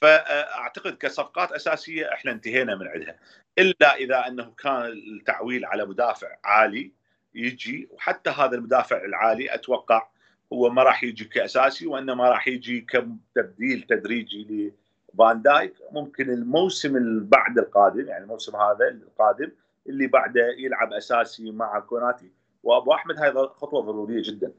فأعتقد 0.00 0.96
كصفقات 0.96 1.52
أساسية 1.52 2.12
إحنا 2.12 2.32
انتهينا 2.32 2.74
من 2.74 2.88
عندها. 2.88 3.16
إلا 3.58 3.94
إذا 3.94 4.26
أنه 4.26 4.52
كان 4.58 4.84
التعويل 4.86 5.64
على 5.64 5.84
مدافع 5.84 6.36
عالي 6.44 6.92
يجي 7.34 7.88
وحتى 7.90 8.30
هذا 8.30 8.56
المدافع 8.56 9.04
العالي 9.04 9.54
أتوقع 9.54 10.08
هو 10.52 10.70
ما 10.70 10.82
راح 10.82 11.04
يجي 11.04 11.24
كأساسي 11.24 11.86
وانما 11.86 12.28
راح 12.28 12.48
يجي 12.48 12.80
كتبديل 12.80 13.82
تدريجي 13.82 14.72
لفان 15.14 15.42
دايك. 15.42 15.74
ممكن 15.92 16.30
الموسم 16.30 16.96
اللي 16.96 17.24
بعد 17.24 17.58
القادم 17.58 18.06
يعني 18.06 18.24
الموسم 18.24 18.56
هذا 18.56 18.88
القادم 18.88 19.52
اللي 19.86 20.06
بعده 20.06 20.46
يلعب 20.58 20.92
أساسي 20.92 21.50
مع 21.50 21.80
كوناتي. 21.80 22.30
وأبو 22.62 22.94
أحمد 22.94 23.18
هاي 23.18 23.32
خطوة 23.32 23.82
ضرورية 23.82 24.22
جدا. 24.22 24.52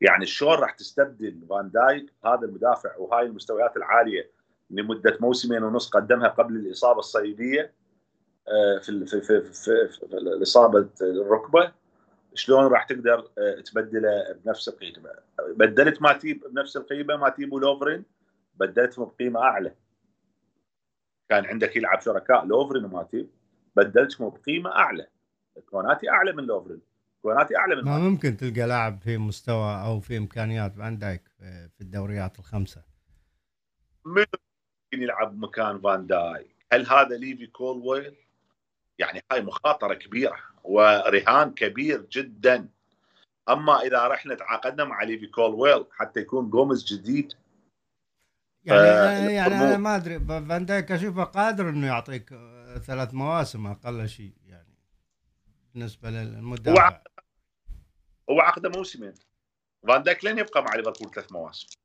يعني 0.00 0.26
شلون 0.26 0.54
راح 0.54 0.70
تستبدل 0.70 1.46
فان 1.50 1.70
دايك 1.70 2.12
هذا 2.24 2.40
المدافع 2.42 2.96
وهاي 2.96 3.26
المستويات 3.26 3.76
العالية 3.76 4.37
لمدة 4.70 5.18
موسمين 5.20 5.62
ونص 5.62 5.88
قدمها 5.88 6.28
قبل 6.28 6.56
الإصابة 6.56 6.98
الصليبية 6.98 7.72
آه، 8.48 8.78
في 8.78 9.06
في 9.06 9.20
في, 9.20 9.40
في, 9.40 9.88
في 9.88 10.42
اصابه 10.42 10.88
الركبة. 11.00 11.72
شلون 12.34 12.66
راح 12.66 12.84
تقدر 12.84 13.18
آه، 13.38 13.60
تبدله 13.60 14.32
بنفس 14.44 14.68
القيمة؟ 14.68 15.10
بدلت 15.56 16.02
ماتيب 16.02 16.44
بنفس 16.50 16.76
القيمة 16.76 17.16
ماتيب 17.16 17.52
ولوفرين 17.52 18.04
بدلتهم 18.54 19.04
بقيمة 19.04 19.40
أعلى. 19.40 19.74
كان 21.28 21.46
عندك 21.46 21.76
يلعب 21.76 22.00
شركاء 22.00 22.46
لوفرين 22.46 22.84
وماتيب 22.84 23.30
بدلتهم 23.76 24.28
بقيمة 24.30 24.70
أعلى. 24.70 25.06
كوناتي 25.70 26.10
أعلى 26.10 26.32
من 26.32 26.44
لوفرين. 26.44 26.80
كوناتي 27.22 27.56
أعلى 27.56 27.76
من 27.76 27.84
ما 27.84 27.98
ممكن 27.98 28.36
تلقى 28.36 28.66
لاعب 28.66 29.00
في 29.00 29.18
مستوى 29.18 29.82
أو 29.84 30.00
في 30.00 30.16
إمكانيات 30.16 30.74
فان 30.74 30.98
دايك 30.98 31.22
في 31.74 31.80
الدوريات 31.80 32.38
الخمسة؟ 32.38 32.82
من 34.04 34.24
يلعب 34.92 35.38
مكان 35.38 35.80
فان 35.80 36.06
دايك. 36.06 36.56
هل 36.72 36.86
هذا 36.86 37.16
ليفي 37.16 37.46
كولويل؟ 37.46 38.16
يعني 38.98 39.20
هاي 39.32 39.42
مخاطرة 39.42 39.94
كبيرة 39.94 40.38
ورهان 40.64 41.54
كبير 41.54 42.06
جدا. 42.12 42.68
أما 43.48 43.80
إذا 43.80 44.06
رحنا 44.06 44.34
تعاقدنا 44.34 44.84
مع 44.84 45.02
ليفي 45.02 45.26
كولويل 45.26 45.84
حتى 45.92 46.20
يكون 46.20 46.50
جوميز 46.50 46.84
جديد 46.84 47.32
يعني 48.64 48.80
آه 48.80 49.28
يعني 49.28 49.54
أنا 49.54 49.76
ما 49.76 49.96
أدري. 49.96 50.20
فان 50.20 50.66
دايك 50.66 50.92
أشوفه 50.92 51.24
قادر 51.24 51.68
إنه 51.68 51.86
يعطيك 51.86 52.28
ثلاث 52.86 53.14
مواسم 53.14 53.66
أقل 53.66 54.08
شيء 54.08 54.32
يعني 54.46 54.74
بالنسبة 55.74 56.10
للمدافع. 56.10 57.02
هو 58.30 58.34
هو 58.34 58.40
عقده 58.40 58.68
موسمين. 58.68 59.14
فان 59.88 60.02
دايك 60.02 60.24
لن 60.24 60.38
يبقى 60.38 60.62
مع 60.62 60.74
ليفربول 60.74 61.10
ثلاث 61.14 61.32
مواسم. 61.32 61.77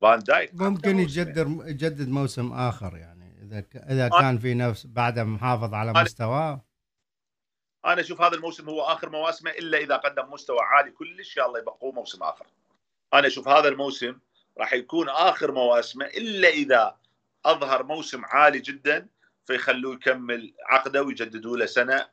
فان 0.00 0.18
دايك. 0.18 0.50
ممكن 0.54 0.98
يجدد 0.98 1.62
يجدد 1.66 2.08
موسم 2.08 2.52
آخر 2.52 2.96
يعني. 2.96 3.14
إذا 3.42 3.64
إذا 3.74 4.08
كان 4.08 4.38
في 4.38 4.54
نفس 4.54 4.86
بعده 4.86 5.24
محافظ 5.24 5.74
على 5.74 5.92
مستواه. 5.92 6.64
أنا 7.84 8.00
أشوف 8.00 8.20
هذا 8.20 8.34
الموسم 8.34 8.68
هو 8.68 8.82
آخر 8.82 9.10
مواسمه 9.10 9.50
إلا 9.50 9.78
إذا 9.78 9.96
قدم 9.96 10.32
مستوى 10.32 10.60
عالي 10.60 10.90
كلش 10.90 11.36
يلا 11.36 11.58
يبقوه 11.58 11.92
موسم 11.92 12.22
آخر. 12.22 12.46
أنا 13.14 13.26
أشوف 13.26 13.48
هذا 13.48 13.68
الموسم 13.68 14.18
راح 14.58 14.72
يكون 14.72 15.08
آخر 15.08 15.52
مواسمه 15.52 16.04
إلا 16.04 16.48
إذا 16.48 16.96
أظهر 17.44 17.82
موسم 17.82 18.24
عالي 18.24 18.58
جدا 18.58 19.06
فيخلوه 19.46 19.94
يكمل 19.94 20.54
عقده 20.68 21.02
ويجددوا 21.02 21.56
له 21.56 21.66
سنة 21.66 22.06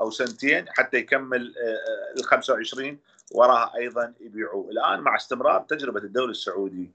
أو 0.00 0.10
سنتين 0.10 0.68
حتى 0.68 0.96
يكمل 0.96 1.54
آه، 1.58 2.18
ال 2.20 2.24
25 2.24 2.98
وراها 3.32 3.72
أيضا 3.76 4.14
يبيعوه. 4.20 4.70
الآن 4.70 5.00
مع 5.00 5.16
استمرار 5.16 5.60
تجربة 5.60 6.00
الدوري 6.00 6.30
السعودي 6.30 6.90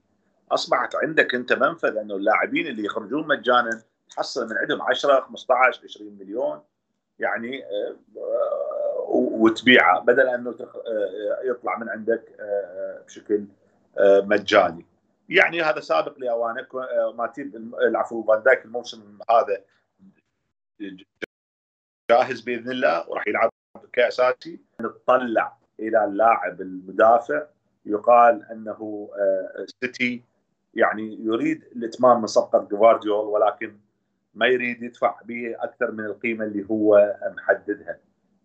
أصبحت 0.54 0.94
عندك 0.96 1.34
أنت 1.34 1.52
منفذ 1.52 1.96
أنه 1.96 2.14
اللاعبين 2.14 2.66
اللي 2.66 2.84
يخرجون 2.84 3.28
مجانا 3.28 3.82
تحصل 4.10 4.50
من 4.50 4.56
عندهم 4.56 4.82
10 4.82 5.20
15 5.20 5.80
20 5.84 6.18
مليون 6.20 6.62
يعني 7.18 7.64
آه، 7.64 7.96
وتبيعه 9.14 10.00
بدل 10.00 10.28
أنه 10.28 10.50
آه، 10.60 11.38
يطلع 11.44 11.78
من 11.78 11.88
عندك 11.88 12.36
بشكل 13.06 13.44
مجاني. 14.00 14.86
يعني 15.28 15.62
هذا 15.62 15.80
سابق 15.80 16.18
لأوانك 16.18 16.68
ماتيب 17.14 17.56
العفو 17.56 18.22
فان 18.22 18.42
دايك 18.42 18.64
الموسم 18.64 19.18
هذا 19.30 19.64
جاهز 22.10 22.40
بإذن 22.40 22.70
الله 22.70 23.10
وراح 23.10 23.28
يلعب 23.28 23.50
كاساسي 23.92 24.60
نتطلع 24.80 25.56
إلى 25.80 26.04
اللاعب 26.04 26.60
المدافع 26.60 27.46
يقال 27.86 28.44
أنه 28.50 29.10
سيتي. 29.80 30.31
يعني 30.74 31.18
يريد 31.20 31.64
الإتمام 31.64 32.20
من 32.20 32.26
صفقة 32.26 32.68
جوارديول 32.70 33.26
ولكن 33.26 33.76
ما 34.34 34.46
يريد 34.46 34.82
يدفع 34.82 35.20
به 35.24 35.54
أكثر 35.58 35.90
من 35.90 36.04
القيمة 36.04 36.44
اللي 36.44 36.66
هو 36.70 37.16
محددها. 37.36 37.98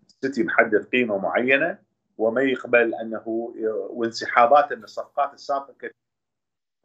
السيتي 0.07 0.43
محدد 0.43 0.85
قيمة 0.85 1.17
معينة 1.17 1.79
وما 2.17 2.41
يقبل 2.41 2.95
أنه 2.95 3.53
وانسحاباته 3.89 4.75
من 4.75 4.83
الصفقات 4.83 5.33
السابقة 5.33 5.89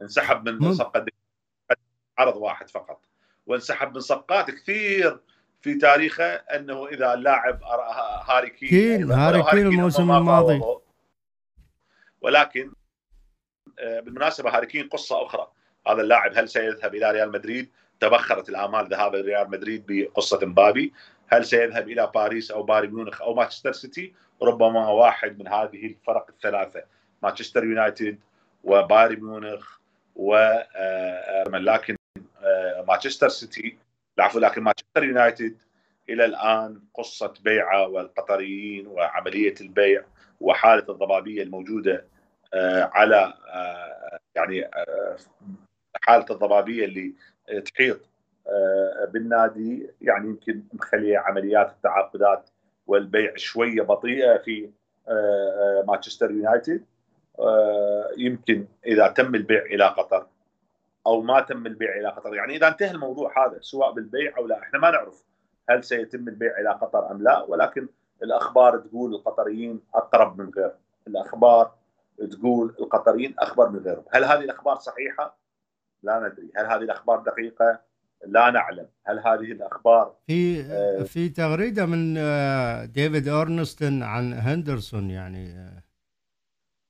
انسحب 0.02 0.48
من 0.48 0.72
صفقة 0.72 1.06
عرض 2.18 2.36
واحد 2.36 2.70
فقط. 2.70 3.00
وانسحب 3.46 3.94
من 3.94 4.00
صفقات 4.00 4.50
كثير 4.50 5.20
في 5.60 5.74
تاريخه 5.74 6.24
أنه 6.24 6.86
إذا 6.86 7.14
اللاعب 7.14 7.62
هاري 8.28 8.50
كين 8.50 8.68
كين 8.68 9.10
هاري 9.12 9.42
كين 9.42 9.66
الموسم 9.66 10.12
الماضي. 10.12 10.62
ولكن 12.20 12.72
بالمناسبة 13.78 14.56
هاري 14.56 14.66
كين 14.66 14.88
قصة 14.88 15.26
أخرى. 15.26 15.48
هذا 15.88 16.00
اللاعب 16.00 16.32
هل 16.34 16.48
سيذهب 16.48 16.94
إلى 16.94 17.10
ريال 17.10 17.32
مدريد؟ 17.32 17.70
تبخرت 18.00 18.48
الامال 18.48 18.88
ذهاب 18.88 19.14
ريال 19.14 19.50
مدريد 19.50 19.84
بقصة 19.88 20.46
مبابي. 20.46 20.92
هل 21.28 21.44
سيذهب 21.44 21.88
إلى 21.88 22.10
باريس 22.14 22.50
أو 22.50 22.62
بايرن 22.62 22.94
ميونخ 22.94 23.22
أو 23.22 23.34
مانشستر 23.34 23.72
سيتي؟ 23.72 24.14
ربما 24.42 24.88
واحد 24.88 25.38
من 25.38 25.48
هذه 25.48 25.86
الفرق 25.86 26.26
الثلاثة. 26.28 26.82
مانشستر 27.22 27.64
يونايتد 27.64 28.18
وبايرن 28.64 29.20
ميونخ 29.20 29.78
و 30.16 30.34
آه، 30.34 30.66
آه، 30.76 31.58
لكن 31.58 31.96
مانشستر 32.88 33.28
سيتي. 33.28 33.78
العفو 34.18 34.38
لكن 34.38 34.62
مانشستر 34.62 35.04
يونايتد 35.04 35.56
إلى 36.08 36.24
الآن 36.24 36.80
قصة 36.94 37.34
بيعة 37.44 37.88
والقطريين 37.88 38.86
وعملية 38.86 39.54
البيع 39.60 40.04
وحالة 40.40 40.84
الضبابية 40.88 41.42
الموجودة 41.42 41.94
آه، 41.94 42.04
على 42.54 43.34
آه، 43.48 44.18
يعني 44.34 44.66
آه، 44.66 45.16
حاله 46.02 46.26
الضبابية 46.30 46.84
اللي 46.84 47.14
تحيط 47.64 48.00
بالنادي. 49.08 49.90
يعني 50.00 50.28
يمكن 50.28 50.62
مخلية 50.72 51.18
عمليات 51.18 51.70
التعاقدات 51.70 52.50
والبيع 52.86 53.36
شوية 53.36 53.82
بطيئة 53.82 54.38
في 54.38 54.70
مانشستر 55.86 56.30
يونايتد. 56.30 56.84
يمكن 58.18 58.66
إذا 58.86 59.08
تم 59.08 59.34
البيع 59.34 59.62
إلى 59.62 59.84
قطر 59.84 60.26
أو 61.06 61.22
ما 61.22 61.40
تم 61.40 61.66
البيع 61.66 61.96
إلى 61.96 62.08
قطر. 62.08 62.34
يعني 62.34 62.56
إذا 62.56 62.68
انتهى 62.68 62.90
الموضوع 62.90 63.46
هذا 63.46 63.58
سواء 63.60 63.92
بالبيع 63.92 64.36
أو 64.38 64.46
لا 64.46 64.58
إحنا 64.58 64.78
ما 64.78 64.90
نعرف 64.90 65.24
هل 65.68 65.84
سيتم 65.84 66.28
البيع 66.28 66.60
إلى 66.60 66.70
قطر 66.70 67.10
أم 67.10 67.22
لا. 67.22 67.42
ولكن 67.42 67.88
الأخبار 68.22 68.78
تقول 68.78 69.14
القطريين 69.14 69.80
أقرب 69.94 70.38
من 70.40 70.50
غيرهم 70.56 70.78
الأخبار 71.06 71.74
تقول 72.30 72.76
القطريين 72.80 73.34
اخبر 73.38 73.68
من 73.70 73.78
غيرهم. 73.78 74.04
هل 74.12 74.24
هذه 74.24 74.40
الأخبار 74.40 74.76
صحيحة؟ 74.76 75.38
لا 76.02 76.18
ندري. 76.20 76.50
هل 76.56 76.66
هذه 76.66 76.82
الأخبار 76.82 77.18
دقيقة؟ 77.20 77.80
لا 78.26 78.50
نعلم. 78.50 78.88
هل 79.06 79.18
هذه 79.18 79.52
الأخبار 79.52 80.16
في 80.26 80.60
آه 80.62 81.02
في 81.02 81.28
تغريدة 81.28 81.86
من 81.86 82.14
آه 82.18 82.84
ديفيد 82.84 83.28
اورنستون 83.28 84.02
عن 84.02 84.32
هندرسون 84.32 85.10
يعني 85.10 85.52
آه 85.52 85.82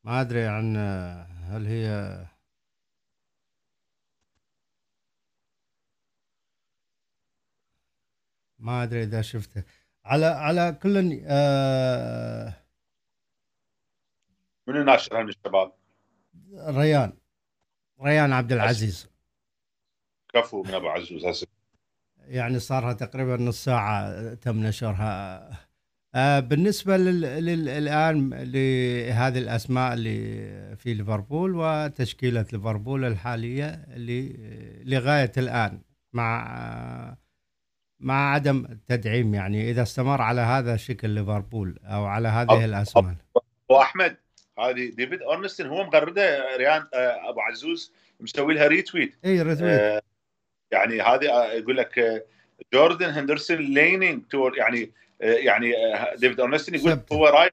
ما 0.04 0.20
أدري 0.20 0.46
عن 0.46 0.76
آه 0.76 1.26
هل 1.50 1.66
هي 1.66 2.16
ما 8.58 8.82
أدري 8.82 9.02
إذا 9.02 9.22
شفته. 9.22 9.62
على 10.04 10.26
على 10.26 10.78
كل 10.82 11.20
آه 11.26 12.61
من 14.72 14.80
الناشر 14.80 15.22
من 15.22 15.28
الشباب؟ 15.28 15.72
ريان. 16.54 17.12
ريان 18.02 18.32
عبد 18.32 18.52
العزيز. 18.52 19.08
كفو 20.34 20.62
من 20.62 20.74
أبو 20.74 20.88
عزوز 20.88 21.24
هسه. 21.24 21.46
يعني 22.18 22.58
صارها 22.58 22.92
تقريبا 22.92 23.36
نص 23.36 23.64
ساعة 23.64 24.34
تم 24.34 24.66
نشرها. 24.66 25.50
آه 26.14 26.40
بالنسبة 26.40 26.96
لل... 26.96 27.68
الان 27.68 28.30
لهذه 28.34 29.38
الأسماء 29.38 29.92
اللي 29.92 30.76
في 30.76 30.94
ليفربول 30.94 31.54
وتشكيلة 31.54 32.46
ليفربول 32.52 33.04
الحالية 33.04 33.66
اللي 33.68 34.36
لغاية 34.84 35.32
الآن 35.36 35.80
مع 36.12 37.16
مع 38.00 38.32
عدم 38.32 38.64
التدعيم 38.64 39.34
يعني 39.34 39.70
إذا 39.70 39.82
استمر 39.82 40.22
على 40.22 40.40
هذا 40.40 40.74
الشكل 40.74 41.10
ليفربول 41.10 41.78
أو 41.84 42.04
على 42.04 42.28
هذه 42.28 42.64
الأسماء. 42.64 43.14
واحمد 43.68 44.16
هذه 44.58 44.90
ديفيد 44.90 45.22
اورنستن 45.22 45.66
هو 45.66 45.84
مغرده 45.84 46.56
ريان 46.56 46.86
آه، 46.94 47.30
أبو 47.30 47.40
عزوز 47.40 47.92
مسوي 48.20 48.54
لها 48.54 48.66
retweet 48.66 49.14
اي 49.24 49.42
retweet 49.42 49.80
آه 49.80 50.02
يعني 50.72 51.00
هذه 51.00 51.30
آه، 51.30 51.52
يقول 51.52 51.76
لك 51.76 51.98
آه، 51.98 52.24
جوردن 52.72 53.10
هندرسون 53.10 53.56
leaning 53.56 54.22
toward 54.30 54.58
يعني 54.58 54.92
يعني 55.20 55.72
ديفيد 56.16 56.40
اورنستن 56.40 56.74
يقول 56.74 56.90
سبت. 56.90 57.12
هو 57.12 57.26
رايح 57.26 57.50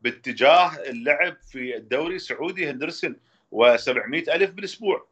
باتجاه 0.00 0.70
اللعب 0.90 1.36
في 1.42 1.76
الدوري 1.76 2.16
السعودي 2.16 2.70
هندرسون 2.70 3.16
و700 3.54 4.28
الف 4.28 4.50
بالأسبوع 4.50 5.06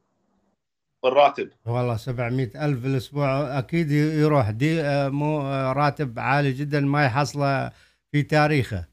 الراتب 1.05 1.51
والله 1.67 1.97
700 1.97 2.67
ألف 2.67 2.79
بالأسبوع 2.79 3.59
أكيد 3.59 3.91
يروح. 3.91 4.51
دي 4.51 4.83
مو 5.11 5.41
راتب 5.73 6.19
عالي 6.19 6.53
جدا 6.53 6.81
ما 6.81 7.05
يحصله 7.05 7.73
في 8.13 8.23
تاريخه. 8.23 8.92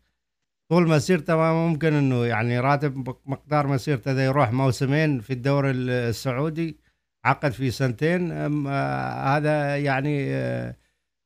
طول 0.70 0.88
مسيرته 0.88 1.36
ما 1.36 1.68
ممكن 1.68 1.94
إنه 1.94 2.26
يعني 2.26 2.60
راتب 2.60 3.16
مقدار 3.26 3.68
مسيرته 3.68 4.12
إذا 4.12 4.26
يروح 4.26 4.52
موسمين 4.52 5.22
في 5.22 5.34
الدوري 5.34 5.72
السعودي 5.72 6.80
عقد 7.26 7.52
في 7.52 7.72
سنتين 7.72 8.32
آه 8.32 9.38
هذا 9.38 9.78
يعني 9.78 10.36
آه 10.36 10.76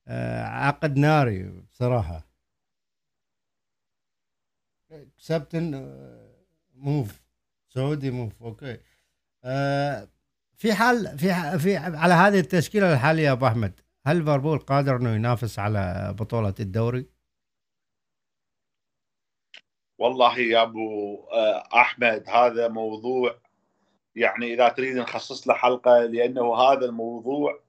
آه 0.07 0.43
عقد 0.43 0.97
ناري 0.97 1.43
بصراحة. 1.71 2.27
كسبتن 5.17 5.71
موف 6.75 7.21
سعودي 7.69 8.11
موف 8.11 8.43
أوكي 8.43 8.77
في 10.57 10.73
حال 10.73 11.17
في 11.17 11.59
في 11.59 11.77
على 11.77 12.13
هذه 12.13 12.39
التشكيلة 12.39 12.93
الحالية 12.93 13.31
أبو 13.31 13.47
أحمد 13.47 13.79
هل 14.05 14.17
ليفربول 14.17 14.59
قادر 14.59 14.95
إنه 14.95 15.09
ينافس 15.15 15.59
على 15.59 16.13
بطولة 16.19 16.53
الدوري؟ 16.59 17.12
والله 19.97 20.39
يا 20.39 20.61
أبو 20.61 21.15
آه، 21.33 21.63
أحمد 21.73 22.23
هذا 22.27 22.67
موضوع 22.67 23.35
يعني 24.15 24.53
إذا 24.53 24.69
تريد 24.69 24.97
نخصص 24.97 25.47
له 25.47 25.53
حلقة 25.53 25.99
لأنه 25.99 26.55
هذا 26.55 26.85
الموضوع 26.85 27.59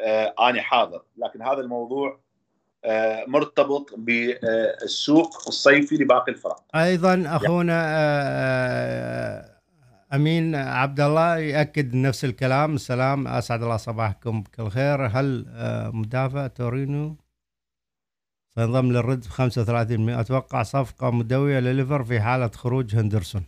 آه، 0.00 0.34
أنا 0.40 0.62
حاضر. 0.62 1.02
لكن 1.16 1.42
هذا 1.42 1.60
الموضوع 1.60 2.18
آه، 2.84 3.24
مرتبط 3.26 3.94
بالسوق 3.96 5.48
الصيفي 5.48 5.94
لباقي 5.94 6.32
الفرق. 6.32 6.62
أيضا 6.74 7.24
أخونا 7.26 7.78
أمين 10.14 10.54
عبد 10.54 11.00
الله 11.00 11.38
يأكد 11.38 11.94
نفس 11.94 12.24
الكلام. 12.24 12.74
السلام 12.74 13.28
أسعد 13.28 13.62
الله 13.62 13.76
صباحكم 13.76 14.42
بكل 14.42 14.70
خير. 14.70 15.06
هل 15.06 15.46
مدافع 15.92 16.46
تورينو؟ 16.46 17.16
سينضم 18.58 18.92
للرد 18.92 19.20
ب 19.20 19.28
35 19.28 20.10
أتوقع 20.10 20.62
صفقه 20.62 21.10
مدويه 21.10 21.60
لليفر 21.60 22.04
في 22.04 22.20
حاله 22.20 22.48
خروج 22.48 22.96
هندرسون 22.96 23.46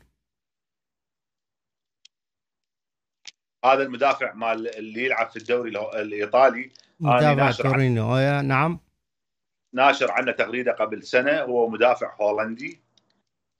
هذا 3.65 3.83
المدافع 3.83 4.33
مال 4.35 4.77
اللي 4.77 5.05
يلعب 5.05 5.31
في 5.31 5.37
الدوري 5.37 5.71
الايطالي 5.71 6.71
مدافع 7.01 7.51
تورينو 7.51 8.17
نعم 8.41 8.81
ناشر 9.75 10.11
عنه 10.11 10.33
تغريده 10.33 10.73
قبل 10.73 11.03
سنه 11.03 11.41
هو 11.41 11.69
مدافع 11.69 12.17
هولندي 12.21 12.81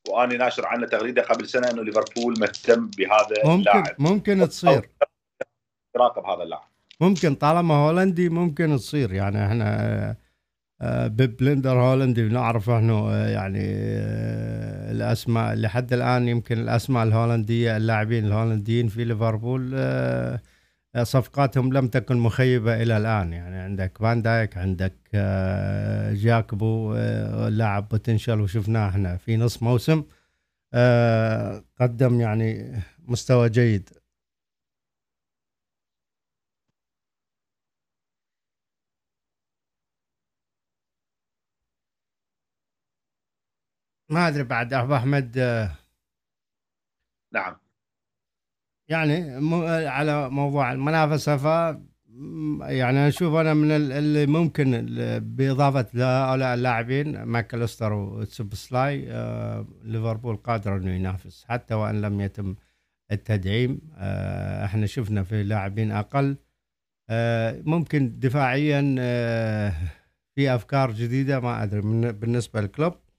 واني 0.09 0.37
ناشر 0.37 0.67
عنه 0.67 0.87
تغريده 0.87 1.23
قبل 1.23 1.49
سنه 1.49 1.71
انه 1.71 1.83
ليفربول 1.83 2.35
مهتم 2.41 2.91
بهذا 2.99 3.45
ممكن 3.45 3.71
اللاعب 3.71 3.95
ممكن 3.99 4.49
تصير 4.49 4.91
يراقب 5.97 6.25
هذا 6.25 6.43
اللاعب 6.43 6.71
ممكن 7.01 7.35
طالما 7.35 7.75
هولندي 7.75 8.29
ممكن 8.29 8.77
تصير 8.77 9.13
يعني 9.13 9.47
إحنا 9.47 10.30
آه، 10.83 11.07
ببلندر 11.07 11.81
هولندي 11.81 12.29
بنعرف 12.29 12.71
إحنا 12.71 12.93
آه، 12.93 13.29
يعني 13.29 13.61
آه، 13.65 14.93
الأسماء 14.93 15.55
لحد 15.55 15.93
الآن 15.93 16.29
يمكن 16.29 16.59
الأسماء 16.59 17.03
الهولندية 17.05 17.77
اللاعبين 17.77 18.27
الهولنديين 18.27 18.89
في 18.89 19.05
ليفربول 19.05 19.71
صفقاتهم 21.03 21.73
لم 21.73 21.89
تكن 21.89 22.17
مخيبة 22.17 22.83
إلى 22.83 22.97
الآن. 22.97 23.33
يعني 23.33 23.57
عندك 23.57 23.99
فان 23.99 24.23
دايك 24.23 24.57
عندك 24.59 24.95
جاكبو 26.13 26.95
لاعب 27.49 27.89
بوتنشال 27.89 28.41
وشفناه 28.41 28.89
إحنا 28.89 29.17
في 29.17 29.37
نص 29.37 29.63
موسم. 29.63 30.03
قدم 31.81 32.21
يعني 32.21 32.73
مستوى 33.09 33.49
جيد. 33.49 33.91
ما 44.11 44.29
أدري 44.29 44.43
بعد 44.43 44.73
أبو 44.73 44.95
أحمد 44.95 45.39
نعم. 47.33 47.57
يعني 48.89 49.35
على 49.89 50.31
موضوع 50.31 50.73
المنافسة 50.73 51.37
ف 51.37 51.77
يعني 52.61 53.09
أشوف 53.09 53.35
أنا 53.35 53.55
من 53.55 53.71
اللي 53.71 54.27
ممكن 54.27 54.87
بإضافة 55.37 55.87
هؤلاء 55.95 56.55
اللاعبين 56.55 57.23
ماكلستر 57.23 57.93
وتسب 57.93 58.55
سلاي 58.55 59.13
آه 59.13 59.67
ليفربول 59.83 60.37
قادر 60.37 60.77
إنه 60.77 60.91
ينافس 60.91 61.45
حتى 61.49 61.75
وإن 61.75 62.01
لم 62.01 62.21
يتم 62.21 62.55
التدعيم 63.13 63.81
آه 63.97 64.65
إحنا 64.65 64.87
شفنا 64.87 65.23
في 65.23 65.43
لاعبين 65.43 65.93
أقل 65.93 66.37
آه 67.11 67.63
ممكن 67.67 68.19
دفاعيا 68.19 68.97
آه 68.99 69.73
في 70.35 70.55
أفكار 70.55 70.91
جديدة 70.93 71.41
ما 71.41 71.63
أدري 71.63 71.81
بالنسبة 72.13 72.61
للكلوب 72.61 72.93
آه، 72.93 73.10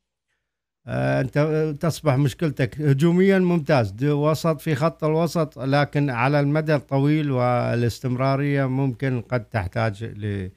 أنت 0.87 1.39
تصبح 1.79 2.15
مشكلتك. 2.15 2.81
هجوميا 2.81 3.39
ممتاز. 3.39 4.03
وسط 4.03 4.61
في 4.61 4.75
خط 4.75 5.03
الوسط 5.03 5.59
لكن 5.59 6.09
على 6.09 6.39
المدى 6.39 6.75
الطويل 6.75 7.31
والاستمرارية 7.31 8.65
ممكن 8.65 9.21
قد 9.21 9.45
تحتاج 9.45 10.03
ل 10.03 10.49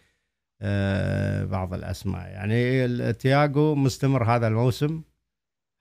آه، 0.62 1.45
بعض 1.45 1.75
الأسماء. 1.75 2.29
يعني 2.29 3.12
تياجو 3.12 3.75
مستمر 3.75 4.25
هذا 4.25 4.49
الموسم 4.49 5.03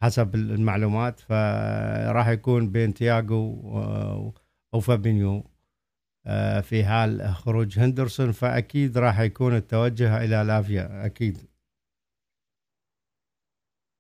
حسب 0.04 0.36
المعلومات 0.36 1.20
فراح 1.20 2.28
يكون 2.28 2.70
بين 2.72 2.94
تياجو 2.94 3.60
وفابينيو 4.74 5.50
آه، 6.26 6.62
في 6.62 6.86
حال 6.86 7.36
خروج 7.36 7.80
هندرسون 7.80 8.32
فأكيد 8.32 8.98
راح 8.98 9.20
يكون 9.20 9.56
التوجه 9.56 10.24
إلى 10.24 10.44
لافيا 10.44 11.06
أكيد. 11.06 11.38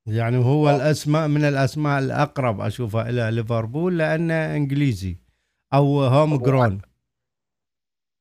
يعني 0.07 0.37
هو 0.37 0.69
أوه. 0.69 0.75
الأسماء 0.75 1.27
من 1.27 1.45
الأسماء 1.45 1.99
الأقرب 1.99 2.61
أشوفها 2.61 3.09
إلى 3.09 3.31
ليفربول 3.31 3.97
لأنه 3.97 4.55
إنجليزي 4.55 5.17
أو 5.73 6.03
هوم 6.03 6.37
جرون 6.37 6.81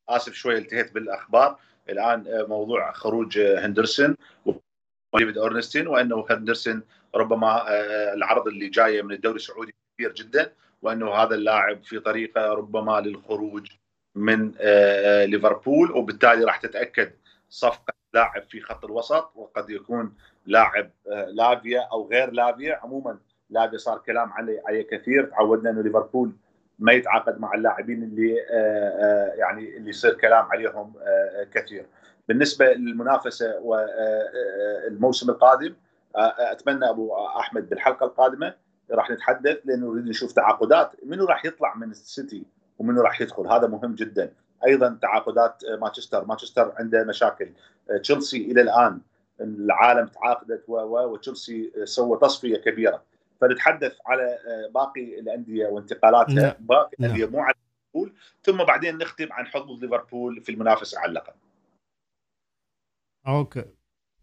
آسف 0.09 0.33
شوي 0.33 0.57
التهيت 0.57 0.93
بالأخبار 0.93 1.59
الآن 1.89 2.27
آه، 2.27 2.45
موضوع 2.47 2.91
خروج 2.91 3.37
آه، 3.37 3.65
هندرسون 3.65 4.15
وديفيد 5.13 5.37
أورنستين 5.37 5.87
وأنه 5.87 6.25
هندرسون 6.29 6.83
ربما 7.15 7.71
آه، 7.71 8.13
العرض 8.13 8.47
اللي 8.47 8.69
جاية 8.69 9.01
من 9.01 9.11
الدوري 9.11 9.35
السعودي 9.35 9.73
كبير 9.97 10.13
جدا 10.13 10.53
وأنه 10.81 11.13
هذا 11.13 11.35
اللاعب 11.35 11.83
في 11.83 11.99
طريقة 11.99 12.53
ربما 12.53 13.01
للخروج 13.01 13.67
من 14.15 14.51
ليفربول 15.25 15.91
وبالتالي 15.91 16.43
راح 16.43 16.57
تتأكد 16.57 17.11
صفقة 17.49 17.93
لاعب 18.13 18.43
في 18.43 18.61
خط 18.61 18.85
الوسط 18.85 19.31
وقد 19.35 19.69
يكون 19.69 20.15
لاعب 20.45 20.89
آه، 21.07 21.25
لافيا 21.25 21.81
أو 21.91 22.07
غير 22.07 22.31
لافيا. 22.31 22.79
عموما 22.83 23.17
لافيا 23.49 23.77
صار 23.77 23.97
كلام 23.97 24.33
عليه 24.33 24.61
عليه 24.67 24.87
كثير. 24.87 25.25
تعودنا 25.25 25.69
إنه 25.69 25.81
ليفربول 25.81 26.31
ما 26.79 26.91
يتعاقد 26.91 27.39
مع 27.39 27.53
اللاعبين 27.53 28.03
اللي 28.03 28.41
آه، 28.41 28.45
آه، 28.51 29.33
يعني 29.35 29.77
اللي 29.77 29.89
يصير 29.89 30.13
كلام 30.13 30.45
عليهم 30.45 30.93
كثير. 31.53 31.85
بالنسبة 32.27 32.73
للمنافسة 32.73 33.59
والموسم 33.59 35.29
القادم 35.29 35.73
أتمنى 36.15 36.89
أبو 36.89 37.15
أحمد 37.25 37.69
بالحلقة 37.69 38.05
القادمة 38.05 38.53
راح 38.91 39.11
نتحدث 39.11 39.57
لأنه 39.65 39.91
نريد 39.91 40.07
نشوف 40.07 40.31
تعاقدات 40.31 40.91
منو 41.05 41.25
راح 41.25 41.45
يطلع 41.45 41.75
من 41.75 41.91
السيتي 41.91 42.43
ومنو 42.79 43.01
راح 43.01 43.21
يدخل. 43.21 43.47
هذا 43.47 43.67
مهم 43.67 43.95
جدا. 43.95 44.31
أيضا 44.65 44.97
تعاقدات 45.01 45.63
مانشستر 45.81 46.25
مانشستر 46.25 46.73
عنده 46.79 47.03
مشاكل. 47.03 47.49
تشيلسي 48.01 48.51
إلى 48.51 48.61
الآن 48.61 48.99
العالم 49.41 50.07
تعاقدت 50.07 50.69
وتشيلسي 50.69 51.71
سوى 51.83 52.19
تصفية 52.21 52.57
كبيرة 52.57 53.03
فنتحدث 53.41 53.97
على 54.05 54.23
آه، 54.23 54.71
باقي 54.73 55.19
الأندية 55.19 55.67
وانتقالاتها 55.67 56.33
نعم. 56.33 56.53
باقي 56.59 56.95
نعم. 56.99 57.11
الأندية 57.11 57.25
مو 57.25 57.39
على 57.39 57.53
ليفربول 57.93 58.13
ثم 58.41 58.63
بعدين 58.63 58.97
نختم 58.97 59.33
عن 59.33 59.45
حظوظ 59.45 59.83
ليفربول 59.83 60.41
في 60.41 60.51
المنافسه 60.51 60.99
على 60.99 61.09
اللقب. 61.09 61.33
أوكي 63.27 63.65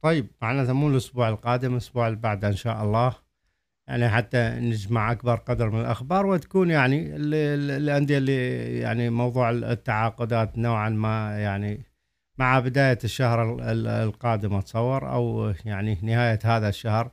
طيب 0.03 0.27
معناته 0.43 0.73
مو 0.73 0.89
الأسبوع 0.89 1.29
القادم 1.29 1.73
الأسبوع 1.73 2.09
اللي 2.09 2.19
بعده 2.19 2.49
إن 2.49 2.57
شاء 2.57 2.85
الله 2.85 3.17
يعني 3.89 4.09
حتى 4.09 4.51
نجمع 4.51 5.13
أكبر 5.13 5.35
قدر 5.35 5.71
من 5.71 5.81
الأخبار 5.81 6.27
وتكون 6.27 6.71
يعني 6.71 7.17
الأندية 7.17 8.19
اللي 8.19 8.79
يعني 8.81 9.11
موضوع 9.11 9.51
التعاقدات 9.51 10.59
نوعا 10.59 10.89
ما 10.89 11.41
يعني 11.41 11.90
مع 12.41 12.61
بداية 12.61 12.99
الشهر 13.05 13.57
القادم 13.87 14.55
أتصور 14.55 15.13
أو 15.13 15.55
يعني 15.65 15.99
نهاية 16.03 16.39
هذا 16.45 16.69
الشهر 16.69 17.11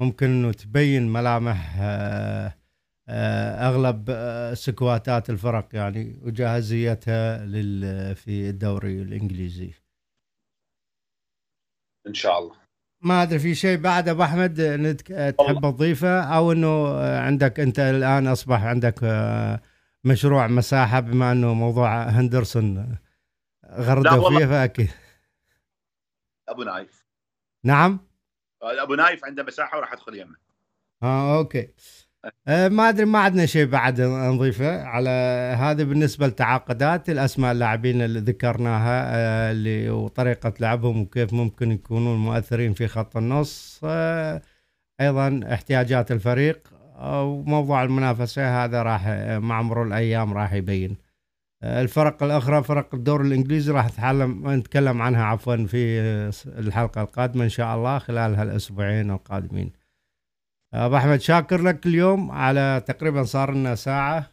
ممكن 0.00 0.26
أنه 0.26 0.52
تبين 0.52 1.12
ملامح 1.12 1.76
آه، 1.80 2.54
آه، 3.08 3.68
أغلب 3.68 4.04
آه، 4.10 4.54
سكواتات 4.54 5.30
الفرق 5.30 5.68
يعني 5.72 6.20
وجاهزيتها 6.22 7.38
في 8.14 8.48
الدوري 8.50 9.02
الإنجليزي. 9.02 9.70
إن 12.06 12.14
شاء 12.14 12.38
الله. 12.38 12.54
ما 13.02 13.22
أدري 13.22 13.38
في 13.38 13.54
شيء 13.54 13.78
بعد 13.78 14.08
أبو 14.08 14.22
أحمد 14.22 14.54
تحب 15.38 15.60
تضيفه؟ 15.60 16.20
أو 16.20 16.52
إنه 16.52 17.00
عندك 17.00 17.60
أنت 17.60 17.78
الآن 17.78 18.26
أصبح 18.26 18.62
عندك 18.62 19.04
مشروع 20.04 20.46
مساحة 20.46 21.00
بما 21.00 21.32
إنه 21.32 21.54
موضوع 21.54 22.02
هندرسون 22.02 22.98
غردوا 23.70 24.38
فيها 24.38 24.46
فأكيد. 24.46 24.90
أبو 26.48 26.62
نايف. 26.62 27.04
نعم؟ 27.64 28.00
أبو 28.62 28.94
نايف 28.94 29.24
عنده 29.24 29.42
مساحة 29.42 29.78
وراح 29.78 29.92
أدخل 29.92 30.14
يمه. 30.14 30.36
آه 31.02 31.38
okay. 31.38 31.68
أه 32.48 32.68
ما 32.68 32.88
أدري 32.88 33.04
ما 33.04 33.18
عندنا 33.18 33.46
شيء 33.46 33.66
بعد 33.66 34.00
نضيفه. 34.00 34.82
على 34.82 35.10
هذا 35.58 35.84
بالنسبة 35.84 36.26
للتعاقدات 36.26 37.10
الأسماء 37.10 37.52
اللاعبين 37.52 38.02
اللي 38.02 38.20
ذكرناها 38.20 39.14
أه 39.14 39.50
اللي 39.50 39.90
وطريقة 39.90 40.54
لعبهم 40.60 41.00
وكيف 41.00 41.32
ممكن 41.32 41.72
يكونون 41.72 42.18
مؤثرين 42.18 42.74
في 42.74 42.88
خط 42.88 43.16
النص. 43.16 43.80
أه 43.84 44.42
أيضا 45.00 45.40
احتياجات 45.52 46.12
الفريق 46.12 46.68
وموضوع 47.00 47.82
المنافسة 47.82 48.64
هذا 48.64 48.82
راح 48.82 49.08
مع 49.38 49.62
مرور 49.62 49.86
الأيام 49.86 50.32
راح 50.32 50.52
يبين. 50.52 51.07
الفرق 51.64 52.22
الأخرى 52.22 52.62
فرق 52.62 52.94
الدوري 52.94 53.28
الإنجليزي 53.28 53.72
راح 53.72 54.02
نتكلم 54.12 55.02
عنها 55.02 55.24
عفوا 55.24 55.66
في 55.66 56.00
الحلقة 56.46 57.02
القادمة 57.02 57.44
إن 57.44 57.48
شاء 57.48 57.76
الله 57.76 57.98
خلال 57.98 58.34
هالأسبوعين 58.34 59.10
القادمين. 59.10 59.72
أبو 60.74 60.96
أحمد 60.96 61.20
شاكر 61.20 61.62
لك 61.62 61.86
اليوم 61.86 62.30
على 62.30 62.82
تقريبا 62.86 63.22
صار 63.24 63.54
لنا 63.54 63.74
ساعة. 63.74 64.30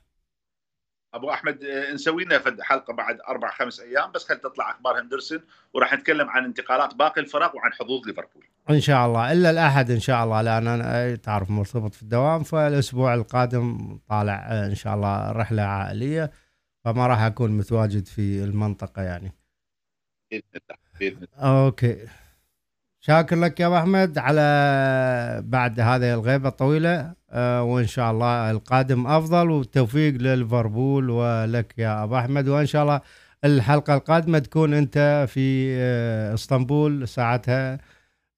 أبو 1.13 1.29
أحمد 1.29 1.63
آه، 1.63 1.93
نسوي 1.93 2.23
لنا 2.23 2.41
حلقة 2.61 2.93
بعد 2.93 3.17
أربع 3.29 3.51
خمس 3.51 3.79
أيام 3.79 4.11
بس 4.11 4.27
خل 4.27 4.37
تطلع 4.37 4.71
أخبار 4.71 5.01
هندرسون 5.01 5.39
وراح 5.73 5.93
نتكلم 5.93 6.29
عن 6.29 6.45
انتقالات 6.45 6.95
باقي 6.95 7.21
الفرق 7.21 7.55
وعن 7.55 7.73
حظوظ 7.73 8.07
ليفربول. 8.07 8.43
إن 8.69 8.79
شاء 8.79 9.05
الله. 9.05 9.31
إلا 9.31 9.49
الأحد 9.49 9.91
إن 9.91 9.99
شاء 9.99 10.23
الله 10.23 10.41
لأن 10.41 10.67
أنا 10.67 11.15
تعرف 11.15 11.49
مرتبط 11.49 11.93
في 11.93 12.03
الدوام 12.03 12.43
فالأسبوع 12.43 13.13
القادم 13.13 13.97
طالع 14.09 14.47
آه، 14.49 14.65
إن 14.65 14.75
شاء 14.75 14.95
الله 14.95 15.31
رحلة 15.31 15.61
عائلية. 15.61 16.31
فما 16.85 17.07
راح 17.07 17.21
أكون 17.21 17.51
متواجد 17.51 18.05
في 18.05 18.43
المنطقة 18.43 19.01
يعني. 19.01 19.31
بإذن 20.31 20.43
الله 20.55 20.77
بإذن 20.99 21.17
الله. 21.23 21.65
أوكي. 21.65 22.07
شاكر 22.99 23.35
لك 23.35 23.59
يا 23.59 23.67
أبو 23.67 23.77
أحمد 23.77 24.17
على 24.17 25.41
بعد 25.45 25.79
هذه 25.79 26.13
الغيبة 26.13 26.49
الطويلة. 26.49 27.15
آه 27.29 27.63
وإن 27.63 27.87
شاء 27.87 28.11
الله 28.11 28.51
القادم 28.51 29.07
أفضل 29.07 29.49
والتوفيق 29.49 30.13
لليفربول 30.13 31.09
ولك 31.09 31.73
يا 31.77 32.03
أبو 32.03 32.17
أحمد. 32.17 32.47
وإن 32.47 32.65
شاء 32.65 32.83
الله 32.83 33.01
الحلقة 33.43 33.93
القادمة 33.93 34.39
تكون 34.39 34.73
أنت 34.73 35.25
في 35.29 35.75
آه 35.77 36.33
إسطنبول 36.33 37.07
ساعتها. 37.07 37.79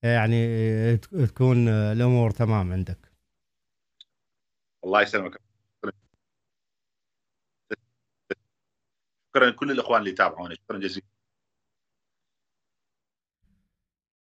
يعني 0.03 0.97
تكون 0.97 1.67
الأمور 1.67 2.31
تمام 2.31 2.73
عندك. 2.73 3.11
الله 4.83 5.01
يسلمك. 5.01 5.46
شكرا 9.38 9.49
لكل 9.49 9.71
الإخوان 9.71 9.99
اللي 9.99 10.11
يتابعونا 10.11 10.55
شكرا 10.55 10.77
جزيلا. 10.77 11.05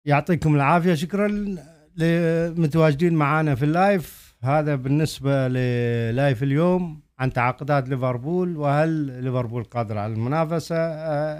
يعطيكم 0.05 0.55
العافية. 0.55 0.93
شكرا 0.93 1.27
لمتواجدين 1.95 3.13
معنا 3.13 3.55
في 3.55 3.65
ال 3.65 3.77
live. 3.77 4.35
هذا 4.43 4.75
بالنسبة 4.75 5.47
لل 5.47 5.79
live 5.79 6.43
اليوم 6.43 7.01
عن 7.19 7.33
تعاقدات 7.33 7.89
ليفربول. 7.89 8.57
وهل 8.57 8.89
ليفربول 9.23 9.63
قادر 9.63 9.97
على 9.97 10.13
المنافسة؟ 10.13 10.77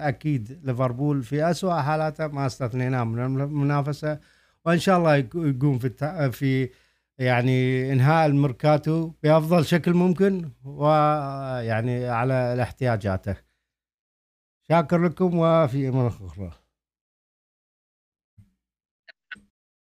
أكيد 0.07 0.61
ليفربول 0.63 1.23
في 1.23 1.51
اسوء 1.51 1.73
حالاته. 1.73 2.27
ما 2.27 2.45
استثنيناه 2.45 3.03
من 3.03 3.41
المنافسة. 3.41 4.19
وإن 4.65 4.79
شاء 4.79 4.97
الله 4.97 5.15
يقوم 5.15 5.79
في 5.79 6.31
في 6.31 6.69
يعني 7.19 7.93
إنهاء 7.93 8.25
الميركاتو 8.25 9.11
بأفضل 9.23 9.65
شكل 9.65 9.93
ممكن. 9.93 10.49
ويعني 10.63 12.07
على 12.07 12.61
احتياجاته 12.61 13.46
شاكر 14.69 14.97
لكم 15.03 15.37
وفي 15.37 15.89
أمان 15.89 16.05
أخرى 16.07 16.51